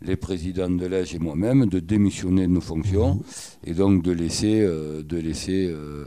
les 0.00 0.16
présidents 0.16 0.70
de 0.70 0.86
l'Ège 0.86 1.14
et 1.14 1.18
moi-même 1.18 1.66
de 1.66 1.80
démissionner 1.80 2.42
de 2.42 2.52
nos 2.52 2.60
fonctions 2.60 3.20
et 3.64 3.74
donc 3.74 4.02
de 4.02 4.12
laisser, 4.12 4.60
euh, 4.60 5.02
de 5.02 5.16
laisser 5.16 5.66
euh, 5.66 6.06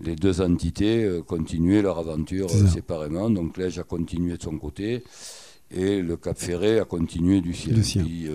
les 0.00 0.14
deux 0.14 0.40
entités 0.40 1.04
euh, 1.04 1.22
continuer 1.22 1.80
leur 1.82 1.98
aventure 1.98 2.50
séparément. 2.50 3.30
Donc 3.30 3.56
l'Ège 3.56 3.78
a 3.78 3.82
continué 3.82 4.36
de 4.36 4.42
son 4.42 4.58
côté 4.58 5.04
et 5.70 6.02
le 6.02 6.16
Cap 6.16 6.38
Ferré 6.38 6.80
a 6.80 6.84
continué 6.84 7.40
du 7.40 7.54
sien. 7.54 7.74
Puis, 8.04 8.28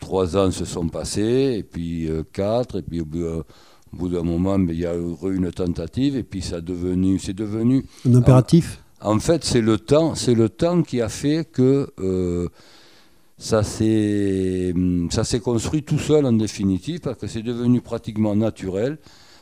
trois 0.00 0.36
ans 0.36 0.50
se 0.50 0.64
sont 0.64 0.88
passés, 0.88 1.56
et 1.58 1.62
puis 1.62 2.08
quatre, 2.32 2.78
et 2.78 2.82
puis 2.82 3.02
au 3.02 3.04
bout, 3.04 4.08
d'un 4.08 4.22
moment, 4.22 4.58
il 4.58 4.78
y 4.78 4.86
a 4.86 4.94
eu 4.94 5.36
une 5.36 5.52
tentative, 5.52 6.16
et 6.16 6.22
puis 6.22 6.40
ça 6.40 6.62
devenu, 6.62 7.18
c'est 7.18 7.34
devenu 7.34 7.84
Un 8.08 8.14
impératif? 8.14 8.82
En 9.02 9.18
fait, 9.18 9.44
c'est 9.44 9.60
le 9.60 9.76
temps, 9.76 10.14
c'est 10.14 10.34
le 10.34 10.48
temps 10.48 10.82
qui 10.82 11.02
a 11.02 11.10
fait 11.10 11.46
que 11.52 11.90
ça 13.36 13.62
s'est, 13.62 14.72
hum, 14.74 15.08
ça 15.10 15.24
s'est 15.24 15.40
construit 15.40 15.82
tout 15.82 15.98
seul 15.98 16.24
en 16.26 16.32
définitive, 16.32 17.00
parce 17.00 17.18
que 17.18 17.26
c'est 17.26 17.42
devenu 17.42 17.80
pratiquement 17.80 18.36
naturel, 18.36 18.98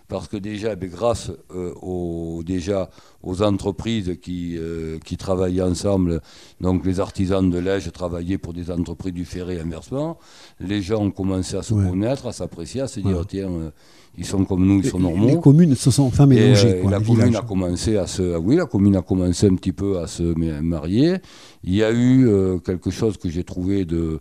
parce 0.08 0.28
que 0.28 0.36
déjà, 0.36 0.74
ben, 0.76 0.90
grâce 0.90 1.30
euh, 1.54 1.72
aux, 1.80 2.42
déjà 2.44 2.90
aux 3.22 3.42
entreprises 3.42 4.18
qui, 4.20 4.56
euh, 4.58 4.98
qui 5.04 5.16
travaillaient 5.16 5.62
ensemble, 5.62 6.20
donc 6.60 6.84
les 6.84 7.00
artisans 7.00 7.48
de 7.48 7.58
l'Ège 7.58 7.90
travaillaient 7.92 8.36
pour 8.38 8.52
des 8.52 8.70
entreprises 8.70 9.14
du 9.14 9.24
ferré 9.24 9.58
inversement, 9.60 10.18
les 10.60 10.82
gens 10.82 11.02
ont 11.02 11.10
commencé 11.10 11.56
à 11.56 11.62
se 11.62 11.72
Ouais. 11.72 11.88
connaître, 11.88 12.26
à 12.26 12.32
s'apprécier, 12.32 12.82
à 12.82 12.88
se 12.88 13.00
dire, 13.00 13.18
Ouais. 13.18 13.24
tiens, 13.26 13.50
euh, 13.50 13.70
ils 14.18 14.24
sont 14.26 14.44
comme 14.44 14.66
nous, 14.66 14.80
ils 14.80 14.86
sont 14.88 14.98
Les- 14.98 15.04
normaux. 15.04 15.26
Les 15.28 15.40
communes 15.40 15.74
se 15.74 15.90
sont 15.90 16.02
enfin 16.04 16.24
Et, 16.24 16.34
mélangées. 16.34 16.76
euh, 16.78 16.82
quoi, 16.82 16.90
la 16.90 17.00
commune 17.00 17.24
villages. 17.26 17.36
a 17.36 17.46
commencé 17.46 17.96
à 17.96 18.06
se, 18.06 18.34
ah 18.34 18.38
oui, 18.40 18.56
la 18.56 18.66
commune 18.66 18.96
a 18.96 19.02
commencé 19.02 19.46
un 19.46 19.54
petit 19.54 19.72
peu 19.72 19.98
à 20.00 20.06
se 20.06 20.22
ma- 20.38 20.60
marier. 20.60 21.16
Il 21.64 21.74
y 21.74 21.82
a 21.82 21.90
eu 21.90 22.26
euh, 22.28 22.58
quelque 22.58 22.90
chose 22.90 23.16
que 23.16 23.28
j'ai 23.30 23.44
trouvé 23.44 23.84
de, 23.84 24.20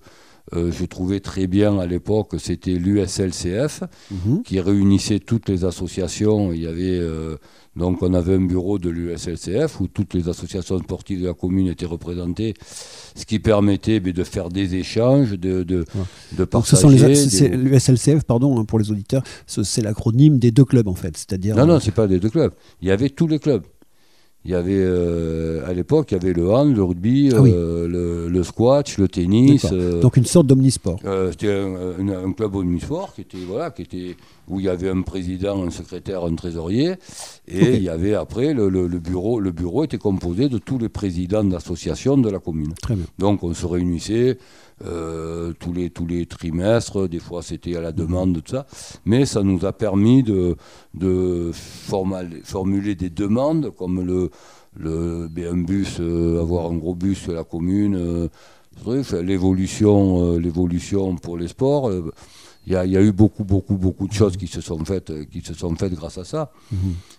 euh, 0.54 0.72
je 0.72 0.86
trouvais 0.86 1.20
très 1.20 1.47
bien 1.47 1.80
à 1.80 1.86
l'époque, 1.86 2.36
c'était 2.39 2.72
l'USLCF 2.74 3.84
Mhm. 4.12 4.43
qui 4.43 4.60
réunissait 4.60 5.20
toutes 5.20 5.49
les 5.49 5.66
associations. 5.66 6.52
Il 6.54 6.62
y 6.62 6.68
avait 6.68 6.97
euh, 6.99 7.38
donc 7.76 8.02
on 8.02 8.14
avait 8.14 8.34
un 8.36 8.41
bureau 8.45 8.78
de 8.80 8.89
l'USLCF 8.89 9.80
où 9.80 9.88
toutes 9.88 10.14
les 10.14 10.28
associations 10.28 10.78
sportives 10.80 11.22
de 11.22 11.28
la 11.28 11.34
commune 11.34 11.68
étaient 11.68 11.86
représentées, 11.86 12.54
ce 13.16 13.26
qui 13.26 13.39
permettait 13.39 13.99
de 14.02 14.24
faire 14.24 14.49
des 14.49 14.76
échanges, 14.76 15.32
de, 15.32 15.64
de, 15.64 15.64
de 15.64 15.86
Donc 15.86 15.88
ce 16.38 16.43
partager. 16.76 16.82
sont 16.82 16.89
les, 16.89 16.97
des- 17.02 17.16
c'est- 17.16 17.30
c'est 17.30 17.47
l'USLCF, 17.49 18.24
pardon 18.26 18.60
hein, 18.60 18.66
pour 18.66 18.78
les 18.80 18.91
auditeurs, 18.91 19.24
ce- 19.47 19.64
c'est 19.64 19.82
l'acronyme 19.82 20.38
des 20.38 20.52
deux 20.52 20.66
clubs 20.66 20.88
en 20.89 20.95
fait, 20.95 21.16
c'est-à-dire. 21.16 21.56
Non, 21.56 21.66
non, 21.66 21.80
c'est 21.80 21.91
pas 21.93 22.08
des 22.08 22.20
deux 22.20 22.30
clubs. 22.30 22.52
Il 22.82 22.88
y 22.89 22.91
avait 22.91 23.10
tous 23.10 23.28
les 23.28 23.39
clubs. 23.39 23.64
Il 24.44 24.50
y 24.50 24.56
avait, 24.56 24.74
euh, 24.76 25.62
à 25.68 25.74
l'époque, 25.74 26.12
il 26.12 26.16
y 26.16 26.18
avait 26.20 26.34
le 26.34 26.50
hand, 26.52 26.76
le 26.76 26.82
rugby, 26.84 27.30
Ah 27.32 27.42
oui. 27.42 27.52
euh, 27.54 27.88
le, 27.88 28.28
le 28.28 28.44
squash, 28.44 28.98
le 28.98 29.08
tennis. 29.08 29.68
Euh, 29.72 30.02
Donc 30.02 30.18
une 30.18 30.26
sorte 30.26 30.48
d'omnisport. 30.48 31.00
C'était 31.30 31.52
un, 31.52 31.76
un- 32.00 32.26
un 32.26 32.32
club 32.34 32.56
omnisport 32.56 33.14
qui 33.14 33.22
était, 33.22 33.38
voilà, 33.48 33.70
qui 33.70 33.84
était, 33.84 34.16
où 34.48 34.60
il 34.60 34.66
y 34.66 34.70
avait 34.70 34.89
un 34.89 35.04
président, 35.04 35.64
un 35.64 35.70
secrétaire, 35.70 36.24
un 36.26 36.34
trésorier. 36.34 36.96
Et 37.48 37.76
il 37.76 37.84
y 37.84 37.89
avait 37.89 38.16
après, 38.16 38.56
le, 38.56 38.68
le- 38.70 38.88
le 38.88 38.98
bureau, 39.00 39.39
le 39.39 39.52
bureau 39.52 39.84
était 39.84 40.00
composé 40.00 40.50
de 40.50 40.58
tous 40.58 40.80
les 40.80 40.89
présidents 40.89 41.44
d'associations 41.44 42.18
de 42.18 42.30
la 42.32 42.39
commune. 42.39 42.74
Très 42.82 42.96
bien. 42.96 43.06
Donc 43.20 43.44
on 43.44 43.54
se 43.54 43.68
réunissait 43.68 44.39
euh, 44.86 45.53
tous, 45.59 45.73
les, 45.73 45.89
tous 45.89 46.05
les 46.07 46.25
trimestres, 46.25 47.07
des 47.07 47.19
fois 47.19 47.41
c'était 47.41 47.75
à 47.75 47.82
la 47.82 47.91
demande 47.91 48.34
de 48.34 48.39
tout 48.39 48.51
ça, 48.51 48.65
mais 49.05 49.25
ça 49.25 49.43
nous 49.43 49.65
a 49.65 49.73
permis 49.73 50.23
de, 50.23 50.55
de 50.93 51.51
formuler 51.53 52.95
des 52.95 53.09
demandes 53.09 53.71
comme 53.75 54.01
le, 54.05 54.29
le 54.77 55.29
un 55.49 55.57
bus, 55.57 55.97
euh, 55.99 56.41
avoir 56.41 56.71
un 56.71 56.77
gros 56.77 56.95
bus 56.95 57.19
sur 57.19 57.34
la 57.34 57.43
commune, 57.43 57.95
euh, 57.95 58.27
l'évolution, 59.21 60.38
l'évolution 60.38 61.15
pour 61.15 61.38
les 61.38 61.49
sports. 61.49 61.91
Il 62.68 62.74
y, 62.74 62.76
a, 62.76 62.86
il 62.86 62.91
y 62.91 62.97
a 62.97 63.01
eu 63.01 63.12
beaucoup, 63.12 63.43
beaucoup, 63.43 63.76
beaucoup 63.76 64.07
de 64.07 64.14
choses 64.14 64.38
qui 64.38 64.45
se 64.47 64.62
sont 64.62 64.84
faites, 64.86 65.09
euh, 65.09 65.26
qui 65.26 65.41
se 65.41 65.53
sont 65.55 65.74
faites 65.76 65.93
grâce 65.93 66.20
à 66.20 66.24
ça. 66.24 66.51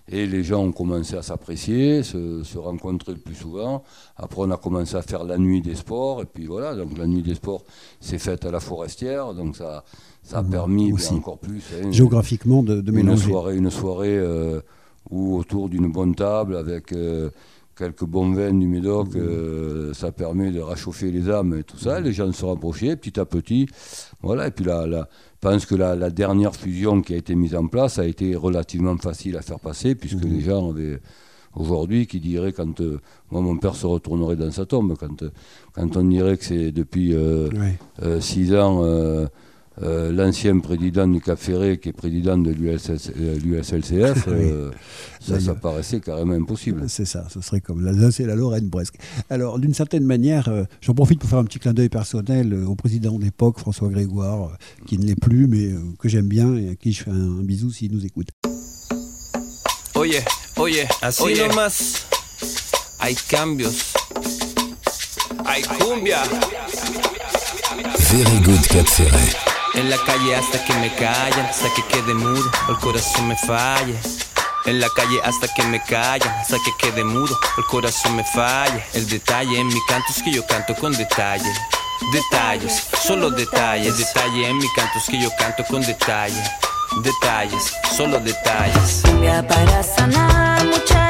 Et 0.08 0.26
les 0.26 0.44
gens 0.44 0.62
ont 0.62 0.70
commencé 0.72 1.16
à 1.16 1.22
s'apprécier, 1.22 2.04
se, 2.04 2.44
se 2.44 2.58
rencontrer 2.58 3.12
le 3.12 3.18
plus 3.18 3.34
souvent. 3.34 3.82
Après, 4.16 4.40
on 4.42 4.50
a 4.52 4.56
commencé 4.56 4.94
à 4.96 5.02
faire 5.02 5.24
la 5.24 5.38
nuit 5.38 5.60
des 5.60 5.74
sports. 5.74 6.22
Et 6.22 6.26
puis 6.26 6.46
voilà, 6.46 6.76
donc 6.76 6.96
la 6.96 7.06
nuit 7.08 7.22
des 7.22 7.34
sports 7.34 7.64
s'est 8.00 8.18
faite 8.18 8.44
à 8.44 8.52
la 8.52 8.60
forestière. 8.60 9.34
Donc 9.34 9.56
ça, 9.56 9.82
ça 10.22 10.38
a 10.38 10.42
permis 10.44 10.90
ben, 10.90 10.94
aussi. 10.94 11.14
encore 11.14 11.38
plus. 11.38 11.62
hein, 11.82 11.90
Géographiquement, 11.90 12.62
de, 12.62 12.80
de 12.80 12.90
une 12.92 12.96
mélanger. 12.98 13.28
soirée, 13.30 13.56
une 13.56 13.70
soirée 13.70 14.16
euh, 14.18 14.60
où 15.10 15.36
autour 15.36 15.68
d'une 15.68 15.90
bonne 15.90 16.14
table 16.14 16.56
avec 16.56 16.92
euh, 16.92 17.30
quelques 17.76 18.04
bons 18.04 18.32
vins 18.32 18.52
du 18.54 18.68
Médoc, 18.68 19.16
euh, 19.16 19.92
ça 19.94 20.12
permet 20.12 20.52
de 20.52 20.60
réchauffer 20.60 21.10
les 21.10 21.28
âmes 21.30 21.54
et 21.58 21.64
tout 21.64 21.78
ça. 21.78 21.98
Les 21.98 22.12
gens 22.12 22.30
se 22.32 22.44
rapprochaient 22.44 22.94
petit 22.96 23.18
à 23.18 23.24
petit. 23.24 23.66
Voilà. 24.22 24.46
Et 24.46 24.50
puis 24.52 24.64
là, 24.64 24.86
pense 25.42 25.66
que 25.66 25.74
la, 25.74 25.94
la 25.96 26.08
dernière 26.10 26.54
fusion 26.56 27.02
qui 27.02 27.12
a 27.14 27.16
été 27.16 27.34
mise 27.34 27.54
en 27.54 27.66
place 27.66 27.98
a 27.98 28.06
été 28.06 28.34
relativement 28.36 28.96
facile 28.96 29.36
à 29.36 29.42
faire 29.42 29.60
passer 29.60 29.94
puisque 29.94 30.24
les 30.24 30.40
gens 30.40 30.70
avaient 30.70 31.00
aujourd'hui 31.54 32.06
qui 32.06 32.18
diraient 32.20 32.52
quand 32.52 32.80
euh, 32.80 33.00
moi 33.30 33.40
mon 33.42 33.56
père 33.58 33.74
se 33.74 33.84
retournerait 33.86 34.36
dans 34.36 34.50
sa 34.50 34.64
tombe 34.66 34.96
quand, 34.98 35.22
euh, 35.22 35.30
quand 35.74 35.96
on 35.96 36.04
dirait 36.04 36.36
que 36.38 36.44
c'est 36.44 36.72
depuis 36.72 37.12
euh, 37.14 37.48
Ouais. 37.50 37.76
euh, 38.02 38.20
six 38.20 38.54
ans 38.54 38.82
euh, 39.80 40.12
l'ancien 40.12 40.58
président 40.58 41.08
du 41.08 41.20
Cap 41.20 41.38
Ferré 41.38 41.78
qui 41.78 41.88
est 41.88 41.92
président 41.92 42.36
de 42.36 42.50
l'USS 42.50 43.10
euh, 43.18 43.38
l'USLCF, 43.42 44.26
euh, 44.28 44.70
ça, 45.20 45.54
paraissait 45.54 46.00
carrément 46.00 46.34
impossible. 46.34 46.84
C'est 46.88 47.04
ça, 47.04 47.26
ce 47.30 47.40
serait 47.40 47.60
comme 47.60 47.84
l'Alsace 47.84 48.20
et 48.20 48.26
la 48.26 48.34
Lorraine 48.34 48.68
presque. 48.70 48.96
Alors, 49.30 49.58
d'une 49.58 49.74
certaine 49.74 50.04
manière, 50.04 50.48
euh, 50.48 50.64
j'en 50.80 50.94
profite 50.94 51.20
pour 51.20 51.30
faire 51.30 51.38
un 51.38 51.44
petit 51.44 51.58
clin 51.58 51.72
d'œil 51.72 51.88
personnel 51.88 52.54
au 52.54 52.74
président 52.74 53.18
d'époque, 53.18 53.58
François 53.58 53.88
Grégoire, 53.88 54.44
euh, 54.44 54.84
qui 54.86 54.98
ne 54.98 55.04
l'est 55.06 55.18
plus, 55.18 55.46
mais 55.46 55.72
euh, 55.72 55.78
que 55.98 56.08
j'aime 56.08 56.28
bien 56.28 56.54
et 56.56 56.70
à 56.70 56.74
qui 56.74 56.92
je 56.92 57.04
fais 57.04 57.10
un, 57.10 57.14
un 57.14 57.42
bisou 57.42 57.70
s'il 57.70 57.92
nous 57.92 58.04
écoute. 58.04 58.28
Oye, 59.94 60.22
oye, 60.56 60.86
así 61.02 61.34
nomás. 61.34 62.06
Hay 62.98 63.14
cambios. 63.28 63.92
Hay 65.44 65.62
cumbia. 65.62 66.22
Very 68.10 68.40
good 68.40 68.66
Cap 68.68 68.86
Ferret. 68.86 69.51
En 69.74 69.88
la 69.88 69.96
calle 70.04 70.36
hasta 70.36 70.62
que 70.64 70.74
me 70.74 70.94
callan, 70.94 71.46
hasta 71.46 71.66
que 71.74 71.82
quede 71.86 72.12
mudo, 72.12 72.50
el 72.68 72.76
corazón 72.76 73.28
me 73.28 73.36
falle. 73.36 73.98
En 74.66 74.80
la 74.80 74.88
calle 74.90 75.18
hasta 75.24 75.48
que 75.54 75.62
me 75.62 75.82
callan, 75.82 76.28
hasta 76.28 76.56
que 76.58 76.70
quede 76.78 77.02
mudo, 77.04 77.34
el 77.56 77.64
corazón 77.64 78.16
me 78.16 78.24
falle. 78.24 78.84
El 78.92 79.08
detalle 79.08 79.58
en 79.58 79.68
mi 79.68 79.80
canto 79.88 80.08
es 80.10 80.22
que 80.22 80.30
yo 80.30 80.46
canto 80.46 80.74
con 80.74 80.92
detalle. 80.92 81.50
Detalles, 82.12 82.86
solo 83.02 83.30
detalles. 83.30 83.96
Detalle 83.96 84.46
en 84.46 84.58
mi 84.58 84.68
canto 84.74 84.98
es 84.98 85.06
que 85.06 85.20
yo 85.20 85.30
canto 85.38 85.64
con 85.64 85.80
detalle. 85.80 86.42
Detalles, 87.02 87.72
solo 87.96 88.20
detalles. 88.20 89.00
Cumbia 89.04 89.46
para 89.48 89.82
sanar 89.82 90.66
mucha 90.66 91.01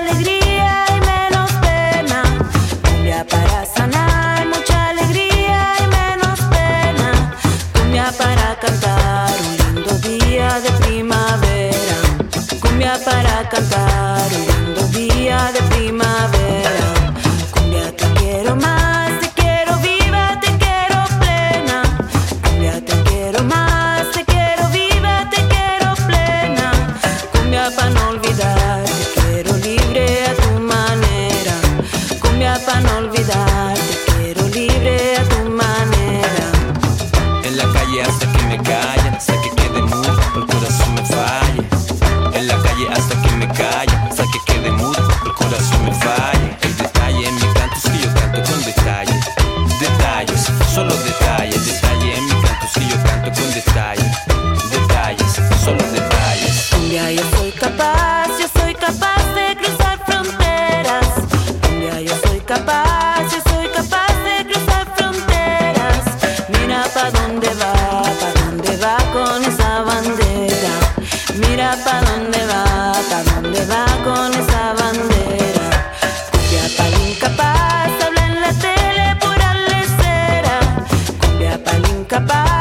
bye. 82.27 82.52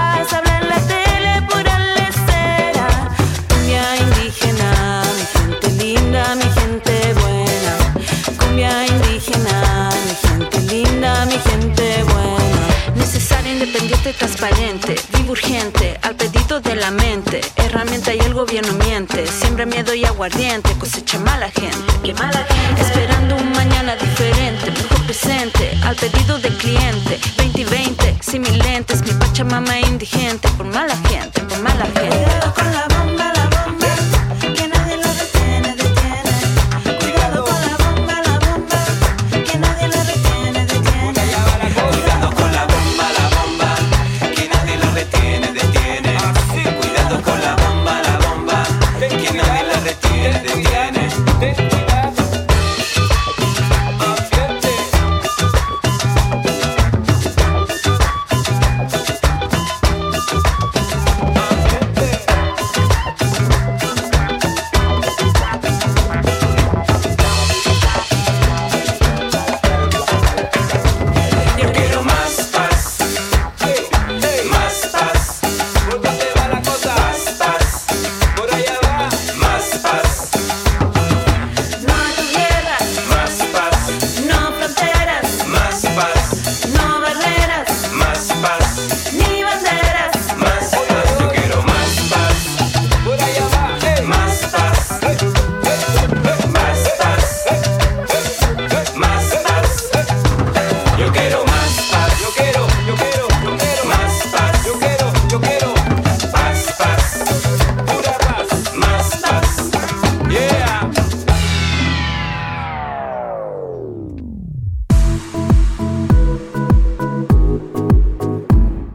De 16.71 16.77
la 16.77 16.91
mente. 16.91 17.41
Herramienta 17.57 18.13
y 18.13 18.19
el 18.19 18.33
gobierno 18.33 18.73
miente, 18.85 19.27
siembra 19.27 19.65
miedo 19.65 19.93
y 19.93 20.05
aguardiente, 20.05 20.73
cosecha 20.79 21.19
mala 21.19 21.49
gente. 21.49 21.93
Qué 22.03 22.13
mala 22.13 22.45
gente. 22.45 22.81
Esperando 22.81 23.35
un 23.35 23.51
mañana 23.51 23.95
diferente, 23.95 24.71
mejor 24.71 25.05
presente, 25.05 25.77
al 25.83 25.95
pedido 25.95 26.39
del 26.39 26.55
cliente. 26.57 27.19
2020, 27.37 28.17
sin 28.21 28.41
mis 28.41 28.57
lentes, 28.57 29.03
mi 29.03 29.11
pachamama 29.13 29.79
indigente, 29.79 30.47
por 30.57 30.65
mala 30.65 30.95
gente, 31.09 31.41
por 31.41 31.59
mala 31.59 31.85
gente. 31.85 33.10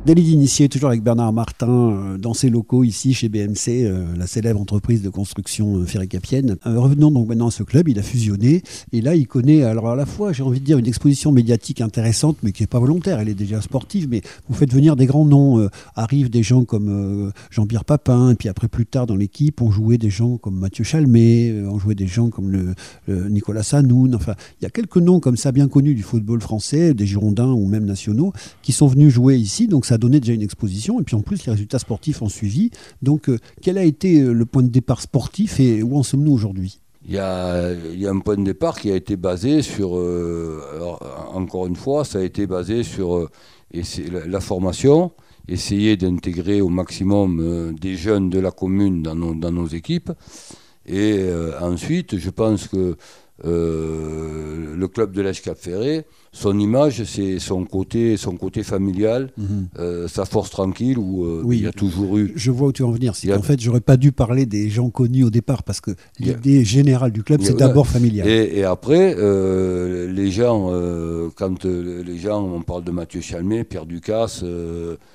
Délit 0.07 0.23
d'initié, 0.23 0.69
toujours 0.69 0.91
avec 0.91 1.03
Bernard 1.03 1.33
Martin, 1.33 1.69
euh, 1.69 2.17
dans 2.17 2.33
ses 2.33 2.49
locaux 2.49 2.85
ici 2.85 3.13
chez 3.13 3.29
BMC, 3.29 3.83
euh, 3.83 4.05
la 4.17 4.29
célèbre 4.29 4.61
entreprise 4.61 5.03
de 5.03 5.09
construction 5.09 5.79
euh, 5.79 5.85
ferricapienne. 5.85 6.59
Revenons 6.65 7.11
donc 7.11 7.27
maintenant 7.27 7.49
à 7.49 7.51
ce 7.51 7.65
club, 7.65 7.89
il 7.89 7.99
a 7.99 8.03
fusionné 8.03 8.63
et 8.93 9.01
là 9.01 9.17
il 9.17 9.27
connaît 9.27 9.65
alors 9.65 9.89
à 9.89 9.97
la 9.97 10.07
fois, 10.07 10.33
j'ai 10.33 10.45
envie 10.45 10.61
de 10.61 10.65
dire, 10.65 10.79
une 10.79 10.87
exposition 10.87 11.33
médiatique 11.33 11.81
intéressante, 11.81 12.37
mais 12.45 12.53
qui 12.53 12.63
n'est 12.63 12.69
pas 12.69 12.79
volontaire, 12.79 13.19
elle 13.19 13.29
est 13.29 13.35
déjà 13.35 13.61
sportive, 13.61 14.07
mais 14.09 14.23
vous 14.49 14.55
faites 14.55 14.73
venir 14.73 14.95
des 14.95 15.07
grands 15.07 15.25
noms. 15.25 15.69
Arrivent 15.97 16.31
des 16.31 16.45
gens 16.45 16.65
comme 16.65 17.33
Jean-Pierre 17.51 17.85
Papin, 17.85 18.31
et 18.31 18.35
puis 18.37 18.49
après 18.49 18.69
plus 18.69 18.87
tard 18.87 19.09
dans 19.09 19.17
l'équipe, 19.17 19.61
on 19.61 19.73
jouait 19.73 19.99
des 19.99 20.11
gens 20.11 20.37
comme 20.37 20.57
Mathieu 20.57 20.85
Chalmé, 20.85 21.65
on 21.69 21.81
jouait 21.81 21.97
des 21.97 22.07
gens 22.07 22.31
comme 22.31 22.75
Nicolas 23.09 23.65
Sanoun, 23.65 24.15
enfin 24.15 24.37
il 24.61 24.65
y 24.65 24.67
a 24.69 24.71
quelques 24.71 24.99
noms 24.99 25.19
comme 25.19 25.37
ça 25.37 25.51
bien 25.51 25.67
connus 25.67 25.97
du 25.97 26.03
football 26.05 26.41
français, 26.41 26.95
des 26.95 27.07
Girondins 27.07 27.51
ou 27.51 27.67
même 27.67 27.87
nationaux, 27.87 28.33
qui 28.63 28.71
sont 28.71 28.87
venus 28.87 29.13
jouer 29.13 29.37
ici, 29.37 29.67
donc 29.67 29.85
ça 29.85 29.96
a 29.97 29.99
donné 29.99 30.21
déjà 30.21 30.33
une 30.33 30.43
exposition, 30.43 31.01
et 31.01 31.03
puis 31.03 31.17
en 31.17 31.23
plus 31.23 31.45
les 31.47 31.53
résultats 31.53 31.81
sportifs 31.81 32.23
ont 32.23 32.29
suivi. 32.29 32.71
Donc 33.03 33.29
euh, 33.29 33.39
quel 33.63 33.77
a 33.79 33.85
été 33.85 34.21
euh, 34.21 34.33
le 34.33 34.47
point 34.47 34.63
de 34.63 34.69
départ 34.69 35.01
sportif 35.01 35.59
et 35.59 35.83
où 35.83 35.97
en 35.97 36.03
sommes-nous 36.03 36.33
aujourd'hui? 36.33 36.79
Il 37.09 37.15
y, 37.15 37.19
a, 37.19 37.73
il 37.73 38.01
y 38.01 38.07
a 38.07 38.11
un 38.11 38.19
point 38.21 38.37
de 38.37 38.45
départ 38.45 38.81
qui 38.81 38.91
a 38.91 38.97
été 38.97 39.17
basé 39.17 39.63
sur, 39.63 39.97
euh, 39.97 40.61
encore 41.33 41.67
une 41.67 41.77
fois, 41.77 42.05
ça 42.05 42.19
a 42.19 42.23
été 42.23 42.47
basé 42.47 42.83
sur 42.83 43.29
essa- 43.73 44.03
la, 44.11 44.27
la 44.27 44.41
formation, 44.41 45.13
essayer 45.47 45.97
d'intégrer 45.97 46.61
au 46.61 46.69
maximum 46.69 47.75
des 47.81 47.95
jeunes 47.95 48.29
de 48.29 48.41
la 48.41 48.51
commune 48.51 49.03
dans 49.03 49.15
nos, 49.15 49.35
dans 49.35 49.53
nos 49.53 49.69
équipes. 49.69 50.11
Et 50.85 51.15
ensuite, 51.61 52.19
je 52.19 52.31
pense 52.31 52.67
que 52.67 52.97
le 53.45 54.87
club 54.89 55.13
de 55.13 55.23
l'Èche 55.23 55.43
Cap 55.43 55.59
Ferré, 55.59 56.07
son 56.39 56.59
image, 56.59 57.03
c'est 57.05 57.39
son 57.39 57.65
côté, 57.65 58.19
son 58.19 58.37
côté 58.37 58.63
familial, 58.63 59.31
euh, 59.79 60.07
sa 60.07 60.27
force 60.27 60.51
tranquille, 60.51 60.99
où 60.99 61.25
euh, 61.25 61.41
Oui. 61.43 61.57
il 61.59 61.65
y 61.65 61.67
a 61.67 61.73
toujours 61.73 62.19
eu 62.19 62.33
Je 62.37 62.51
vois 62.51 62.69
où 62.69 62.73
tu 62.73 62.83
veux 62.83 62.89
en 62.89 62.93
venir. 62.93 63.15
C'est 63.17 63.33
a- 63.33 63.37
qu'en 63.37 63.43
fait, 63.43 63.59
j'aurais 63.59 63.81
pas 63.81 63.97
dû 63.97 64.13
parler 64.13 64.45
des 64.45 64.69
gens 64.69 64.91
connus 64.91 65.25
au 65.25 65.31
départ 65.31 65.63
parce 65.63 65.81
que 65.81 65.93
a- 65.93 65.95
l'idée 66.21 66.63
générale 66.63 67.11
du 67.11 67.23
club, 67.23 67.41
a- 67.41 67.45
c'est 67.45 67.57
d'abord 67.57 67.87
familial. 67.87 68.29
Et, 68.29 68.59
et 68.59 68.65
après, 68.65 69.15
euh, 69.17 70.13
les 70.13 70.31
gens, 70.31 70.71
quand 71.37 71.65
les 71.65 72.19
gens, 72.19 72.45
on 72.45 72.61
parle 72.61 72.85
de 72.85 72.91
Mathieu 72.91 73.23
Chalmé, 73.23 73.65
Pierre 73.65 73.87
Ducasse, 73.87 74.45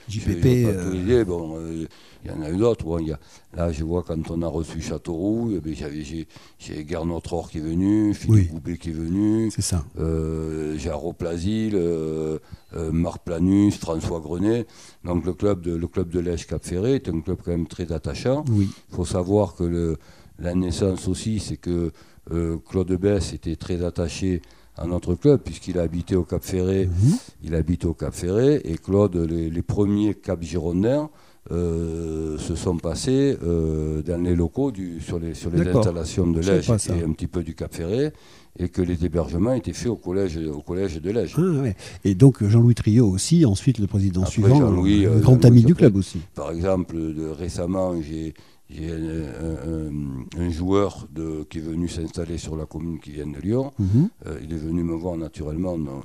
JPP, 0.10 1.24
bon, 1.28 1.56
il 2.24 2.32
y 2.32 2.34
en 2.34 2.42
a 2.42 2.50
eu 2.50 2.58
d'autres. 2.58 2.86
Bon, 2.86 3.04
là, 3.54 3.72
je 3.72 3.84
vois 3.84 4.04
quand 4.04 4.30
on 4.32 4.42
a 4.42 4.48
reçu 4.48 4.82
Châteauroux, 4.82 5.52
eh 5.66 5.74
j'ai, 6.04 6.88
Gernot 6.88 7.22
Rohr 7.28 7.50
qui 7.50 7.58
est 7.58 7.62
venu, 7.62 8.14
Philippe 8.14 8.36
Oui. 8.36 8.48
Goubet 8.52 8.78
qui 8.78 8.90
est 8.90 8.94
venu, 8.94 9.50
C'est 9.52 9.62
ça. 9.62 9.84
euh, 10.00 10.78
Jarro 10.78 11.14
Plasil, 11.14 11.74
euh, 11.76 12.38
euh, 12.76 12.92
Marc 12.92 13.24
Planus, 13.24 13.78
François 13.78 14.20
Grenet. 14.20 14.68
Donc 15.04 15.26
le 15.26 15.34
club 15.34 15.62
de, 15.62 15.74
le 15.76 15.88
club 15.88 16.10
de 16.10 16.20
l'Èche 16.20 16.46
Cap 16.48 16.64
Ferré 16.64 16.96
est 16.96 17.10
un 17.10 17.20
club 17.22 17.40
quand 17.44 17.52
même 17.52 17.68
très 17.68 17.92
attachant. 17.92 18.46
Oui. 18.52 18.70
Il 18.92 18.96
faut 18.96 19.06
savoir 19.06 19.56
que 19.56 19.64
le, 19.64 19.98
la 20.40 20.54
naissance 20.54 21.08
aussi, 21.08 21.40
c'est 21.40 21.58
que 21.58 21.92
Claude 22.70 22.92
Bess 22.94 23.34
était 23.34 23.56
très 23.56 23.84
attaché 23.84 24.42
à 24.78 24.86
notre 24.86 25.16
club, 25.16 25.42
puisqu'il 25.44 25.78
a 25.80 25.82
habité 25.82 26.16
au 26.16 26.24
Cap 26.24 26.44
Ferré. 26.44 26.86
Mhm. 26.88 27.18
Il 27.44 27.56
habite 27.56 27.84
au 27.86 27.94
Cap 27.94 28.14
Ferré. 28.14 28.62
Et 28.64 28.78
Claude, 28.78 29.16
les, 29.16 29.50
les 29.50 29.62
premiers 29.62 30.14
Cap 30.16 30.42
Girondins 30.42 31.10
euh, 31.50 32.38
se 32.38 32.54
sont 32.56 32.78
passés 32.78 33.36
euh, 33.44 34.04
dans 34.04 34.22
les 34.24 34.36
locaux, 34.36 34.72
du, 34.72 35.00
sur 35.02 35.18
les, 35.20 35.34
sur 35.34 35.50
les 35.50 35.64
D'accord. 35.64 35.80
installations 35.80 36.28
de 36.28 36.40
l'Ège 36.40 36.70
et 36.70 37.04
un 37.04 37.12
petit 37.14 37.28
peu 37.28 37.42
du 37.44 37.56
Cap 37.56 37.74
Ferré. 37.74 38.12
Et 38.60 38.68
que 38.68 38.82
les 38.82 39.06
hébergements 39.06 39.54
étaient 39.54 39.72
faits 39.74 39.88
au 39.88 39.96
collège, 39.96 40.38
au 40.38 40.62
collège 40.62 41.02
de 41.02 41.10
l'Ège. 41.10 41.36
Ah, 41.38 41.42
ouais. 41.62 41.76
Et 42.04 42.16
donc 42.16 42.44
Jean-Louis 42.44 42.76
Trio 42.76 43.08
aussi, 43.08 43.46
ensuite 43.46 43.80
le 43.80 43.88
président 43.88 44.22
Après, 44.24 44.34
suivant, 44.34 44.62
euh, 44.86 45.20
grand 45.22 45.44
ami 45.46 45.64
du 45.64 45.74
club 45.74 45.96
aussi. 45.96 46.20
Par 46.36 46.52
exemple, 46.52 46.96
de, 46.98 47.28
récemment, 47.30 47.96
j'ai 48.02 48.34
un, 48.78 48.94
un- 48.94 49.90
un- 49.90 50.46
un 50.46 50.50
joueur 50.50 51.08
de, 51.16 51.46
qui 51.50 51.60
est 51.60 51.62
venu 51.62 51.88
s'installer 51.88 52.38
sur 52.38 52.58
la 52.58 52.66
commune 52.66 53.00
qui 53.00 53.12
vient 53.12 53.26
de 53.28 53.40
Lyon. 53.40 53.72
Mhm. 53.80 54.10
Il 54.44 54.54
est 54.54 54.58
venu 54.58 54.84
me 54.84 54.96
voir 54.96 55.16
naturellement. 55.16 55.78
non, 55.78 56.02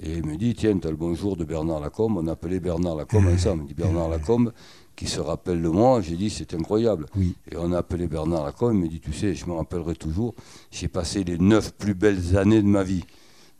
et 0.00 0.14
il 0.18 0.26
me 0.26 0.36
dit 0.36 0.54
Tiens, 0.54 0.78
tu 0.78 0.86
as 0.86 0.90
le 0.90 0.96
bonjour 0.96 1.36
de 1.36 1.44
Bernard 1.44 1.80
Lacombe. 1.80 2.16
On 2.18 2.26
appelait 2.26 2.60
Bernard 2.60 2.96
Lacombe 2.96 3.26
ensemble. 3.26 3.64
Il 3.64 3.68
dit 3.68 3.74
Bernard 3.74 4.08
Lacombe, 4.08 4.52
qui 4.96 5.06
se 5.06 5.20
rappelle 5.20 5.60
de 5.62 5.68
moi. 5.68 6.00
J'ai 6.00 6.16
dit 6.16 6.30
C'est 6.30 6.54
incroyable. 6.54 7.06
Oui. 7.16 7.34
Et 7.50 7.56
on 7.56 7.72
a 7.72 7.78
appelé 7.78 8.06
Bernard 8.06 8.44
Lacombe. 8.44 8.74
Il 8.74 8.80
me 8.80 8.88
dit 8.88 9.00
Tu 9.00 9.12
sais, 9.12 9.34
je 9.34 9.46
me 9.46 9.52
rappellerai 9.52 9.94
toujours. 9.94 10.34
J'ai 10.70 10.88
passé 10.88 11.24
les 11.24 11.38
neuf 11.38 11.72
plus 11.72 11.94
belles 11.94 12.36
années 12.36 12.62
de 12.62 12.68
ma 12.68 12.84
vie. 12.84 13.04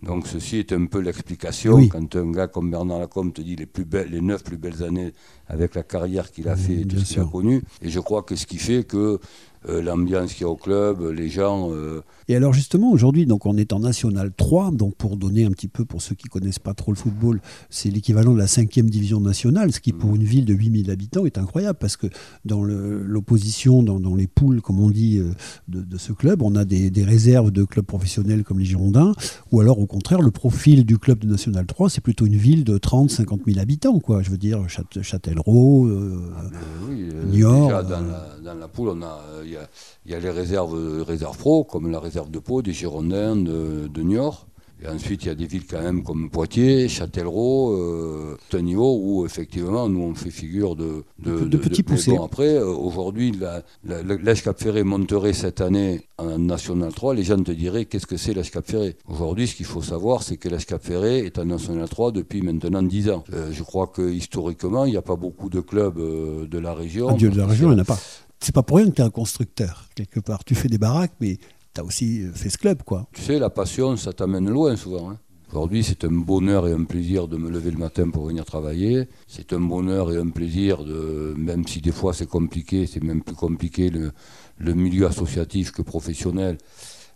Donc 0.01 0.29
ceci 0.29 0.59
est 0.59 0.73
un 0.73 0.87
peu 0.87 1.01
l'explication 1.01 1.75
Oui. 1.75 1.89
quand 1.89 2.15
un 2.15 2.31
gars 2.31 2.47
comme 2.47 2.71
Bernard 2.71 3.01
Lacombe 3.01 3.33
te 3.35 3.41
dit 3.43 3.57
les 3.57 3.67
plus 3.67 3.85
belles, 3.85 4.09
les 4.11 4.21
neuf 4.21 4.45
plus 4.45 4.57
belles 4.57 4.85
années 4.85 5.13
avec 5.49 5.75
la 5.75 5.83
carrière 5.83 6.31
qu'il 6.31 6.49
a 6.49 6.55
fait 6.55 6.83
et 6.83 6.87
tout 6.87 6.99
ce 7.01 7.15
qu'il 7.15 7.21
a 7.21 7.25
connu. 7.25 7.63
Et 7.83 7.89
je 7.89 7.99
crois 7.99 8.23
que 8.23 8.37
ce 8.37 8.47
qui 8.47 8.59
fait 8.59 8.85
que 8.85 9.19
euh, 9.69 9.83
l'ambiance 9.83 10.33
qu'il 10.33 10.43
y 10.43 10.45
a 10.45 10.49
au 10.51 10.57
club, 10.57 11.03
les 11.03 11.29
gens, 11.29 11.71
euh, 11.73 12.01
Et 12.29 12.37
alors 12.37 12.53
justement 12.53 12.91
aujourd'hui, 12.93 13.27
donc 13.27 13.47
on 13.47 13.57
est 13.57 13.73
en 13.73 13.81
National 13.81 14.33
3, 14.37 14.71
donc 14.73 14.95
pour 14.97 15.17
donner 15.17 15.45
un 15.45 15.51
petit 15.51 15.69
peu 15.69 15.85
pour 15.85 16.03
ceux 16.03 16.15
qui 16.15 16.29
connaissent 16.29 16.59
pas 16.59 16.75
trop 16.75 16.93
le 16.93 16.97
football, 16.97 17.41
c'est 17.71 17.91
l'équivalent 17.91 18.33
de 18.33 18.39
la 18.39 18.47
cinquième 18.47 18.89
division 18.91 19.21
nationale, 19.21 19.73
ce 19.73 19.81
qui 19.81 19.93
pour 19.93 20.15
une 20.15 20.25
ville 20.25 20.45
de 20.45 20.55
8000 20.55 20.91
habitants 20.91 21.25
est 21.27 21.39
incroyable 21.39 21.79
parce 21.81 21.97
que 21.97 22.07
dans 22.45 22.63
le- 22.63 23.03
l'opposition, 23.05 23.83
dans, 23.83 24.01
dans 24.01 24.15
les 24.15 24.27
poules, 24.27 24.61
comme 24.61 24.81
on 24.81 24.91
dit, 24.91 25.19
euh, 25.19 25.33
de, 25.69 25.81
de 25.83 25.99
ce 25.99 26.13
club, 26.13 26.43
on 26.43 26.55
a 26.57 26.65
des, 26.65 26.91
des 26.91 27.05
réserves 27.05 27.51
de 27.51 27.65
clubs 27.65 27.85
professionnels 27.87 28.45
comme 28.45 28.59
les 28.59 28.65
Girondins, 28.65 29.13
ou 29.53 29.61
alors 29.61 29.79
au 29.79 29.87
contraire, 29.87 30.21
le 30.21 30.31
profil 30.31 30.85
du 30.85 30.99
club 30.99 31.19
de 31.21 31.27
National 31.29 31.67
3, 31.67 31.91
c'est 31.91 32.01
plutôt 32.01 32.27
une 32.27 32.37
ville 32.37 32.65
de 32.65 32.79
30, 32.79 33.11
50 33.11 33.41
000 33.47 33.59
habitants, 33.59 33.99
quoi. 34.01 34.23
Je 34.23 34.31
veux 34.31 34.39
dire 34.39 34.67
Châte- 34.69 35.03
Châtellerault, 35.03 35.87
euh, 35.87 36.21
euh, 36.53 36.89
oui, 36.89 37.09
Niort, 37.31 37.67
déjà 37.69 37.83
dans, 37.83 38.01
la, 38.01 38.37
dans 38.45 38.55
la 38.59 38.69
poule, 38.69 38.89
on 38.91 39.03
a, 39.03 39.21
y, 39.45 39.57
a, 39.57 39.58
il 40.07 40.13
y 40.13 40.15
a 40.15 40.21
les 40.21 40.31
réserves, 40.31 40.75
euh, 40.77 41.03
réserves 41.03 41.37
pro, 41.39 41.65
comme 41.65 41.91
la 41.91 42.01
réserve 42.01 42.31
de 42.31 42.39
Pau, 42.39 42.63
des 42.63 42.73
Girondins, 42.73 43.37
de, 43.37 43.89
de 43.93 44.03
Niort. 44.03 44.47
Et 44.81 44.87
ensuite, 44.87 45.25
il 45.25 45.27
y 45.27 45.31
a 45.33 45.35
des 45.35 45.47
villes 45.47 45.67
quand 45.69 45.83
même 45.83 46.05
comme 46.05 46.31
Poitiers, 46.31 46.87
Châtellerault, 46.89 47.73
euh, 47.73 48.37
un 48.53 48.63
niveau 48.63 48.97
où 49.03 49.27
effectivement 49.27 49.89
nous 49.89 50.03
on 50.03 50.15
fait 50.15 50.31
figure 50.31 50.77
de, 50.77 51.03
De- 51.19 51.41
de 51.47 51.57
petits 51.57 51.83
poussés. 51.83 52.13
bon, 52.13 52.23
après, 52.25 52.55
euh, 52.55 52.67
aujourd'hui, 52.69 53.33
la- 53.33 53.65
la- 53.85 54.05
la- 54.05 54.15
l'Èche 54.15 54.45
Cap 54.45 54.57
Ferré 54.57 54.85
monterait 54.85 55.33
cette 55.33 55.61
année 55.61 56.03
en 56.17 56.39
National 56.39 56.93
3. 56.95 57.15
Les 57.15 57.25
gens 57.25 57.43
te 57.43 57.51
diraient 57.51 57.87
qu'est-ce 57.87 58.07
que 58.07 58.17
c'est 58.17 58.33
l'Èche 58.35 58.53
Cap 58.53 58.65
Ferré? 58.71 58.95
Aujourd'hui, 59.09 59.49
ce 59.49 59.57
qu'il 59.57 59.67
faut 59.67 59.83
savoir, 59.83 60.23
c'est 60.23 60.37
que 60.37 60.49
l'Èche 60.49 60.67
Cap 60.67 60.81
Ferré 60.81 61.27
est 61.27 61.41
en 61.41 61.47
National 61.47 61.89
3 61.89 62.13
depuis 62.13 62.43
maintenant 62.43 62.83
10 62.85 63.11
ans. 63.11 63.25
Euh, 63.33 63.49
je 63.51 63.65
crois 63.65 63.89
que 63.89 64.09
historiquement, 64.09 64.85
il 64.85 64.93
n'y 64.93 64.97
a 64.97 65.03
pas 65.03 65.17
beaucoup 65.17 65.49
de 65.49 65.59
clubs 65.61 65.99
euh, 65.99 66.47
de 66.47 66.59
la 66.61 66.73
région. 66.73 67.09
un 67.09 67.15
dieu 67.15 67.31
de 67.31 67.39
la 67.39 67.47
région, 67.47 67.69
il 67.73 67.75
n'y 67.75 67.81
en 67.81 67.83
a 67.83 67.85
pas. 67.85 67.99
C'est 68.41 68.55
pas 68.55 68.63
pour 68.63 68.77
rien 68.79 68.89
que 68.91 68.95
tu 68.95 69.03
es 69.03 69.05
un 69.05 69.11
constructeur, 69.11 69.89
quelque 69.95 70.21
part. 70.21 70.45
Tu 70.45 70.55
fais 70.55 70.69
des 70.69 70.79
baraques, 70.79 71.15
mais 71.21 71.39
tu 71.75 71.81
as 71.81 71.85
aussi 71.85 72.23
euh, 72.23 72.33
fait 72.33 72.51
ce 72.51 72.59
club, 72.59 72.83
quoi. 72.83 73.09
Tu 73.13 73.23
sais, 73.23 73.39
la 73.39 73.51
passion, 73.51 73.97
ça 73.97 74.13
t'amène 74.13 74.49
loin 74.49 74.77
souvent. 74.77 75.11
hein. 75.11 75.19
Aujourd'hui, 75.51 75.83
c'est 75.83 76.05
un 76.05 76.11
bonheur 76.13 76.69
et 76.69 76.73
un 76.73 76.85
plaisir 76.85 77.27
de 77.27 77.39
me 77.39 77.49
lever 77.49 77.71
le 77.71 77.79
matin 77.79 78.11
pour 78.11 78.27
venir 78.27 78.45
travailler. 78.45 79.09
C'est 79.27 79.55
un 79.55 79.61
bonheur 79.61 80.13
et 80.13 80.19
un 80.19 80.29
plaisir, 80.29 80.85
de, 80.85 81.35
même 81.39 81.67
si 81.67 81.81
des 81.81 81.91
fois 81.91 82.13
c'est 82.13 82.29
compliqué, 82.29 82.87
c'est 82.87 83.03
même 83.03 83.23
plus 83.23 83.35
compliqué 83.35 83.89
le, 83.89 84.13
milieu 84.75 85.07
associatif 85.07 85.73
que 85.73 85.81
professionnel. 85.81 86.59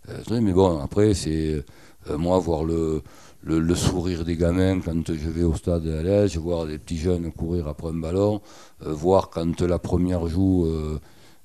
Euh, 0.09 0.41
mais 0.41 0.51
bon, 0.51 0.79
après, 0.79 1.13
c'est 1.13 1.63
euh, 2.09 2.17
moi 2.17 2.39
voir 2.39 2.63
le, 2.63 3.03
le, 3.43 3.75
sourire 3.75 4.23
des 4.23 4.37
gamins 4.37 4.79
quand 4.79 5.13
je 5.13 5.29
vais 5.29 5.43
au 5.43 5.55
stade 5.55 5.87
à 5.87 6.01
l'Est, 6.01 6.37
voir 6.37 6.65
des 6.65 6.77
petits 6.77 6.97
jeunes 6.97 7.31
courir 7.31 7.67
après 7.67 7.89
un 7.89 7.99
ballon, 7.99 8.41
euh, 8.85 8.93
voir 8.93 9.29
quand 9.29 9.61
la 9.61 9.79
première 9.79 10.27
joue. 10.27 10.65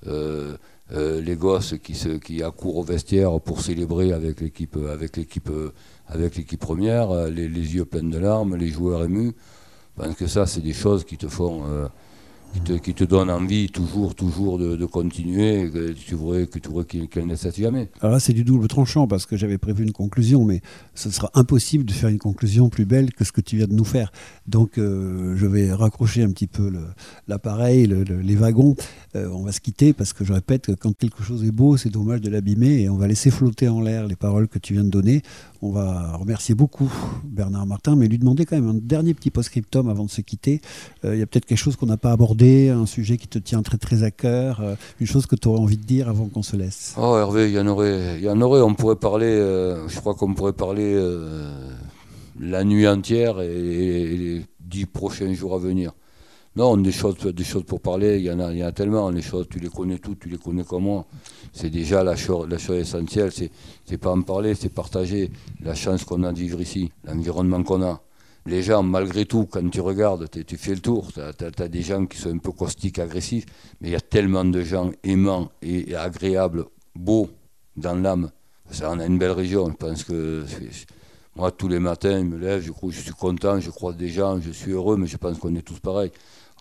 euh, 0.06 0.56
euh, 0.92 1.20
les 1.20 1.36
gosses 1.36 1.74
qui, 1.82 1.94
se, 1.94 2.42
accourent 2.42 2.78
au 2.78 2.82
vestiaire 2.82 3.38
pour 3.40 3.60
célébrer 3.60 4.12
avec 4.12 4.40
l'équipe 4.40 4.78
avec 4.90 5.18
l'équipe 5.18 5.50
avec 6.06 6.36
l'équipe 6.36 6.60
première, 6.60 7.28
les, 7.28 7.46
les 7.46 7.74
yeux 7.74 7.84
pleins 7.84 8.08
de 8.08 8.16
larmes, 8.16 8.56
les 8.56 8.68
joueurs 8.68 9.04
émus. 9.04 9.32
Pense 9.96 10.14
que 10.14 10.26
ça, 10.26 10.46
c'est 10.46 10.62
des 10.62 10.72
choses 10.72 11.04
qui 11.04 11.18
te 11.18 11.28
font, 11.28 11.62
qui, 12.82 12.94
te, 12.94 13.04
donnent 13.04 13.30
envie 13.30 13.68
toujours, 13.68 14.14
toujours 14.14 14.58
de, 14.58 14.84
continuer, 14.86 15.70
que 15.70 15.92
tu 15.92 16.16
qu'il- 16.84 17.08
qu'elle 17.08 17.26
ne 17.26 17.36
cesse 17.36 17.56
jamais. 17.56 17.88
Alors 18.00 18.12
là, 18.14 18.20
c'est 18.20 18.32
du 18.32 18.44
double 18.44 18.68
tranchant 18.68 19.06
parce 19.06 19.26
que 19.26 19.36
j'avais 19.36 19.58
prévu 19.58 19.84
une 19.84 19.92
conclusion, 19.92 20.44
mais 20.44 20.60
ce 20.94 21.10
sera 21.10 21.30
impossible 21.34 21.84
de 21.84 21.92
faire 21.92 22.08
une 22.08 22.18
conclusion 22.18 22.68
plus 22.68 22.84
belle 22.84 23.12
que 23.12 23.24
ce 23.24 23.32
que 23.32 23.40
tu 23.40 23.56
viens 23.56 23.66
de 23.66 23.74
nous 23.74 23.84
faire. 23.84 24.12
Donc, 24.46 24.78
euh, 24.78 25.34
je 25.36 25.46
vais 25.46 25.72
raccrocher 25.72 26.22
un 26.22 26.30
petit 26.30 26.46
peu 26.46 26.70
l'appareil, 27.26 27.86
le- 27.86 28.04
le- 28.04 28.20
les 28.20 28.36
wagons. 28.36 28.74
Euh, 29.16 29.28
on 29.32 29.42
va 29.42 29.52
se 29.52 29.60
quitter 29.60 29.92
parce 29.92 30.12
que 30.12 30.24
je 30.24 30.32
répète 30.32 30.66
que 30.66 30.72
quand 30.72 30.96
quelque 30.96 31.22
chose 31.22 31.44
est 31.44 31.50
beau, 31.52 31.76
c'est 31.76 31.90
dommage 31.90 32.20
de 32.20 32.30
l'abîmer 32.30 32.80
et 32.82 32.88
on 32.88 32.96
va 32.96 33.06
laisser 33.06 33.30
flotter 33.30 33.68
en 33.68 33.80
l'air 33.80 34.06
les 34.06 34.16
paroles 34.16 34.48
que 34.48 34.58
tu 34.58 34.72
viens 34.74 34.84
de 34.84 34.90
donner. 34.90 35.22
On 35.60 35.72
va 35.72 36.16
remercier 36.16 36.54
beaucoup 36.54 36.88
Bernard 37.24 37.66
Martin, 37.66 37.96
mais 37.96 38.06
lui 38.06 38.18
demander 38.18 38.44
quand 38.46 38.54
même 38.54 38.68
un 38.68 38.74
dernier 38.80 39.12
petit 39.12 39.30
post-scriptum 39.30 39.88
avant 39.88 40.04
de 40.04 40.10
se 40.10 40.20
quitter. 40.20 40.60
Euh, 41.04 41.16
Il 41.16 41.18
y 41.18 41.22
a 41.22 41.26
peut-être 41.26 41.46
quelque 41.46 41.58
chose 41.58 41.74
qu'on 41.74 41.86
n'a 41.86 41.96
pas 41.96 42.12
abordé, 42.12 42.68
un 42.68 42.86
sujet 42.86 43.16
qui 43.16 43.26
te 43.26 43.40
tient 43.40 43.62
très 43.62 43.76
très 43.76 44.04
à 44.04 44.12
cœur, 44.12 44.60
euh, 44.60 44.76
une 45.00 45.08
chose 45.08 45.26
que 45.26 45.34
tu 45.34 45.48
aurais 45.48 45.58
envie 45.60 45.76
de 45.76 45.82
dire 45.84 46.08
avant 46.08 46.26
qu'on 46.28 46.44
se 46.44 46.54
laisse. 46.56 46.94
Oh 46.96 47.16
Hervé, 47.18 47.48
il 47.48 47.54
y 47.54 47.58
en 47.58 47.66
aurait. 47.66 48.60
On 48.60 48.74
pourrait 48.74 48.96
parler. 48.96 49.26
euh, 49.26 49.88
je 49.88 49.98
crois 49.98 50.14
qu'on 50.14 50.32
pourrait 50.34 50.52
parler 50.52 50.94
la 52.40 52.62
nuit 52.64 52.86
entière 52.86 53.40
et, 53.40 54.36
et 54.36 54.46
dix 54.60 54.86
prochains 54.86 55.32
jours 55.34 55.54
à 55.54 55.58
venir. 55.58 55.92
Non, 56.58 56.76
des 56.76 56.90
choses, 56.90 57.18
des 57.18 57.44
choses 57.44 57.62
pour 57.62 57.80
parler, 57.80 58.18
il 58.18 58.24
y 58.24 58.32
en 58.32 58.40
a, 58.40 58.72
tellement. 58.72 59.10
Les 59.10 59.22
choses, 59.22 59.46
tu 59.48 59.60
les 59.60 59.68
connais 59.68 59.98
toutes, 59.98 60.18
tu 60.18 60.28
les 60.28 60.38
connais 60.38 60.64
comme 60.64 60.82
moi. 60.82 61.06
C'est 61.52 61.70
déjà 61.70 62.02
la 62.02 62.16
chose, 62.16 62.48
la 62.48 62.58
chose 62.58 62.78
essentielle. 62.78 63.30
C'est, 63.30 63.96
pas 63.96 64.10
en 64.10 64.22
parler, 64.22 64.56
c'est 64.56 64.68
partager 64.68 65.30
la 65.62 65.76
chance 65.76 66.02
qu'on 66.02 66.24
a 66.24 66.32
de 66.32 66.38
vivre 66.38 66.60
ici, 66.60 66.90
l'environnement 67.04 67.62
qu'on 67.62 67.82
a. 67.82 68.02
Les 68.44 68.64
gens, 68.64 68.82
malgré 68.82 69.24
tout, 69.24 69.46
quand 69.46 69.70
tu 69.70 69.80
regardes, 69.80 70.28
tu 70.28 70.56
fais 70.56 70.74
le 70.74 70.80
tour, 70.80 71.12
tu 71.12 71.20
as, 71.20 71.68
des 71.68 71.82
gens 71.82 72.06
qui 72.06 72.18
sont 72.18 72.34
un 72.34 72.38
peu 72.38 72.50
caustiques, 72.50 72.98
agressifs, 72.98 73.46
mais 73.80 73.90
il 73.90 73.92
y 73.92 73.94
a 73.94 74.00
tellement 74.00 74.44
de 74.44 74.60
gens 74.62 74.90
aimants 75.04 75.52
et, 75.62 75.94
agréables, 75.94 76.64
beaux 76.96 77.30
dans 77.76 77.94
l'âme. 77.94 78.32
Ça, 78.68 78.90
on 78.90 78.98
a 78.98 79.06
une 79.06 79.18
belle 79.18 79.30
région. 79.30 79.68
Je 79.68 79.76
pense 79.76 80.02
que 80.02 80.44
moi, 81.36 81.52
tous 81.52 81.68
les 81.68 81.78
matins, 81.78 82.18
je 82.18 82.24
me 82.24 82.36
lève, 82.36 82.62
je, 82.62 82.72
je 82.90 83.00
suis 83.00 83.12
content, 83.12 83.60
je 83.60 83.70
croise 83.70 83.96
des 83.96 84.08
gens, 84.08 84.40
je 84.40 84.50
suis 84.50 84.72
heureux, 84.72 84.96
mais 84.96 85.06
je 85.06 85.18
pense 85.18 85.38
qu'on 85.38 85.54
est 85.54 85.62
tous 85.62 85.78
pareils. 85.78 86.10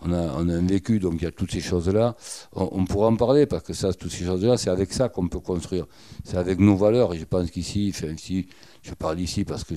On 0.04 0.14
a, 0.14 0.18
un 0.20 0.66
vécu, 0.66 1.00
donc 1.00 1.16
il 1.16 1.24
y 1.24 1.28
a 1.28 1.32
toutes 1.32 1.52
ces 1.52 1.60
choses-là. 1.60 2.16
On, 2.54 2.86
pourra 2.86 3.08
en 3.08 3.16
parler, 3.16 3.48
parce 3.48 3.64
que 3.64 3.74
ça, 3.74 3.92
toutes 3.94 4.12
ces 4.12 4.26
choses-là, 4.26 4.58
c'est 4.58 4.70
avec 4.70 4.94
ça 4.94 5.10
qu'on 5.10 5.28
peut 5.28 5.40
construire. 5.40 5.86
C'est 6.24 6.38
avec 6.38 6.60
nos 6.60 6.76
valeurs. 6.76 7.14
Et 7.16 7.18
je 7.18 7.26
pense 7.26 7.50
qu'ici, 7.50 7.94
je 8.84 8.94
parle 8.94 9.20
ici 9.20 9.44
parce 9.44 9.64
que 9.64 9.74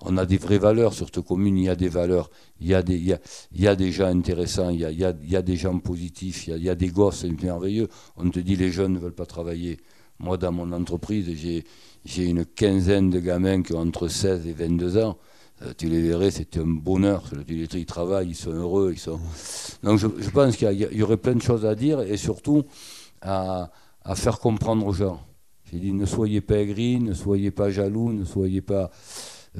on 0.00 0.16
a 0.16 0.24
des 0.24 0.38
vraies 0.38 0.58
valeurs 0.58 0.94
sur 0.94 1.06
cette 1.06 1.20
commune. 1.24 1.58
Il 1.58 1.64
y 1.64 1.68
a 1.68 1.76
des 1.76 1.88
valeurs, 1.88 2.30
il 2.60 2.68
y 2.68 2.74
a 2.74 2.82
des, 2.82 3.92
gens 3.92 4.06
intéressants, 4.06 4.70
il 4.70 4.80
y 4.80 5.04
a, 5.36 5.42
des 5.42 5.56
gens 5.56 5.78
positifs, 5.78 6.46
il 6.46 6.50
y 6.50 6.54
a, 6.54 6.56
il 6.56 6.64
y 6.64 6.70
a 6.70 6.74
des 6.74 6.88
gosses 6.88 7.24
merveilleux. 7.24 7.88
On 8.16 8.30
te 8.30 8.40
dit 8.40 8.56
les 8.56 8.70
jeunes 8.70 8.94
ne 8.94 8.98
veulent 8.98 9.12
pas 9.12 9.26
travailler. 9.26 9.78
Moi, 10.18 10.36
dans 10.36 10.50
mon 10.50 10.72
entreprise, 10.72 11.28
j'ai 12.04 12.24
une 12.24 12.44
quinzaine 12.44 13.10
de 13.10 13.20
gamins 13.20 13.62
qui 13.62 13.74
ont 13.74 13.80
entre 13.80 14.08
16 14.08 14.46
et 14.46 14.52
22 14.52 14.98
ans. 14.98 15.18
Tu 15.76 15.88
les 15.88 16.00
verrais, 16.00 16.30
c'est 16.30 16.56
un 16.56 16.66
bonheur. 16.66 17.24
Ils 17.48 17.86
travaillent, 17.86 18.28
ils 18.28 18.36
sont 18.36 18.52
heureux. 18.52 18.92
Ils 18.92 18.98
sont... 18.98 19.18
Donc 19.82 19.98
je, 19.98 20.30
pense 20.30 20.56
qu'il 20.56 20.70
y, 20.72 21.02
aurait 21.02 21.16
plein 21.16 21.34
de 21.34 21.42
choses 21.42 21.66
à 21.66 21.74
dire 21.74 22.00
et 22.00 22.16
surtout 22.16 22.64
à, 23.20 23.70
à 24.04 24.14
faire 24.14 24.38
comprendre 24.38 24.86
aux 24.86 24.92
gens. 24.92 25.20
J'ai 25.70 25.80
dit 25.80 25.92
ne 25.92 26.06
soyez 26.06 26.40
pas 26.40 26.58
aigris, 26.58 26.98
ne 27.00 27.12
soyez 27.12 27.50
pas 27.50 27.70
jaloux, 27.70 28.12
ne 28.12 28.24
soyez 28.24 28.62
pas, 28.62 28.90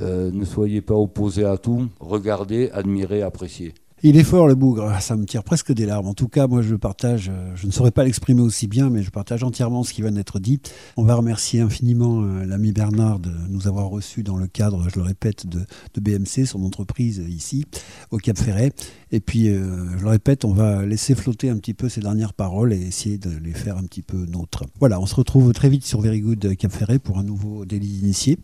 euh, 0.00 0.30
ne 0.30 0.44
soyez 0.44 0.80
pas 0.80 0.94
opposés 0.94 1.44
à 1.44 1.58
tout. 1.58 1.88
Regardez, 2.00 2.70
admirez, 2.72 3.22
appréciez. 3.22 3.74
Il 4.04 4.16
est 4.16 4.22
fort 4.22 4.46
le 4.46 4.54
bougre, 4.54 4.92
ça 5.00 5.16
me 5.16 5.24
tire 5.24 5.42
presque 5.42 5.72
des 5.72 5.84
larmes. 5.84 6.06
En 6.06 6.14
tout 6.14 6.28
cas, 6.28 6.46
moi 6.46 6.62
je 6.62 6.76
partage, 6.76 7.32
euh, 7.34 7.50
je 7.56 7.66
ne 7.66 7.72
saurais 7.72 7.90
pas 7.90 8.04
l'exprimer 8.04 8.42
aussi 8.42 8.68
bien, 8.68 8.90
mais 8.90 9.02
je 9.02 9.10
partage 9.10 9.42
entièrement 9.42 9.82
ce 9.82 9.92
qui 9.92 10.02
vient 10.02 10.12
d'être 10.12 10.38
dit. 10.38 10.60
On 10.96 11.02
va 11.02 11.16
remercier 11.16 11.62
infiniment 11.62 12.22
euh, 12.22 12.44
l'ami 12.44 12.70
Bernard 12.70 13.18
de 13.18 13.32
nous 13.48 13.66
avoir 13.66 13.88
reçus 13.88 14.22
dans 14.22 14.36
le 14.36 14.46
cadre, 14.46 14.88
je 14.88 15.00
le 15.00 15.02
répète, 15.04 15.48
de, 15.48 15.66
BMC, 16.00 16.46
son 16.46 16.62
entreprise 16.62 17.18
euh, 17.18 17.28
ici, 17.28 17.64
au 18.12 18.18
Cap 18.18 18.38
Ferret. 18.38 18.70
Et 19.10 19.18
puis, 19.18 19.46
je 19.46 20.02
le 20.02 20.08
répète, 20.08 20.44
on 20.44 20.52
va 20.52 20.84
laisser 20.84 21.14
flotter 21.14 21.48
un 21.48 21.56
petit 21.56 21.72
peu 21.72 21.88
ces 21.88 22.02
dernières 22.02 22.34
paroles 22.34 22.74
et 22.74 22.80
essayer 22.80 23.16
de 23.16 23.30
les 23.42 23.54
faire 23.54 23.78
un 23.78 23.84
petit 23.84 24.02
peu 24.02 24.26
nôtres. 24.26 24.64
Voilà, 24.80 25.00
on 25.00 25.06
se 25.06 25.14
retrouve 25.14 25.50
très 25.54 25.70
vite 25.70 25.86
sur 25.86 26.02
Very 26.02 26.20
Good 26.20 26.56
Cap 26.56 26.70
Ferret 26.70 26.98
pour 26.98 27.18
un 27.18 27.22
nouveau 27.22 27.64
délit 27.64 27.88
d'initié. 27.88 28.38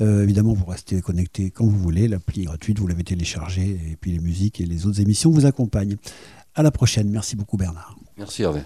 Euh, 0.00 0.22
évidemment, 0.22 0.52
vous 0.52 0.64
restez 0.64 1.00
connecté 1.00 1.50
quand 1.50 1.64
vous 1.64 1.78
voulez. 1.78 2.08
L'appli 2.08 2.42
est 2.42 2.44
gratuite, 2.44 2.78
vous 2.78 2.86
l'avez 2.86 3.04
téléchargée. 3.04 3.78
Et 3.90 3.96
puis 4.00 4.12
les 4.12 4.20
musiques 4.20 4.60
et 4.60 4.66
les 4.66 4.86
autres 4.86 5.00
émissions 5.00 5.30
vous 5.30 5.46
accompagnent. 5.46 5.96
À 6.56 6.62
la 6.62 6.70
prochaine. 6.70 7.10
Merci 7.10 7.34
beaucoup, 7.34 7.56
Bernard. 7.56 7.96
Merci 8.16 8.42
Hervé. 8.42 8.60